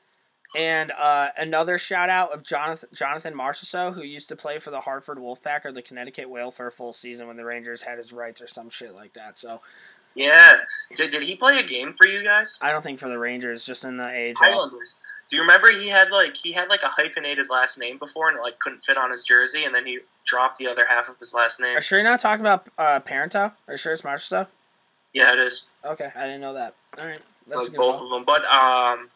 [0.56, 4.80] And uh, another shout out of Jonathan Jonathan Marchessault, who used to play for the
[4.80, 8.12] Hartford Wolfpack or the Connecticut Whale for a full season when the Rangers had his
[8.12, 9.38] rights or some shit like that.
[9.38, 9.60] So
[10.14, 10.60] Yeah.
[10.94, 12.58] Did, did he play a game for you guys?
[12.60, 14.34] I don't think for the Rangers, just in the AHL.
[14.36, 14.96] Highlanders.
[15.30, 18.36] Do you remember he had like he had like a hyphenated last name before and
[18.36, 21.18] it like couldn't fit on his jersey and then he dropped the other half of
[21.18, 21.70] his last name?
[21.70, 23.52] Are you sure you're not talking about uh, Parento?
[23.66, 24.48] Are you sure it's Marchessault?
[25.14, 25.64] Yeah, it is.
[25.84, 26.74] Okay, I didn't know that.
[26.98, 28.04] All right, that's like good both call.
[28.04, 28.24] of them.
[28.24, 29.08] But um,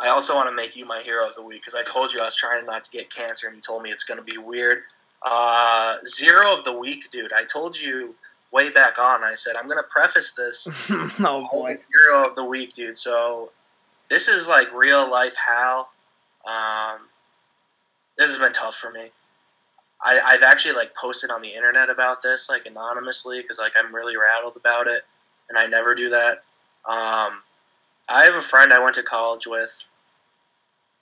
[0.00, 2.20] I also want to make you my hero of the week because I told you
[2.20, 4.38] I was trying not to get cancer, and you told me it's going to be
[4.38, 4.82] weird.
[5.22, 7.32] Uh, zero of the week, dude.
[7.32, 8.14] I told you
[8.52, 9.24] way back on.
[9.24, 11.76] I said I'm going to preface this oh boy.
[11.76, 12.96] zero of the week, dude.
[12.96, 13.50] So
[14.10, 15.90] this is like real life Hal.
[16.46, 17.08] Um,
[18.16, 19.10] this has been tough for me.
[20.02, 23.94] I, I've actually like posted on the internet about this like anonymously because like I'm
[23.94, 25.02] really rattled about it,
[25.48, 26.42] and I never do that.
[26.86, 27.42] Um,
[28.08, 29.84] I have a friend I went to college with.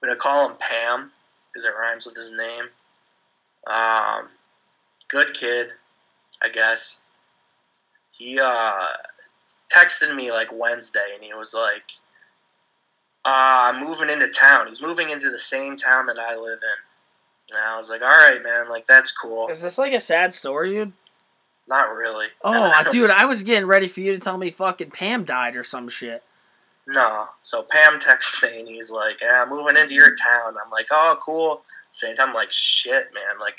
[0.05, 1.12] I'm gonna call him Pam
[1.51, 2.64] because it rhymes with his name.
[3.66, 4.28] Um,
[5.09, 5.68] good kid,
[6.43, 6.98] I guess.
[8.10, 8.72] He uh,
[9.74, 11.93] texted me like Wednesday, and he was like,
[13.24, 17.56] uh, "I'm moving into town." He's moving into the same town that I live in.
[17.56, 18.68] And I was like, "All right, man.
[18.68, 20.93] Like that's cool." Is this like a sad story, dude?
[21.66, 22.26] Not really.
[22.43, 25.56] Oh, I dude, I was getting ready for you to tell me fucking Pam died
[25.56, 26.22] or some shit.
[26.86, 27.27] No.
[27.40, 30.55] So Pam texts me and he's like, yeah, I'm moving into your town.
[30.62, 31.62] I'm like, oh, cool.
[31.93, 33.39] Same time, I'm like, shit, man.
[33.40, 33.56] Like,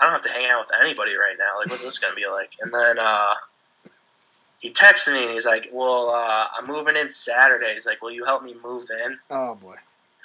[0.00, 1.58] I don't have to hang out with anybody right now.
[1.58, 2.50] Like, what's this going to be like?
[2.60, 3.34] And then uh,
[4.60, 7.74] he texts me and he's like, well, uh, I'm moving in Saturday.
[7.74, 9.18] He's like, will you help me move in?
[9.30, 9.76] Oh boy.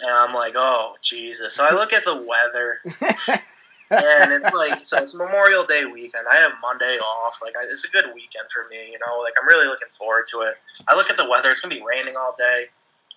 [0.02, 1.56] And I'm like, oh, Jesus.
[1.56, 2.80] So I look at the weather
[3.92, 6.26] and it's like, so it's Memorial Day weekend.
[6.30, 7.40] I have Monday off.
[7.42, 9.20] Like, I, it's a good weekend for me, you know?
[9.20, 10.56] Like, I'm really looking forward to it.
[10.88, 11.50] I look at the weather.
[11.52, 12.66] It's going to be raining all day.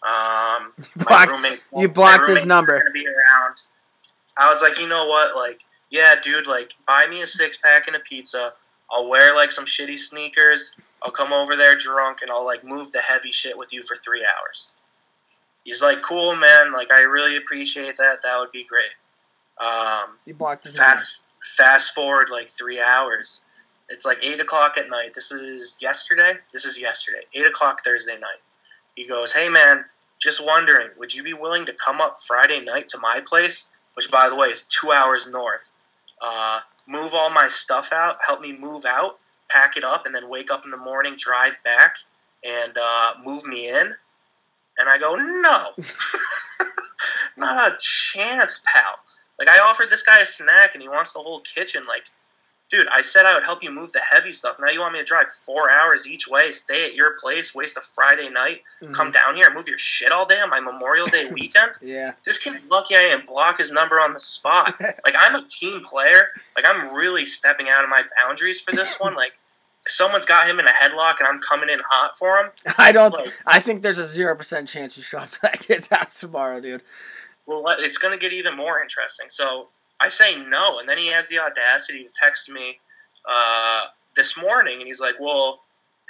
[0.02, 2.76] Um, my blocked- roommate, you blocked his number.
[2.78, 3.54] Gonna be around.
[4.36, 5.36] I was like, you know what?
[5.36, 6.46] Like, yeah, dude.
[6.46, 8.54] Like, buy me a six pack and a pizza.
[8.90, 10.74] I'll wear like some shitty sneakers.
[11.02, 13.96] I'll come over there drunk and I'll like move the heavy shit with you for
[13.96, 14.72] three hours.
[15.64, 16.72] He's like, cool, man.
[16.72, 18.22] Like, I really appreciate that.
[18.22, 18.90] That would be great.
[19.60, 21.20] Um, You blocked his fast
[21.56, 23.44] fast forward like three hours.
[23.88, 25.14] It's like eight o'clock at night.
[25.14, 26.34] This is yesterday.
[26.52, 27.20] This is yesterday.
[27.34, 28.40] Eight o'clock Thursday night.
[28.94, 29.84] He goes, "Hey man,
[30.18, 34.10] just wondering, would you be willing to come up Friday night to my place, which
[34.10, 35.64] by the way is two hours north?
[36.20, 39.18] Uh, move all my stuff out, help me move out,
[39.50, 41.96] pack it up, and then wake up in the morning, drive back,
[42.44, 43.94] and uh, move me in."
[44.78, 45.72] And I go, "No,
[47.36, 49.00] not a chance, pal."
[49.44, 51.84] Like I offered this guy a snack and he wants the whole kitchen.
[51.88, 52.04] Like,
[52.70, 54.56] dude, I said I would help you move the heavy stuff.
[54.60, 57.76] Now you want me to drive four hours each way, stay at your place, waste
[57.76, 58.94] a Friday night, Mm-hmm.
[58.94, 61.72] come down here and move your shit all day on my Memorial Day weekend?
[61.80, 62.12] Yeah.
[62.24, 64.74] This kid's lucky I didn't block his number on the spot.
[64.80, 66.28] like I'm a team player.
[66.56, 69.14] Like I'm really stepping out of my boundaries for this one.
[69.16, 69.32] Like
[69.88, 72.50] someone's got him in a headlock and I'm coming in hot for him.
[72.78, 73.12] I don't.
[73.12, 76.18] Like, I think there's a zero percent chance you show up to that kid's house
[76.20, 76.82] tomorrow, dude.
[77.46, 79.26] Well, it's going to get even more interesting.
[79.30, 79.68] So
[80.00, 82.78] I say no, and then he has the audacity to text me
[83.30, 83.86] uh,
[84.16, 85.60] this morning, and he's like, "Well,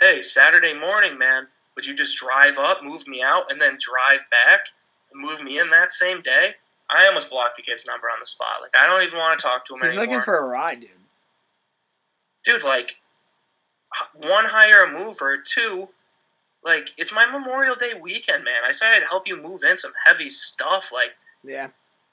[0.01, 4.21] hey, Saturday morning, man, would you just drive up, move me out, and then drive
[4.31, 4.61] back,
[5.13, 6.55] and move me in that same day?"
[6.91, 8.61] I almost blocked the kid's number on the spot.
[8.61, 10.05] Like I don't even want to talk to him He's anymore.
[10.07, 10.91] looking for a ride, dude.
[12.45, 12.97] dude, like,
[14.15, 15.39] one, hire a mover.
[15.39, 15.89] Two,
[16.65, 18.63] like, it's my Memorial Day weekend, man.
[18.67, 20.91] I said I'd help you move in some heavy stuff.
[20.93, 21.11] Like,
[21.45, 21.69] Yeah.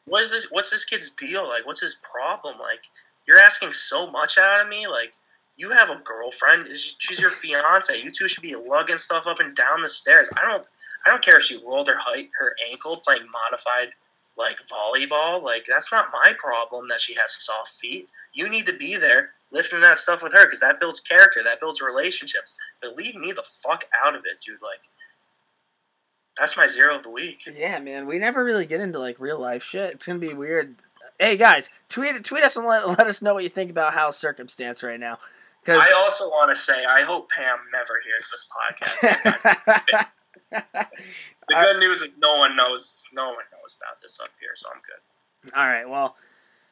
[0.05, 0.47] what is this?
[0.51, 1.47] What's this kid's deal?
[1.47, 2.59] Like, what's his problem?
[2.59, 2.81] Like,
[3.27, 4.87] you're asking so much out of me.
[4.87, 5.13] Like,
[5.57, 6.67] you have a girlfriend.
[6.77, 8.01] She's your fiance.
[8.01, 10.29] You two should be lugging stuff up and down the stairs.
[10.35, 10.65] I don't.
[11.05, 13.89] I don't care if she rolled her height, her ankle playing modified
[14.37, 15.41] like volleyball.
[15.41, 18.07] Like that's not my problem that she has soft feet.
[18.33, 21.59] You need to be there lifting that stuff with her because that builds character, that
[21.59, 22.55] builds relationships.
[22.81, 24.61] But leave me the fuck out of it, dude.
[24.61, 24.79] Like
[26.39, 27.41] that's my zero of the week.
[27.53, 28.07] Yeah, man.
[28.07, 29.95] We never really get into like real life shit.
[29.95, 30.75] It's gonna be weird.
[31.19, 34.17] Hey guys, tweet tweet us and let, let us know what you think about Hal's
[34.17, 35.17] circumstance right now.
[35.61, 40.05] Because I also want to say I hope Pam never hears this podcast.
[40.51, 43.03] the good news is no one knows.
[43.13, 45.53] No one knows about this up here, so I'm good.
[45.55, 45.87] All right.
[45.87, 46.15] Well,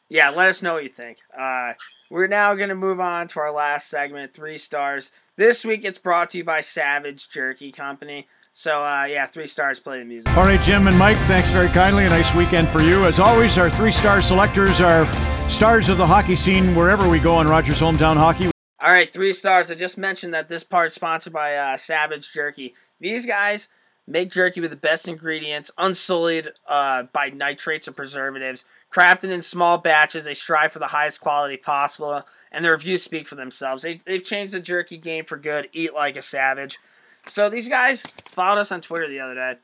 [0.10, 0.30] yeah.
[0.30, 1.18] Let us know what you think.
[1.38, 1.74] Uh,
[2.10, 5.12] we're now going to move on to our last segment, three stars.
[5.36, 8.28] This week it's brought to you by Savage Jerky Company.
[8.58, 9.80] So uh, yeah, three stars.
[9.80, 10.36] Play the music.
[10.36, 12.06] All right, Jim and Mike, thanks very kindly.
[12.06, 13.06] A nice weekend for you.
[13.06, 15.06] As always, our three star selectors are
[15.48, 18.50] stars of the hockey scene wherever we go on Rogers Hometown Hockey.
[18.82, 19.70] All right, three stars.
[19.70, 22.74] I just mentioned that this part is sponsored by uh, Savage Jerky.
[23.00, 23.70] These guys
[24.08, 29.78] make jerky with the best ingredients, unsullied uh, by nitrates or preservatives, crafted in small
[29.78, 30.24] batches.
[30.24, 33.84] They strive for the highest quality possible, and the reviews speak for themselves.
[33.84, 35.70] They, they've changed the jerky game for good.
[35.74, 36.80] Eat like a savage.
[37.28, 39.56] So these guys followed us on Twitter the other day.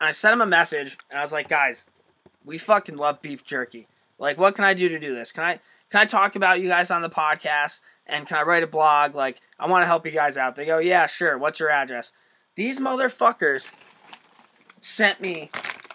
[0.00, 1.84] And I sent them a message, and I was like, guys,
[2.44, 3.88] we fucking love beef jerky.
[4.18, 5.32] Like, what can I do to do this?
[5.32, 7.80] Can I can I talk about you guys on the podcast?
[8.06, 9.14] And can I write a blog?
[9.14, 10.56] Like, I want to help you guys out.
[10.56, 11.36] They go, yeah, sure.
[11.36, 12.12] What's your address?
[12.56, 13.70] These motherfuckers
[14.80, 15.50] sent me.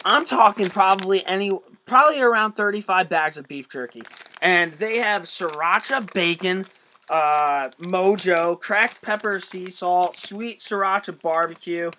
[0.05, 1.51] I'm talking probably any,
[1.85, 4.03] probably around 35 bags of beef jerky,
[4.41, 6.65] and they have sriracha bacon,
[7.13, 11.91] uh, mojo, cracked pepper, sea salt, sweet sriracha barbecue,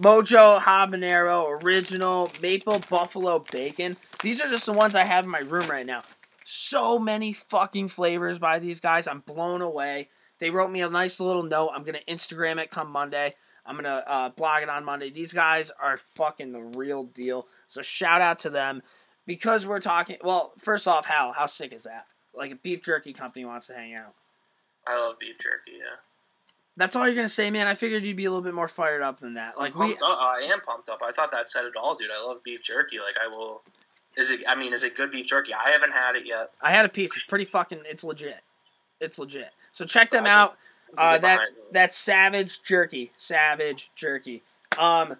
[0.00, 3.96] Mojo Habanero Original Maple Buffalo Bacon.
[4.22, 6.02] These are just the ones I have in my room right now.
[6.44, 9.08] So many fucking flavors by these guys.
[9.08, 10.10] I'm blown away.
[10.38, 11.72] They wrote me a nice little note.
[11.74, 13.34] I'm gonna Instagram it come Monday.
[13.66, 15.10] I'm gonna uh, blog it on Monday.
[15.10, 17.48] These guys are fucking the real deal.
[17.66, 18.82] So shout out to them
[19.26, 20.18] because we're talking.
[20.22, 22.06] Well, first off, Hal, how sick is that?
[22.34, 24.14] Like a beef jerky company wants to hang out.
[24.86, 25.72] I love beef jerky.
[25.78, 25.96] Yeah,
[26.76, 27.66] That's all you're gonna say, man.
[27.66, 29.58] I figured you'd be a little bit more fired up than that.
[29.58, 29.96] Like I'm we.
[30.02, 31.00] I am pumped up.
[31.06, 32.10] I thought that said it all, dude.
[32.10, 32.98] I love beef jerky.
[32.98, 33.62] Like I will.
[34.16, 34.40] Is it?
[34.48, 35.52] I mean, is it good beef jerky?
[35.54, 36.52] I haven't had it yet.
[36.62, 37.16] I had a piece.
[37.16, 37.80] It's pretty fucking.
[37.84, 38.40] It's legit.
[39.00, 39.50] It's legit.
[39.72, 40.56] So check them I out.
[40.96, 41.40] Uh, that
[41.70, 43.12] that's Savage Jerky.
[43.16, 44.42] Savage Jerky.
[44.78, 45.16] Um,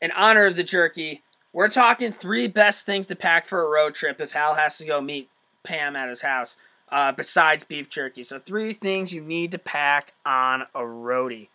[0.00, 1.22] in honor of the jerky,
[1.52, 4.84] we're talking three best things to pack for a road trip if Hal has to
[4.84, 5.28] go meet
[5.62, 6.56] Pam at his house.
[6.88, 11.46] Uh, besides beef jerky, so three things you need to pack on a roadie.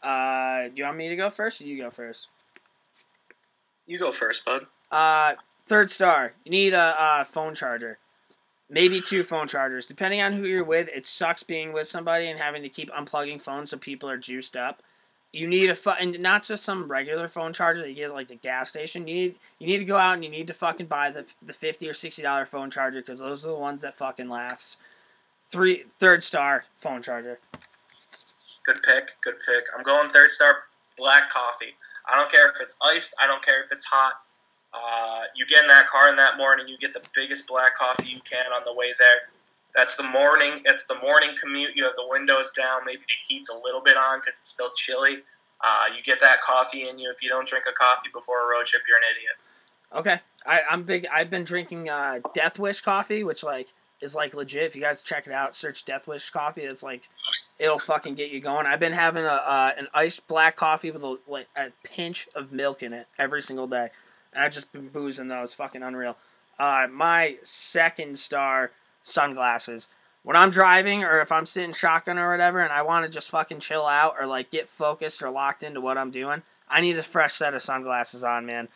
[0.00, 2.28] Uh, you want me to go first, or you go first?
[3.86, 4.66] You go first, bud.
[4.92, 5.34] Uh,
[5.66, 6.34] third star.
[6.44, 7.98] You need a, a phone charger.
[8.70, 9.86] Maybe two phone chargers.
[9.86, 13.40] Depending on who you're with, it sucks being with somebody and having to keep unplugging
[13.40, 14.82] phones so people are juiced up.
[15.34, 18.14] You need a fu- and not just some regular phone charger that you get at,
[18.14, 19.08] like the gas station.
[19.08, 21.52] You need you need to go out and you need to fucking buy the the
[21.52, 24.78] fifty or sixty dollar phone charger because those are the ones that fucking last.
[25.48, 27.40] Three third star phone charger.
[28.64, 29.10] Good pick.
[29.22, 29.64] Good pick.
[29.76, 30.58] I'm going third star
[30.96, 31.74] black coffee.
[32.08, 33.14] I don't care if it's iced.
[33.20, 34.14] I don't care if it's hot.
[34.72, 38.08] Uh, you get in that car in that morning, you get the biggest black coffee
[38.08, 39.33] you can on the way there.
[39.74, 40.60] That's the morning.
[40.64, 41.72] It's the morning commute.
[41.74, 42.82] You have the windows down.
[42.86, 45.18] Maybe the heat's a little bit on because it's still chilly.
[45.64, 47.10] Uh, you get that coffee in you.
[47.10, 49.36] If you don't drink a coffee before a road trip, you're an idiot.
[49.94, 51.06] Okay, I, I'm big.
[51.12, 54.64] I've been drinking uh, Death Wish coffee, which like is like legit.
[54.64, 56.62] If you guys check it out, search Death Wish coffee.
[56.62, 57.08] It's like
[57.58, 58.66] it'll fucking get you going.
[58.66, 62.52] I've been having a uh, an iced black coffee with a like a pinch of
[62.52, 63.90] milk in it every single day,
[64.32, 65.54] and I've just been boozing those.
[65.54, 66.16] Fucking unreal.
[66.58, 68.70] Uh, my second star
[69.04, 69.86] sunglasses.
[70.24, 73.30] When I'm driving or if I'm sitting shotgun or whatever, and I want to just
[73.30, 76.96] fucking chill out or like get focused or locked into what I'm doing, I need
[76.98, 78.68] a fresh set of sunglasses on, man.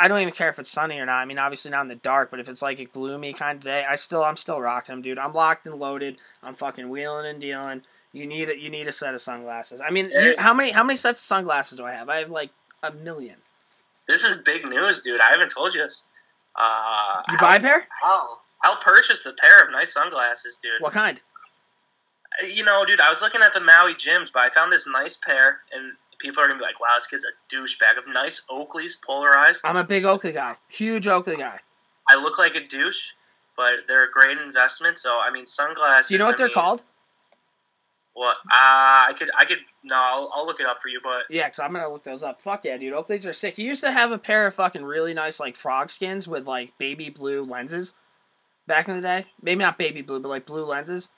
[0.00, 1.18] I don't even care if it's sunny or not.
[1.18, 3.64] I mean, obviously not in the dark, but if it's like a gloomy kind of
[3.64, 5.18] day, I still I'm still rocking them, dude.
[5.18, 6.16] I'm locked and loaded.
[6.42, 7.82] I'm fucking wheeling and dealing.
[8.14, 8.58] You need it.
[8.58, 9.82] You need a set of sunglasses.
[9.82, 12.08] I mean, you, how many how many sets of sunglasses do I have?
[12.08, 12.48] I have like
[12.82, 13.36] a million.
[14.08, 15.20] This is big news, dude.
[15.20, 16.04] I haven't told you this.
[16.56, 17.86] Uh, You buy a pair?
[18.02, 20.80] I'll, I'll purchase a pair of nice sunglasses, dude.
[20.80, 21.20] What kind?
[22.52, 25.16] You know, dude, I was looking at the Maui Jims, but I found this nice
[25.16, 28.94] pair, and people are gonna be like, "Wow, this kid's a douchebag." Of nice Oakleys,
[29.00, 29.64] polarized.
[29.64, 30.56] I'm a big Oakley guy.
[30.68, 31.60] Huge Oakley guy.
[32.08, 33.12] I look like a douche,
[33.56, 34.98] but they're a great investment.
[34.98, 36.08] So I mean, sunglasses.
[36.08, 36.82] Do you know what I they're mean, called?
[38.14, 38.36] What?
[38.46, 39.58] Uh, I could, I could.
[39.84, 41.00] No, I'll, I'll look it up for you.
[41.02, 42.40] But Yeah, because I'm gonna look those up.
[42.40, 42.94] Fuck yeah, dude.
[42.94, 43.58] Oakleys are sick.
[43.58, 46.76] You used to have a pair of fucking really nice like frog skins with like
[46.78, 47.92] baby blue lenses
[48.66, 49.26] back in the day.
[49.42, 51.08] Maybe not baby blue, but like blue lenses.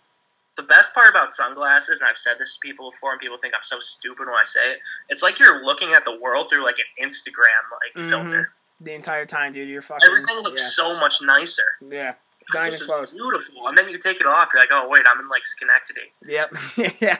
[0.56, 3.52] the best part about sunglasses, and I've said this to people before, and people think
[3.54, 4.78] I'm so stupid when I say it.
[5.10, 8.08] It's like you're looking at the world through like an Instagram like Mhm.
[8.08, 8.52] filter.
[8.80, 9.68] The entire time, dude.
[9.68, 10.06] You're fucking.
[10.06, 11.64] Everything looks so much nicer.
[11.80, 12.14] Yeah.
[12.54, 12.64] yeah.
[12.64, 13.12] This is close.
[13.12, 14.50] beautiful, and then you take it off.
[14.54, 16.12] You're like, oh wait, I'm in like Schenectady.
[16.24, 16.54] Yep.
[17.00, 17.18] yeah.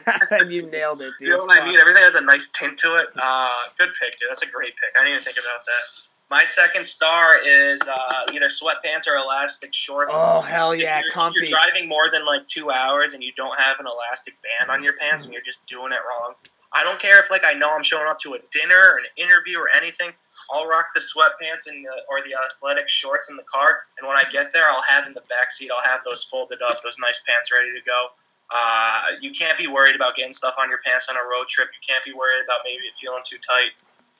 [0.48, 1.28] you nailed it, dude.
[1.28, 1.78] You know what I mean?
[1.78, 3.08] Everything has a nice tint to it.
[3.20, 3.48] Uh,
[3.78, 4.28] good pick, dude.
[4.30, 4.94] That's a great pick.
[4.96, 5.82] I didn't even think about that.
[6.28, 10.12] My second star is uh, either sweatpants or elastic shorts.
[10.14, 11.38] Oh hell If yeah, you're, if comfy.
[11.40, 14.82] you're driving more than like two hours and you don't have an elastic band on
[14.82, 16.34] your pants and you're just doing it wrong.
[16.72, 19.06] I don't care if like I know I'm showing up to a dinner or an
[19.16, 20.10] interview or anything.
[20.52, 24.16] I'll rock the sweatpants and the, or the athletic shorts in the car, and when
[24.16, 25.70] I get there, I'll have in the back seat.
[25.74, 28.08] I'll have those folded up, those nice pants ready to go.
[28.54, 31.68] Uh, you can't be worried about getting stuff on your pants on a road trip.
[31.74, 33.70] You can't be worried about maybe it feeling too tight.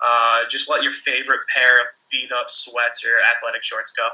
[0.05, 4.09] Uh, just let your favorite pair of beat up sweats or athletic shorts go.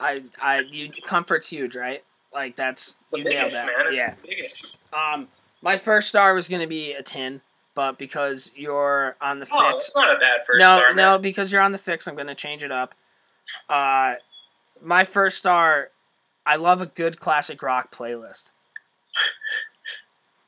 [0.00, 2.02] I I you comfort's huge, right?
[2.32, 3.84] Like that's The you nailed biggest, that.
[3.84, 3.94] man.
[3.94, 4.14] Yeah.
[4.22, 4.78] the biggest.
[4.92, 5.28] Um,
[5.62, 7.40] my first star was gonna be a ten,
[7.74, 11.12] but because you're on the Oh, fix, it's not a bad first no, star, no,
[11.12, 11.20] man.
[11.20, 12.94] because you're on the fix, I'm gonna change it up.
[13.68, 14.14] Uh,
[14.82, 15.90] my first star,
[16.46, 18.50] I love a good classic rock playlist.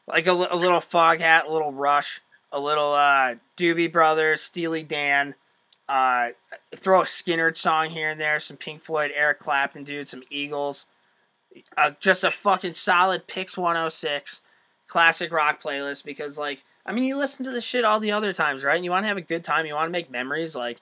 [0.09, 2.21] Like a, a little Foghat, a little Rush,
[2.51, 5.37] a little uh, Doobie Brothers, Steely Dan.
[5.93, 6.31] Uh,
[6.75, 10.87] throw a Skynyrd song here and there, some Pink Floyd, Eric Clapton, dude, some Eagles.
[11.77, 14.41] Uh, just a fucking solid PYX 106
[14.87, 18.33] classic rock playlist because, like, I mean, you listen to this shit all the other
[18.33, 18.77] times, right?
[18.77, 20.57] And you want to have a good time, you want to make memories.
[20.57, 20.81] Like,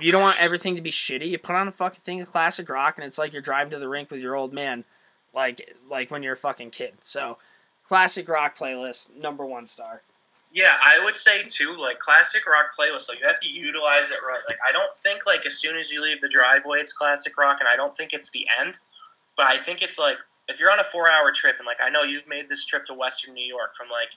[0.00, 1.28] you don't want everything to be shitty.
[1.28, 3.80] You put on a fucking thing of classic rock, and it's like you're driving to
[3.80, 4.84] the rink with your old man,
[5.34, 6.92] like, like when you're a fucking kid.
[7.04, 7.38] So,
[7.82, 10.02] classic rock playlist, number one star.
[10.50, 13.02] Yeah, I would say too, like classic rock playlist.
[13.02, 14.40] So you have to utilize it right.
[14.48, 17.58] Like I don't think like as soon as you leave the driveway, it's classic rock,
[17.60, 18.78] and I don't think it's the end.
[19.36, 20.16] But I think it's like
[20.48, 22.94] if you're on a four-hour trip, and like I know you've made this trip to
[22.94, 24.12] Western New York from like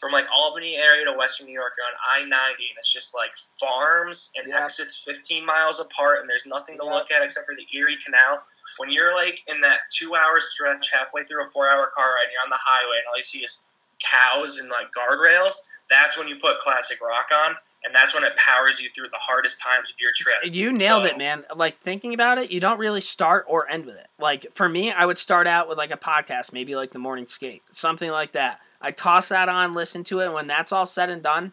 [0.00, 3.14] from like Albany area to Western New York, you're on I ninety, and it's just
[3.14, 3.30] like
[3.60, 4.64] farms and Yeah.
[4.64, 6.94] exits 15 miles apart, and there's nothing to Yeah.
[6.94, 8.42] look at except for the Erie Canal.
[8.78, 12.42] When you're like in that two-hour stretch, halfway through a four-hour car ride, and you're
[12.42, 13.64] on the highway, and all you see is
[14.02, 15.54] cows and like guardrails,
[15.88, 19.18] that's when you put classic rock on, and that's when it powers you through the
[19.18, 20.36] hardest times of your trip.
[20.54, 21.44] You nailed So- it, man.
[21.54, 24.08] Like thinking about it, you don't really start or end with it.
[24.18, 27.26] Like for me, I would start out with like a podcast, maybe like the morning
[27.26, 28.60] skate, something like that.
[28.80, 31.52] I toss that on, listen to it, and when that's all said and done,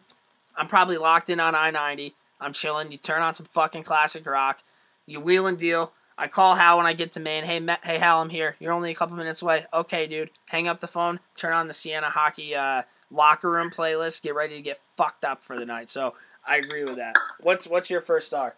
[0.56, 2.14] I'm probably locked in on I ninety.
[2.40, 2.92] I'm chilling.
[2.92, 4.62] You turn on some fucking classic rock.
[5.06, 5.92] You wheel and deal.
[6.20, 7.44] I call Hal when I get to Maine.
[7.44, 8.56] Hey, hey Hal, I'm here.
[8.58, 9.66] You're only a couple minutes away.
[9.72, 10.30] Okay, dude.
[10.46, 11.20] Hang up the phone.
[11.36, 14.22] Turn on the Siena Hockey uh, locker room playlist.
[14.22, 15.90] Get ready to get fucked up for the night.
[15.90, 16.14] So
[16.44, 17.14] I agree with that.
[17.40, 18.56] What's what's your first star?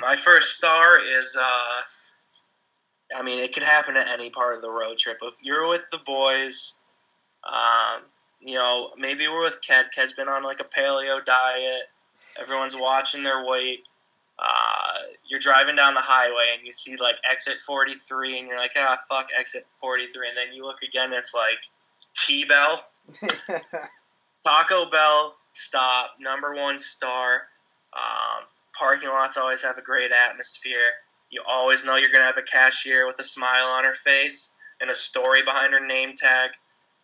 [0.00, 4.70] My first star is, uh, I mean, it could happen at any part of the
[4.70, 5.18] road trip.
[5.22, 6.74] If you're with the boys,
[7.44, 8.02] um,
[8.40, 9.86] you know, maybe we're with Ked.
[9.94, 11.82] Ked's been on like a paleo diet.
[12.40, 13.80] Everyone's watching their weight.
[14.38, 14.98] Uh,
[15.28, 18.96] you're driving down the highway and you see like exit 43 and you're like, ah,
[19.08, 20.28] fuck exit 43.
[20.28, 21.58] And then you look again, it's like
[22.14, 22.84] T Bell.
[24.44, 27.48] Taco Bell stop, number one star.
[27.92, 28.46] Um,
[28.78, 30.92] parking lots always have a great atmosphere.
[31.30, 34.54] You always know you're going to have a cashier with a smile on her face
[34.80, 36.50] and a story behind her name tag.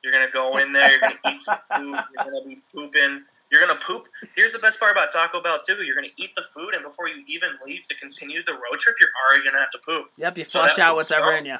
[0.02, 2.48] You're going to go in there, you're going to eat some food, you're going to
[2.48, 3.24] be pooping.
[3.54, 4.08] You're going to poop.
[4.34, 5.84] Here's the best part about Taco Bell, too.
[5.84, 8.80] You're going to eat the food, and before you even leave to continue the road
[8.80, 10.06] trip, you're already going to have to poop.
[10.16, 11.58] Yep, you flush that out whatever so- in you.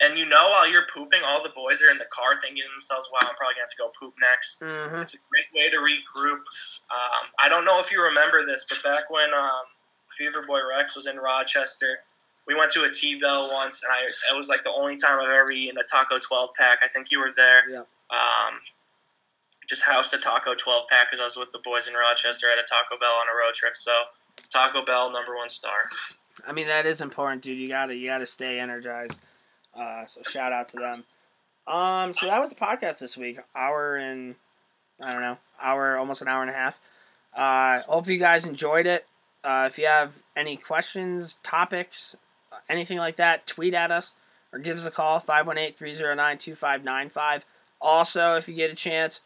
[0.00, 2.68] And you know, while you're pooping, all the boys are in the car thinking to
[2.74, 4.60] themselves, wow, I'm probably going to have to go poop next.
[4.60, 4.96] Mm-hmm.
[4.96, 6.42] It's a great way to regroup.
[6.90, 9.70] Um, I don't know if you remember this, but back when um,
[10.18, 12.00] Fever Boy Rex was in Rochester,
[12.48, 15.20] we went to a T Bell once, and I it was like the only time
[15.20, 16.78] I've ever eaten a Taco 12 pack.
[16.82, 17.70] I think you were there.
[17.70, 17.84] Yeah.
[18.10, 18.58] Um,
[19.68, 22.58] just housed a Taco 12 pack because I was with the boys in Rochester at
[22.58, 23.76] a Taco Bell on a road trip.
[23.76, 23.92] So
[24.50, 25.88] Taco Bell, number one star.
[26.46, 27.58] I mean that is important, dude.
[27.58, 29.20] You gotta you gotta stay energized.
[29.74, 31.04] Uh, so shout out to them.
[31.66, 33.38] Um, so that was the podcast this week.
[33.54, 34.34] Hour and
[35.00, 36.80] I don't know, hour almost an hour and a half.
[37.34, 39.06] Uh, hope you guys enjoyed it.
[39.44, 42.16] Uh, if you have any questions, topics,
[42.68, 44.14] anything like that, tweet at us
[44.52, 47.44] or give us a call 518-309-2595.
[47.80, 49.22] Also, if you get a chance,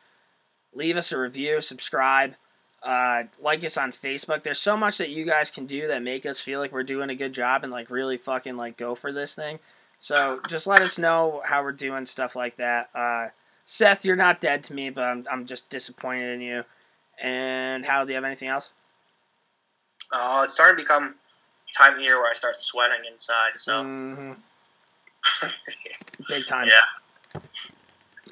[0.76, 2.34] leave us a review, subscribe.
[2.82, 4.42] Uh, like us on Facebook.
[4.44, 7.10] There's so much that you guys can do that make us feel like we're doing
[7.10, 9.58] a good job and like really fucking like go for this thing.
[9.98, 12.90] So just let us know how we're doing stuff like that.
[12.94, 13.28] Uh,
[13.64, 16.64] Seth, you're not dead to me, but I'm I'm just disappointed in you.
[17.20, 18.70] And how do you have anything else?
[20.12, 21.16] Uh, it's starting to become
[21.76, 23.52] time year where I start sweating inside.
[23.56, 24.36] So Mhm.
[26.28, 26.68] Big time.
[26.68, 27.40] yeah.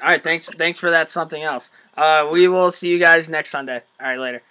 [0.03, 1.71] All right, thanks thanks for that something else.
[1.97, 3.83] Uh, we will see you guys next Sunday.
[4.01, 4.43] All right, later.